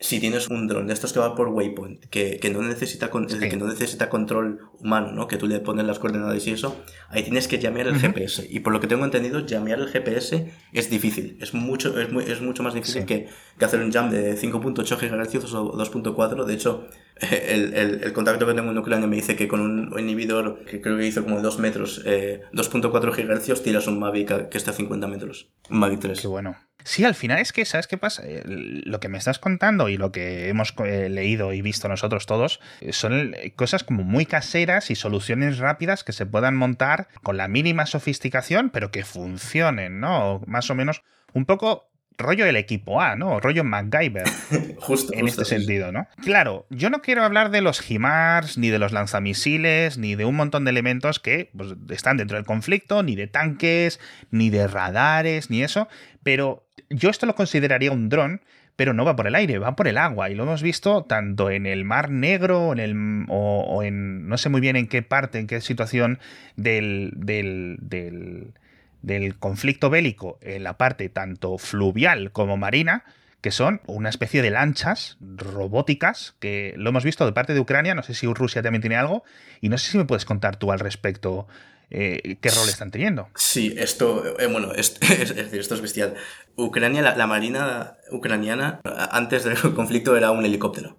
si 0.00 0.18
tienes 0.18 0.48
un 0.48 0.66
dron 0.66 0.86
de 0.86 0.94
estos 0.94 1.12
que 1.12 1.20
va 1.20 1.34
por 1.34 1.48
waypoint, 1.48 2.06
que, 2.06 2.38
que 2.38 2.48
no 2.48 2.62
necesita 2.62 3.10
que 3.10 3.56
no 3.58 3.66
necesita 3.66 4.08
control 4.08 4.60
humano, 4.78 5.12
¿no? 5.12 5.28
Que 5.28 5.36
tú 5.36 5.46
le 5.46 5.60
pones 5.60 5.84
las 5.84 5.98
coordenadas 5.98 6.46
y 6.46 6.52
eso, 6.52 6.82
ahí 7.10 7.22
tienes 7.22 7.48
que 7.48 7.58
llamear 7.58 7.88
el 7.88 7.98
GPS. 7.98 8.46
Y 8.48 8.60
por 8.60 8.72
lo 8.72 8.80
que 8.80 8.86
tengo 8.86 9.04
entendido, 9.04 9.40
llamear 9.40 9.78
el 9.78 9.88
GPS 9.88 10.50
es 10.72 10.88
difícil. 10.88 11.36
Es 11.42 11.52
mucho, 11.52 12.00
es, 12.00 12.10
muy, 12.10 12.24
es 12.24 12.40
mucho 12.40 12.62
más 12.62 12.72
difícil 12.72 13.04
que, 13.04 13.28
que, 13.58 13.64
hacer 13.64 13.80
un 13.82 13.92
jam 13.92 14.10
de 14.10 14.38
5.8 14.38 14.96
GHz 14.96 15.52
o 15.52 15.76
2.4. 15.76 16.44
De 16.46 16.54
hecho, 16.54 16.88
el, 17.30 17.74
el, 17.74 18.12
contacto 18.12 18.46
que 18.46 18.54
tengo 18.54 18.70
en 18.70 18.78
Ucrania 18.78 19.06
me 19.06 19.16
dice 19.16 19.36
que 19.36 19.48
con 19.48 19.60
un 19.60 19.98
inhibidor 19.98 20.64
que 20.64 20.80
creo 20.80 20.96
que 20.96 21.06
hizo 21.06 21.22
como 21.22 21.36
de 21.36 21.42
2 21.42 21.58
metros, 21.58 22.02
eh, 22.06 22.42
2.4 22.52 23.10
GHz, 23.14 23.62
tiras 23.62 23.86
un 23.86 23.98
Mavic 23.98 24.48
que 24.48 24.58
está 24.58 24.70
a 24.70 24.74
50 24.74 25.06
metros. 25.06 25.50
Un 25.68 25.78
Mavic 25.78 26.00
3. 26.00 26.20
Qué 26.20 26.26
bueno. 26.26 26.56
Sí, 26.84 27.04
al 27.04 27.14
final 27.14 27.38
es 27.38 27.52
que, 27.52 27.64
¿sabes 27.64 27.86
qué 27.86 27.98
pasa? 27.98 28.22
Eh, 28.24 28.42
lo 28.46 29.00
que 29.00 29.08
me 29.08 29.18
estás 29.18 29.38
contando 29.38 29.88
y 29.88 29.96
lo 29.96 30.12
que 30.12 30.48
hemos 30.48 30.74
eh, 30.84 31.08
leído 31.08 31.52
y 31.52 31.62
visto 31.62 31.88
nosotros 31.88 32.26
todos 32.26 32.60
eh, 32.80 32.92
son 32.92 33.34
cosas 33.56 33.84
como 33.84 34.02
muy 34.02 34.26
caseras 34.26 34.90
y 34.90 34.94
soluciones 34.94 35.58
rápidas 35.58 36.04
que 36.04 36.12
se 36.12 36.26
puedan 36.26 36.56
montar 36.56 37.08
con 37.22 37.36
la 37.36 37.48
mínima 37.48 37.86
sofisticación, 37.86 38.70
pero 38.70 38.90
que 38.90 39.04
funcionen, 39.04 40.00
¿no? 40.00 40.40
Más 40.46 40.70
o 40.70 40.74
menos 40.74 41.02
un 41.32 41.44
poco 41.44 41.89
rollo 42.18 42.46
el 42.46 42.56
equipo 42.56 43.00
A, 43.00 43.16
¿no? 43.16 43.40
Rollo 43.40 43.64
MacGyver. 43.64 44.24
justo. 44.78 45.12
En 45.14 45.26
este 45.26 45.44
sentido, 45.44 45.92
¿no? 45.92 46.06
Claro, 46.22 46.66
yo 46.70 46.90
no 46.90 47.02
quiero 47.02 47.24
hablar 47.24 47.50
de 47.50 47.60
los 47.60 47.80
HIMARS, 47.80 48.58
ni 48.58 48.68
de 48.68 48.78
los 48.78 48.92
lanzamisiles, 48.92 49.98
ni 49.98 50.14
de 50.14 50.24
un 50.24 50.36
montón 50.36 50.64
de 50.64 50.70
elementos 50.70 51.20
que 51.20 51.50
pues, 51.56 51.74
están 51.90 52.16
dentro 52.16 52.36
del 52.36 52.46
conflicto, 52.46 53.02
ni 53.02 53.16
de 53.16 53.26
tanques, 53.26 54.00
ni 54.30 54.50
de 54.50 54.66
radares, 54.66 55.50
ni 55.50 55.62
eso, 55.62 55.88
pero 56.22 56.64
yo 56.90 57.10
esto 57.10 57.26
lo 57.26 57.34
consideraría 57.34 57.92
un 57.92 58.08
dron, 58.08 58.42
pero 58.76 58.94
no 58.94 59.04
va 59.04 59.14
por 59.14 59.26
el 59.26 59.34
aire, 59.34 59.58
va 59.58 59.76
por 59.76 59.88
el 59.88 59.98
agua. 59.98 60.30
Y 60.30 60.34
lo 60.34 60.44
hemos 60.44 60.62
visto 60.62 61.04
tanto 61.04 61.50
en 61.50 61.66
el 61.66 61.84
Mar 61.84 62.10
Negro 62.10 62.72
en 62.72 62.78
el, 62.78 63.26
o, 63.28 63.82
en 63.82 64.26
no 64.28 64.38
sé 64.38 64.48
muy 64.48 64.60
bien 64.60 64.76
en 64.76 64.88
qué 64.88 65.02
parte, 65.02 65.38
en 65.38 65.46
qué 65.46 65.60
situación 65.60 66.18
del, 66.56 67.12
del, 67.14 67.76
del, 67.80 68.54
del 69.02 69.38
conflicto 69.38 69.90
bélico, 69.90 70.38
en 70.42 70.64
la 70.64 70.76
parte 70.76 71.08
tanto 71.08 71.58
fluvial 71.58 72.32
como 72.32 72.56
marina, 72.56 73.04
que 73.40 73.50
son 73.50 73.80
una 73.86 74.08
especie 74.08 74.42
de 74.42 74.50
lanchas 74.50 75.16
robóticas, 75.20 76.34
que 76.40 76.74
lo 76.76 76.90
hemos 76.90 77.04
visto 77.04 77.24
de 77.24 77.32
parte 77.32 77.54
de 77.54 77.60
Ucrania, 77.60 77.94
no 77.94 78.02
sé 78.02 78.14
si 78.14 78.26
Rusia 78.26 78.62
también 78.62 78.82
tiene 78.82 78.96
algo, 78.96 79.24
y 79.60 79.68
no 79.68 79.78
sé 79.78 79.90
si 79.90 79.98
me 79.98 80.04
puedes 80.04 80.24
contar 80.24 80.56
tú 80.56 80.72
al 80.72 80.78
respecto 80.78 81.46
eh, 81.90 82.36
qué 82.40 82.50
rol 82.50 82.68
están 82.68 82.90
teniendo. 82.90 83.28
Sí, 83.34 83.74
esto, 83.76 84.38
eh, 84.38 84.46
bueno, 84.46 84.72
es, 84.76 84.96
esto 85.00 85.74
es 85.74 85.80
bestial. 85.80 86.14
Ucrania, 86.56 87.02
la, 87.02 87.26
marina 87.26 87.96
ucraniana, 88.10 88.80
antes 89.10 89.44
del 89.44 89.58
conflicto 89.74 90.16
era 90.16 90.30
un 90.30 90.44
helicóptero. 90.44 90.98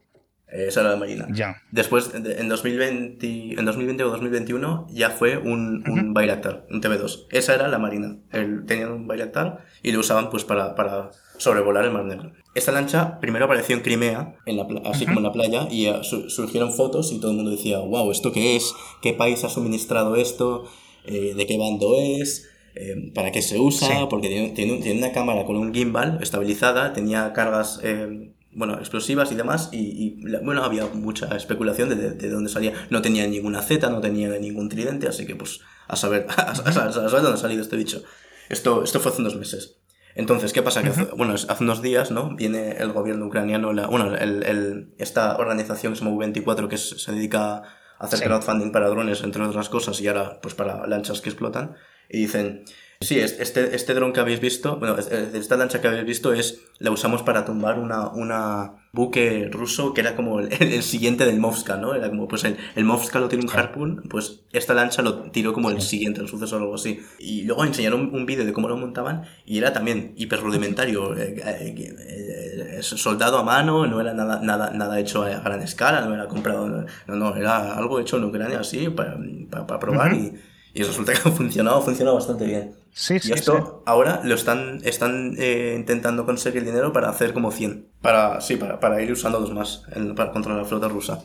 Eh, 0.52 0.66
esa 0.68 0.82
era 0.82 0.92
la 0.92 0.98
marina. 0.98 1.28
Ya. 1.32 1.62
Después, 1.72 2.12
en 2.14 2.50
2020, 2.50 3.60
en 3.60 3.66
2020 3.66 4.04
o 4.04 4.10
2021, 4.10 4.88
ya 4.92 5.10
fue 5.10 5.38
un, 5.38 5.84
un 5.88 6.14
Bayraktar, 6.14 6.66
un 6.70 6.82
TV2. 6.82 7.28
Esa 7.32 7.56
era 7.56 7.68
la 7.68 7.80
marina. 7.80 8.18
tenían 8.68 8.92
un 8.92 9.08
Bayraktar 9.08 9.66
y 9.82 9.92
lo 9.92 10.00
usaban 10.00 10.30
pues 10.30 10.44
para, 10.44 10.76
para 10.76 11.12
sobrevolar 11.38 11.86
el 11.86 11.92
Mar 11.92 12.06
Negro. 12.06 12.32
Esta 12.54 12.72
lancha 12.72 13.20
primero 13.20 13.46
apareció 13.46 13.76
en 13.76 13.82
Crimea, 13.82 14.36
en 14.46 14.58
la, 14.58 14.68
así 14.86 15.06
como 15.06 15.20
en 15.20 15.24
la 15.24 15.32
playa, 15.32 15.68
y 15.72 15.88
surgieron 16.04 16.74
fotos 16.74 17.12
y 17.12 17.20
todo 17.20 17.32
el 17.32 17.38
mundo 17.38 17.52
decía, 17.52 17.80
wow, 17.80 18.12
¿esto 18.12 18.32
qué 18.32 18.56
es? 18.56 18.74
¿Qué 19.02 19.14
país 19.14 19.44
ha 19.44 19.50
suministrado 19.50 20.16
esto? 20.16 20.66
Eh, 21.06 21.34
¿De 21.36 21.46
qué 21.46 21.58
bando 21.58 21.96
es? 21.98 22.50
Eh, 22.76 23.12
¿Para 23.14 23.32
qué 23.32 23.42
se 23.42 23.60
usa? 23.60 24.08
Porque 24.10 24.28
tiene, 24.28 24.50
tiene, 24.80 25.00
una 25.00 25.12
cámara 25.12 25.46
con 25.46 25.56
un 25.56 25.74
gimbal 25.74 26.20
estabilizada, 26.22 26.94
tenía 26.94 27.34
cargas... 27.34 27.80
Eh, 27.84 28.34
bueno, 28.54 28.76
explosivas 28.76 29.32
y 29.32 29.36
demás, 29.36 29.70
y, 29.72 30.18
bueno, 30.44 30.64
había 30.64 30.86
mucha 30.88 31.36
especulación 31.36 31.90
de, 31.90 32.12
de, 32.12 32.30
dónde 32.30 32.50
salía. 32.50 32.74
No 32.90 33.02
tenía 33.02 33.26
ninguna 33.28 33.62
Z, 33.62 33.90
no 33.90 34.02
tenía 34.02 34.30
ningún 34.40 34.70
tridente, 34.70 35.08
así 35.08 35.26
que 35.26 35.36
pues 35.36 35.62
a 35.88 35.96
saber, 35.96 36.28
a, 36.30 36.56
saber 36.56 37.12
dónde 37.12 37.34
ha 37.34 37.38
salido 37.38 37.62
este 37.62 37.78
bicho. 37.78 38.04
Esto, 38.50 38.84
esto 38.84 39.00
fue 39.00 39.12
hace 39.12 39.22
unos 39.22 39.36
meses. 39.36 39.78
Entonces, 40.14 40.52
¿qué 40.52 40.62
pasa? 40.62 40.84
Que 40.84 40.90
hace, 40.90 41.04
bueno, 41.16 41.34
hace 41.34 41.64
unos 41.64 41.82
días, 41.82 42.12
¿no? 42.12 42.36
Viene 42.36 42.72
el 42.78 42.92
gobierno 42.92 43.28
ucraniano, 43.28 43.72
la, 43.72 43.88
bueno, 43.88 44.14
el, 44.16 44.44
el, 44.44 44.94
esta 44.98 45.38
organización 45.38 45.94
que 45.94 46.00
se 46.00 46.06
llama 46.06 46.18
U24 46.18 46.68
que 46.68 46.78
se 46.78 47.12
dedica 47.14 47.64
a 47.98 48.06
hacer 48.06 48.22
crowdfunding 48.22 48.74
para 48.74 48.90
drones, 48.90 49.24
entre 49.24 49.42
otras 49.44 49.70
cosas, 49.70 50.02
y 50.02 50.08
ahora, 50.10 50.42
pues 50.42 50.54
para 50.54 50.86
lanchas 50.88 51.22
que 51.22 51.30
explotan, 51.30 51.76
y 52.10 52.18
dicen, 52.18 52.66
Sí, 53.02 53.20
este, 53.20 53.76
este 53.76 53.94
dron 53.96 54.14
que 54.14 54.20
habéis 54.20 54.40
visto, 54.40 54.78
bueno, 54.78 54.96
esta 54.96 55.58
lancha 55.58 55.82
que 55.82 55.88
habéis 55.88 56.06
visto 56.06 56.34
es, 56.34 56.62
la 56.78 56.92
usamos 56.92 57.24
para 57.24 57.46
tumbar 57.46 57.80
una, 57.80 58.10
una 58.10 58.74
buque 58.94 59.50
ruso 59.52 59.96
que 59.96 60.02
era 60.02 60.16
como 60.16 60.40
el, 60.40 60.84
siguiente 60.84 61.26
del 61.26 61.40
Movska, 61.40 61.78
¿no? 61.78 61.96
Era 61.96 62.10
como, 62.10 62.28
pues 62.28 62.44
el, 62.44 62.58
el 62.76 62.84
Movska 62.84 63.20
lo 63.20 63.28
tiene 63.28 63.46
un 63.46 63.52
harpoon, 63.52 64.04
pues 64.08 64.42
esta 64.52 64.76
lancha 64.76 65.02
lo 65.02 65.32
tiró 65.32 65.52
como 65.52 65.72
el 65.72 65.82
siguiente, 65.82 66.22
el 66.22 66.28
suceso 66.28 66.58
o 66.58 66.60
algo 66.60 66.76
así. 66.76 67.00
Y 67.18 67.44
luego 67.44 67.66
enseñaron 67.66 68.14
un, 68.14 68.26
vídeo 68.28 68.46
de 68.46 68.54
cómo 68.54 68.70
lo 68.70 68.78
montaban 68.78 69.24
y 69.46 69.58
era 69.58 69.74
también 69.74 70.14
hiper 70.16 70.40
rudimentario, 70.40 71.18
eh, 71.18 71.42
eh, 71.44 72.78
eh, 72.78 72.84
soldado 72.84 73.40
a 73.40 73.44
mano, 73.44 73.88
no 73.88 74.00
era 74.00 74.14
nada, 74.14 74.42
nada, 74.44 74.70
nada 74.72 75.00
hecho 75.00 75.24
a 75.24 75.40
gran 75.40 75.62
escala, 75.62 76.02
no 76.02 76.14
era 76.14 76.28
comprado, 76.28 76.68
no, 76.68 77.16
no, 77.16 77.36
era 77.36 77.76
algo 77.76 78.00
hecho 78.00 78.18
en 78.18 78.26
Ucrania 78.26 78.60
así 78.60 78.90
para, 78.90 79.18
para, 79.50 79.80
probar 79.80 80.14
y 80.14 80.34
y 80.74 80.84
resulta 80.84 81.14
que 81.14 81.20
ha 81.20 81.32
funcionado, 81.32 81.78
ha 81.78 81.82
funcionado 81.82 82.16
bastante 82.16 82.46
bien. 82.46 82.76
Sí, 82.94 83.18
y 83.24 83.32
esto 83.32 83.84
ahora 83.86 84.22
lo 84.24 84.36
están, 84.36 84.82
están 84.84 85.36
eh, 85.38 85.76
intentando 85.78 86.26
conseguir 86.26 86.66
dinero 86.66 86.92
para 86.92 87.10
hacer 87.10 87.34
como 87.34 87.52
100. 87.52 87.88
Para, 88.02 88.42
sí, 88.42 88.58
para, 88.58 88.80
para 88.80 89.02
ir 89.02 89.12
usando 89.12 89.40
dos 89.40 89.52
más 89.54 89.84
para, 90.16 90.32
contra 90.32 90.56
la 90.56 90.66
flota 90.66 90.88
rusa. 90.88 91.20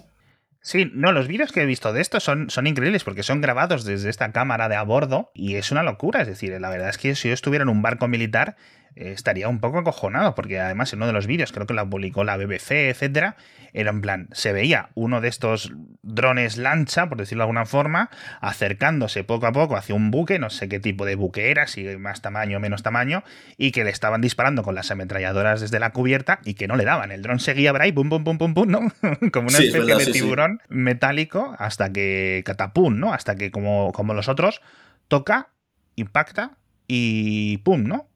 Sí, 0.60 0.90
no, 0.92 1.12
los 1.12 1.28
vídeos 1.28 1.52
que 1.52 1.62
he 1.62 1.66
visto 1.66 1.92
de 1.92 2.00
esto 2.00 2.18
son, 2.18 2.50
son 2.50 2.66
increíbles 2.66 3.04
porque 3.04 3.22
son 3.22 3.40
grabados 3.40 3.84
desde 3.84 4.10
esta 4.10 4.32
cámara 4.32 4.68
de 4.68 4.74
a 4.74 4.82
bordo 4.82 5.30
y 5.32 5.54
es 5.54 5.70
una 5.70 5.84
locura. 5.84 6.22
Es 6.22 6.26
decir, 6.26 6.60
la 6.60 6.70
verdad 6.70 6.88
es 6.88 6.98
que 6.98 7.14
si 7.14 7.28
yo 7.28 7.34
estuviera 7.34 7.62
en 7.62 7.68
un 7.68 7.82
barco 7.82 8.08
militar 8.08 8.56
eh, 8.96 9.12
estaría 9.12 9.46
un 9.48 9.60
poco 9.60 9.78
acojonado, 9.78 10.34
porque 10.34 10.58
además 10.58 10.92
en 10.92 11.00
uno 11.00 11.06
de 11.06 11.12
los 11.12 11.26
vídeos, 11.26 11.52
creo 11.52 11.66
que 11.66 11.74
lo 11.74 11.88
publicó 11.88 12.24
la 12.24 12.36
BBC, 12.36 12.88
etcétera, 12.88 13.36
era 13.76 13.90
en 13.90 14.00
plan, 14.00 14.28
se 14.32 14.54
veía 14.54 14.88
uno 14.94 15.20
de 15.20 15.28
estos 15.28 15.70
drones 16.02 16.56
lancha, 16.56 17.10
por 17.10 17.18
decirlo 17.18 17.42
de 17.42 17.44
alguna 17.44 17.66
forma, 17.66 18.08
acercándose 18.40 19.22
poco 19.22 19.46
a 19.46 19.52
poco 19.52 19.76
hacia 19.76 19.94
un 19.94 20.10
buque, 20.10 20.38
no 20.38 20.48
sé 20.48 20.70
qué 20.70 20.80
tipo 20.80 21.04
de 21.04 21.14
buque 21.14 21.50
era, 21.50 21.66
si 21.66 21.84
más 21.98 22.22
tamaño 22.22 22.56
o 22.56 22.60
menos 22.60 22.82
tamaño, 22.82 23.22
y 23.58 23.72
que 23.72 23.84
le 23.84 23.90
estaban 23.90 24.22
disparando 24.22 24.62
con 24.62 24.74
las 24.74 24.90
ametralladoras 24.90 25.60
desde 25.60 25.78
la 25.78 25.90
cubierta 25.90 26.40
y 26.42 26.54
que 26.54 26.66
no 26.68 26.76
le 26.76 26.84
daban. 26.84 27.12
El 27.12 27.20
dron 27.20 27.38
seguía 27.38 27.70
por 27.70 27.82
ahí, 27.82 27.92
pum, 27.92 28.08
pum, 28.08 28.24
pum, 28.24 28.38
pum, 28.38 28.54
pum, 28.54 28.66
¿no? 28.66 28.80
como 29.32 29.48
una 29.48 29.58
especie 29.58 29.94
de 29.94 30.06
tiburón 30.06 30.62
metálico 30.70 31.54
hasta 31.58 31.92
que 31.92 32.42
catapum, 32.46 32.98
¿no? 32.98 33.12
Hasta 33.12 33.36
que 33.36 33.50
como, 33.50 33.92
como 33.92 34.14
los 34.14 34.28
otros, 34.28 34.62
toca, 35.08 35.50
impacta 35.96 36.56
y 36.88 37.58
pum, 37.58 37.84
¿no? 37.84 38.08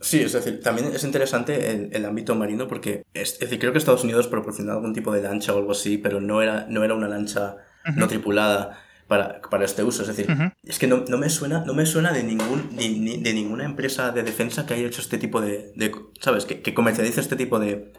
Sí, 0.00 0.20
es 0.20 0.32
decir, 0.32 0.60
también 0.60 0.88
es 0.94 1.04
interesante 1.04 1.70
el, 1.70 1.88
el 1.92 2.04
ámbito 2.04 2.34
marino 2.34 2.68
porque, 2.68 3.04
es, 3.14 3.38
decir, 3.38 3.58
creo 3.58 3.72
que 3.72 3.78
Estados 3.78 4.04
Unidos 4.04 4.28
proporcionaba 4.28 4.78
algún 4.78 4.92
tipo 4.92 5.12
de 5.12 5.22
lancha 5.22 5.54
o 5.54 5.58
algo 5.58 5.72
así, 5.72 5.96
pero 5.96 6.20
no 6.20 6.42
era, 6.42 6.66
no 6.68 6.84
era 6.84 6.94
una 6.94 7.08
lancha 7.08 7.56
no 7.94 8.08
tripulada 8.08 8.78
para, 9.06 9.40
para, 9.40 9.64
este 9.64 9.84
uso. 9.84 10.02
Es 10.02 10.08
decir, 10.08 10.26
es 10.64 10.78
que 10.78 10.86
no, 10.86 11.04
no, 11.08 11.18
me 11.18 11.30
suena, 11.30 11.64
no 11.64 11.72
me 11.72 11.86
suena 11.86 12.12
de, 12.12 12.24
ningún, 12.24 12.76
de, 12.76 13.18
de, 13.22 13.34
ninguna 13.34 13.64
empresa 13.64 14.10
de 14.10 14.22
defensa 14.22 14.66
que 14.66 14.74
haya 14.74 14.86
hecho 14.86 15.00
este 15.00 15.18
tipo 15.18 15.40
de, 15.40 15.72
de 15.76 15.94
¿sabes? 16.20 16.44
Que, 16.44 16.60
que, 16.60 16.74
comercialice 16.74 17.20
este 17.20 17.36
tipo 17.36 17.58
de 17.58 17.92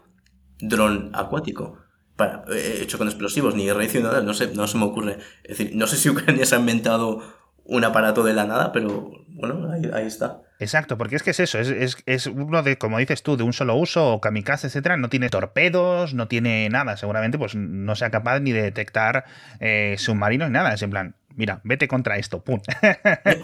dron 0.59 1.11
acuático. 1.13 1.79
Para, 2.15 2.43
eh, 2.49 2.79
hecho 2.81 2.97
con 2.97 3.07
explosivos, 3.07 3.55
ni 3.55 3.71
raíz 3.71 3.93
nada, 4.01 4.21
no 4.21 4.33
sé, 4.33 4.51
no 4.53 4.67
se 4.67 4.77
me 4.77 4.85
ocurre. 4.85 5.19
Es 5.43 5.57
decir, 5.57 5.75
no 5.75 5.87
sé 5.87 5.97
si 5.97 6.09
Ucrania 6.09 6.45
se 6.45 6.55
ha 6.55 6.59
inventado 6.59 7.21
un 7.63 7.83
aparato 7.83 8.23
de 8.23 8.33
la 8.33 8.45
nada, 8.45 8.71
pero 8.71 9.11
bueno, 9.29 9.71
ahí, 9.71 9.89
ahí 9.93 10.07
está. 10.07 10.41
Exacto, 10.59 10.97
porque 10.97 11.15
es 11.15 11.23
que 11.23 11.31
es 11.31 11.39
eso, 11.39 11.59
es, 11.59 11.97
es, 12.05 12.27
uno 12.27 12.63
de, 12.63 12.77
como 12.77 12.97
dices 12.97 13.21
tú, 13.21 13.37
de 13.37 13.43
un 13.43 13.53
solo 13.53 13.75
uso, 13.75 14.13
o 14.13 14.21
kamikaze, 14.21 14.67
etcétera, 14.67 14.97
no 14.97 15.09
tiene 15.09 15.29
torpedos, 15.29 16.13
no 16.13 16.27
tiene 16.27 16.67
nada, 16.69 16.97
seguramente 16.97 17.37
pues 17.37 17.55
no 17.55 17.95
sea 17.95 18.09
capaz 18.09 18.39
ni 18.39 18.51
de 18.51 18.63
detectar 18.63 19.25
eh, 19.59 19.95
submarinos 19.99 20.49
ni 20.49 20.53
nada, 20.53 20.73
es 20.73 20.81
en 20.81 20.89
plan, 20.89 21.15
mira, 21.35 21.61
vete 21.63 21.87
contra 21.87 22.17
esto, 22.17 22.43
pum. 22.43 22.59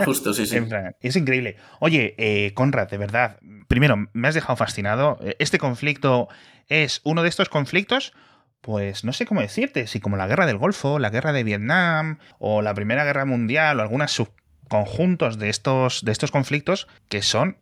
Justo, 0.06 0.34
sí, 0.34 0.45
sí. 0.47 0.58
es 1.02 1.15
increíble. 1.15 1.58
Oye, 1.80 2.15
eh, 2.17 2.52
Conrad, 2.56 2.89
de 2.89 2.97
verdad, 2.97 3.38
primero, 3.67 4.08
me 4.13 4.28
has 4.28 4.34
dejado 4.34 4.56
fascinado, 4.56 5.19
este 5.38 5.60
conflicto 5.60 6.30
es 6.67 7.02
uno 7.04 7.21
de 7.21 7.30
estos 7.30 7.49
conflictos 7.49 8.13
pues 8.62 9.04
no 9.04 9.12
sé 9.12 9.26
cómo 9.26 9.41
decirte, 9.41 9.88
si 9.88 9.99
como 9.99 10.15
la 10.15 10.26
guerra 10.26 10.45
del 10.45 10.58
Golfo, 10.58 10.97
la 10.97 11.10
guerra 11.10 11.34
de 11.34 11.43
Vietnam, 11.43 12.19
o 12.39 12.62
la 12.62 12.73
Primera 12.73 13.04
Guerra 13.04 13.26
Mundial, 13.26 13.78
o 13.78 13.82
alguna 13.82 14.08
sub 14.08 14.30
conjuntos 14.73 15.38
de 15.38 15.49
estos, 15.49 16.03
de 16.03 16.12
estos 16.12 16.31
conflictos 16.31 16.88
que 17.07 17.21
son 17.21 17.57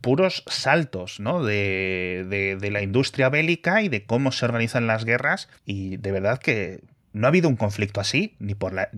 puros 0.00 0.44
saltos 0.46 1.18
de, 1.18 2.56
de, 2.60 2.70
la 2.70 2.80
industria 2.80 3.28
bélica 3.28 3.82
y 3.82 3.88
de 3.88 4.04
cómo 4.04 4.30
se 4.30 4.44
organizan 4.44 4.86
las 4.86 5.04
guerras. 5.04 5.48
Y 5.64 5.96
de 5.96 6.12
verdad 6.12 6.38
que 6.38 6.84
no 7.14 7.26
ha 7.26 7.28
habido 7.28 7.48
un 7.48 7.56
conflicto 7.56 8.00
así, 8.00 8.34
ni 8.40 8.54
por 8.54 8.74
la, 8.74 8.90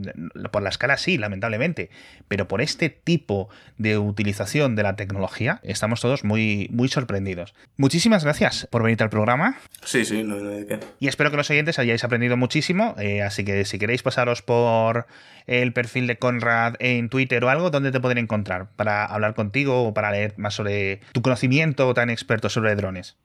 por 0.51 0.63
la 0.63 0.71
escala 0.71 0.97
sí, 0.97 1.19
lamentablemente, 1.19 1.91
pero 2.27 2.49
por 2.49 2.61
este 2.61 2.89
tipo 2.91 3.49
de 3.79 3.99
utilización 3.99 4.75
de 4.75 4.83
la 4.83 4.97
tecnología 4.97 5.61
estamos 5.63 6.01
todos 6.01 6.25
muy, 6.25 6.69
muy 6.73 6.89
sorprendidos. 6.89 7.55
Muchísimas 7.77 8.25
gracias 8.25 8.67
por 8.71 8.83
venir 8.83 9.03
al 9.03 9.11
programa. 9.11 9.59
Sí, 9.85 10.05
sí, 10.05 10.25
no, 10.25 10.37
no 10.37 10.51
hay 10.51 10.67
qué. 10.67 10.81
Y 10.99 11.09
espero 11.09 11.31
que 11.31 11.37
los 11.37 11.51
oyentes 11.51 11.79
hayáis 11.79 12.03
aprendido 12.03 12.37
muchísimo, 12.37 12.95
eh, 12.99 13.23
así 13.23 13.45
que 13.45 13.65
si 13.65 13.79
queréis 13.79 14.03
pasaros 14.03 14.43
por 14.43 15.07
el 15.47 15.73
perfil 15.73 16.07
de 16.07 16.19
Conrad 16.19 16.75
en 16.79 17.09
Twitter 17.09 17.45
o 17.45 17.51
algo, 17.51 17.71
¿dónde 17.71 17.93
te 17.93 18.01
pueden 18.01 18.19
encontrar 18.19 18.71
para 18.77 19.05
hablar 19.05 19.35
contigo 19.35 19.85
o 19.85 19.95
para 19.95 20.11
leer 20.11 20.35
más 20.39 20.55
sobre 20.55 21.01
tu 21.13 21.23
conocimiento 21.23 21.93
tan 21.95 22.11
experto 22.11 22.49
sobre 22.49 22.75
drones? 22.75 23.17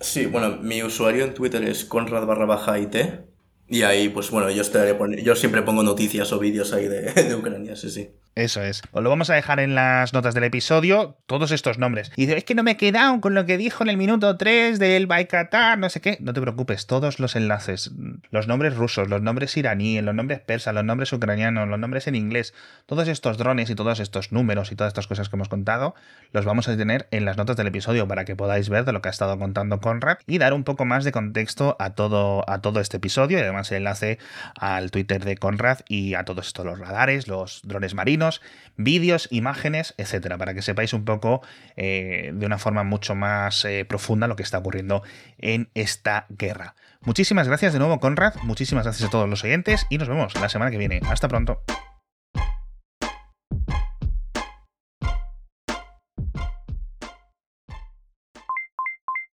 Sí, 0.00 0.26
bueno, 0.26 0.58
mi 0.58 0.82
usuario 0.82 1.24
en 1.24 1.34
Twitter 1.34 1.64
es 1.64 1.84
Conrad 1.84 2.26
barra 2.26 2.44
baja 2.44 2.78
IT. 2.78 2.96
Y 3.68 3.82
ahí, 3.82 4.08
pues 4.08 4.30
bueno, 4.30 4.50
yo, 4.50 4.62
estaré 4.62 4.96
yo 5.22 5.34
siempre 5.36 5.62
pongo 5.62 5.82
noticias 5.82 6.32
o 6.32 6.38
vídeos 6.38 6.72
ahí 6.72 6.88
de, 6.88 7.12
de 7.12 7.34
Ucrania, 7.34 7.76
sí, 7.76 7.90
sí. 7.90 8.10
Eso 8.36 8.62
es. 8.62 8.82
Os 8.92 9.02
lo 9.02 9.08
vamos 9.08 9.30
a 9.30 9.34
dejar 9.34 9.60
en 9.60 9.74
las 9.74 10.12
notas 10.12 10.34
del 10.34 10.44
episodio, 10.44 11.16
todos 11.24 11.52
estos 11.52 11.78
nombres. 11.78 12.12
Y 12.16 12.30
es 12.30 12.44
que 12.44 12.54
no 12.54 12.62
me 12.62 12.72
he 12.72 12.76
quedado 12.76 13.18
con 13.22 13.32
lo 13.32 13.46
que 13.46 13.56
dijo 13.56 13.82
en 13.82 13.88
el 13.88 13.96
minuto 13.96 14.36
3 14.36 14.78
del 14.78 15.06
Baikatar, 15.06 15.78
no 15.78 15.88
sé 15.88 16.02
qué. 16.02 16.18
No 16.20 16.34
te 16.34 16.42
preocupes, 16.42 16.86
todos 16.86 17.18
los 17.18 17.34
enlaces, 17.34 17.92
los 18.30 18.46
nombres 18.46 18.76
rusos, 18.76 19.08
los 19.08 19.22
nombres 19.22 19.56
iraníes, 19.56 20.04
los 20.04 20.14
nombres 20.14 20.40
persas, 20.40 20.74
los 20.74 20.84
nombres 20.84 21.14
ucranianos, 21.14 21.66
los 21.66 21.78
nombres 21.78 22.08
en 22.08 22.14
inglés, 22.14 22.52
todos 22.84 23.08
estos 23.08 23.38
drones 23.38 23.70
y 23.70 23.74
todos 23.74 24.00
estos 24.00 24.32
números 24.32 24.70
y 24.70 24.76
todas 24.76 24.90
estas 24.90 25.06
cosas 25.06 25.30
que 25.30 25.36
hemos 25.36 25.48
contado, 25.48 25.94
los 26.32 26.44
vamos 26.44 26.68
a 26.68 26.76
tener 26.76 27.08
en 27.12 27.24
las 27.24 27.38
notas 27.38 27.56
del 27.56 27.68
episodio 27.68 28.06
para 28.06 28.26
que 28.26 28.36
podáis 28.36 28.68
ver 28.68 28.84
de 28.84 28.92
lo 28.92 29.00
que 29.00 29.08
ha 29.08 29.12
estado 29.12 29.38
contando 29.38 29.80
Conrad 29.80 30.18
y 30.26 30.36
dar 30.36 30.52
un 30.52 30.64
poco 30.64 30.84
más 30.84 31.04
de 31.04 31.12
contexto 31.12 31.74
a 31.78 31.94
todo, 31.94 32.44
a 32.50 32.60
todo 32.60 32.80
este 32.80 32.98
episodio 32.98 33.38
y 33.38 33.40
además 33.40 33.70
el 33.70 33.78
enlace 33.78 34.18
al 34.60 34.90
Twitter 34.90 35.24
de 35.24 35.38
Conrad 35.38 35.78
y 35.88 36.12
a 36.12 36.26
todos 36.26 36.48
estos 36.48 36.66
los 36.66 36.78
radares, 36.78 37.28
los 37.28 37.62
drones 37.64 37.94
marinos 37.94 38.25
vídeos, 38.76 39.28
imágenes, 39.30 39.94
etcétera, 39.96 40.38
para 40.38 40.54
que 40.54 40.62
sepáis 40.62 40.92
un 40.92 41.04
poco 41.04 41.42
eh, 41.76 42.32
de 42.34 42.46
una 42.46 42.58
forma 42.58 42.84
mucho 42.84 43.14
más 43.14 43.64
eh, 43.64 43.84
profunda 43.84 44.26
lo 44.26 44.36
que 44.36 44.42
está 44.42 44.58
ocurriendo 44.58 45.02
en 45.38 45.70
esta 45.74 46.26
guerra. 46.28 46.74
Muchísimas 47.00 47.48
gracias 47.48 47.72
de 47.72 47.78
nuevo, 47.78 48.00
Conrad. 48.00 48.34
Muchísimas 48.42 48.84
gracias 48.84 49.08
a 49.08 49.10
todos 49.10 49.28
los 49.28 49.44
oyentes 49.44 49.86
y 49.90 49.98
nos 49.98 50.08
vemos 50.08 50.34
la 50.40 50.48
semana 50.48 50.70
que 50.70 50.78
viene. 50.78 51.00
Hasta 51.08 51.28
pronto. 51.28 51.62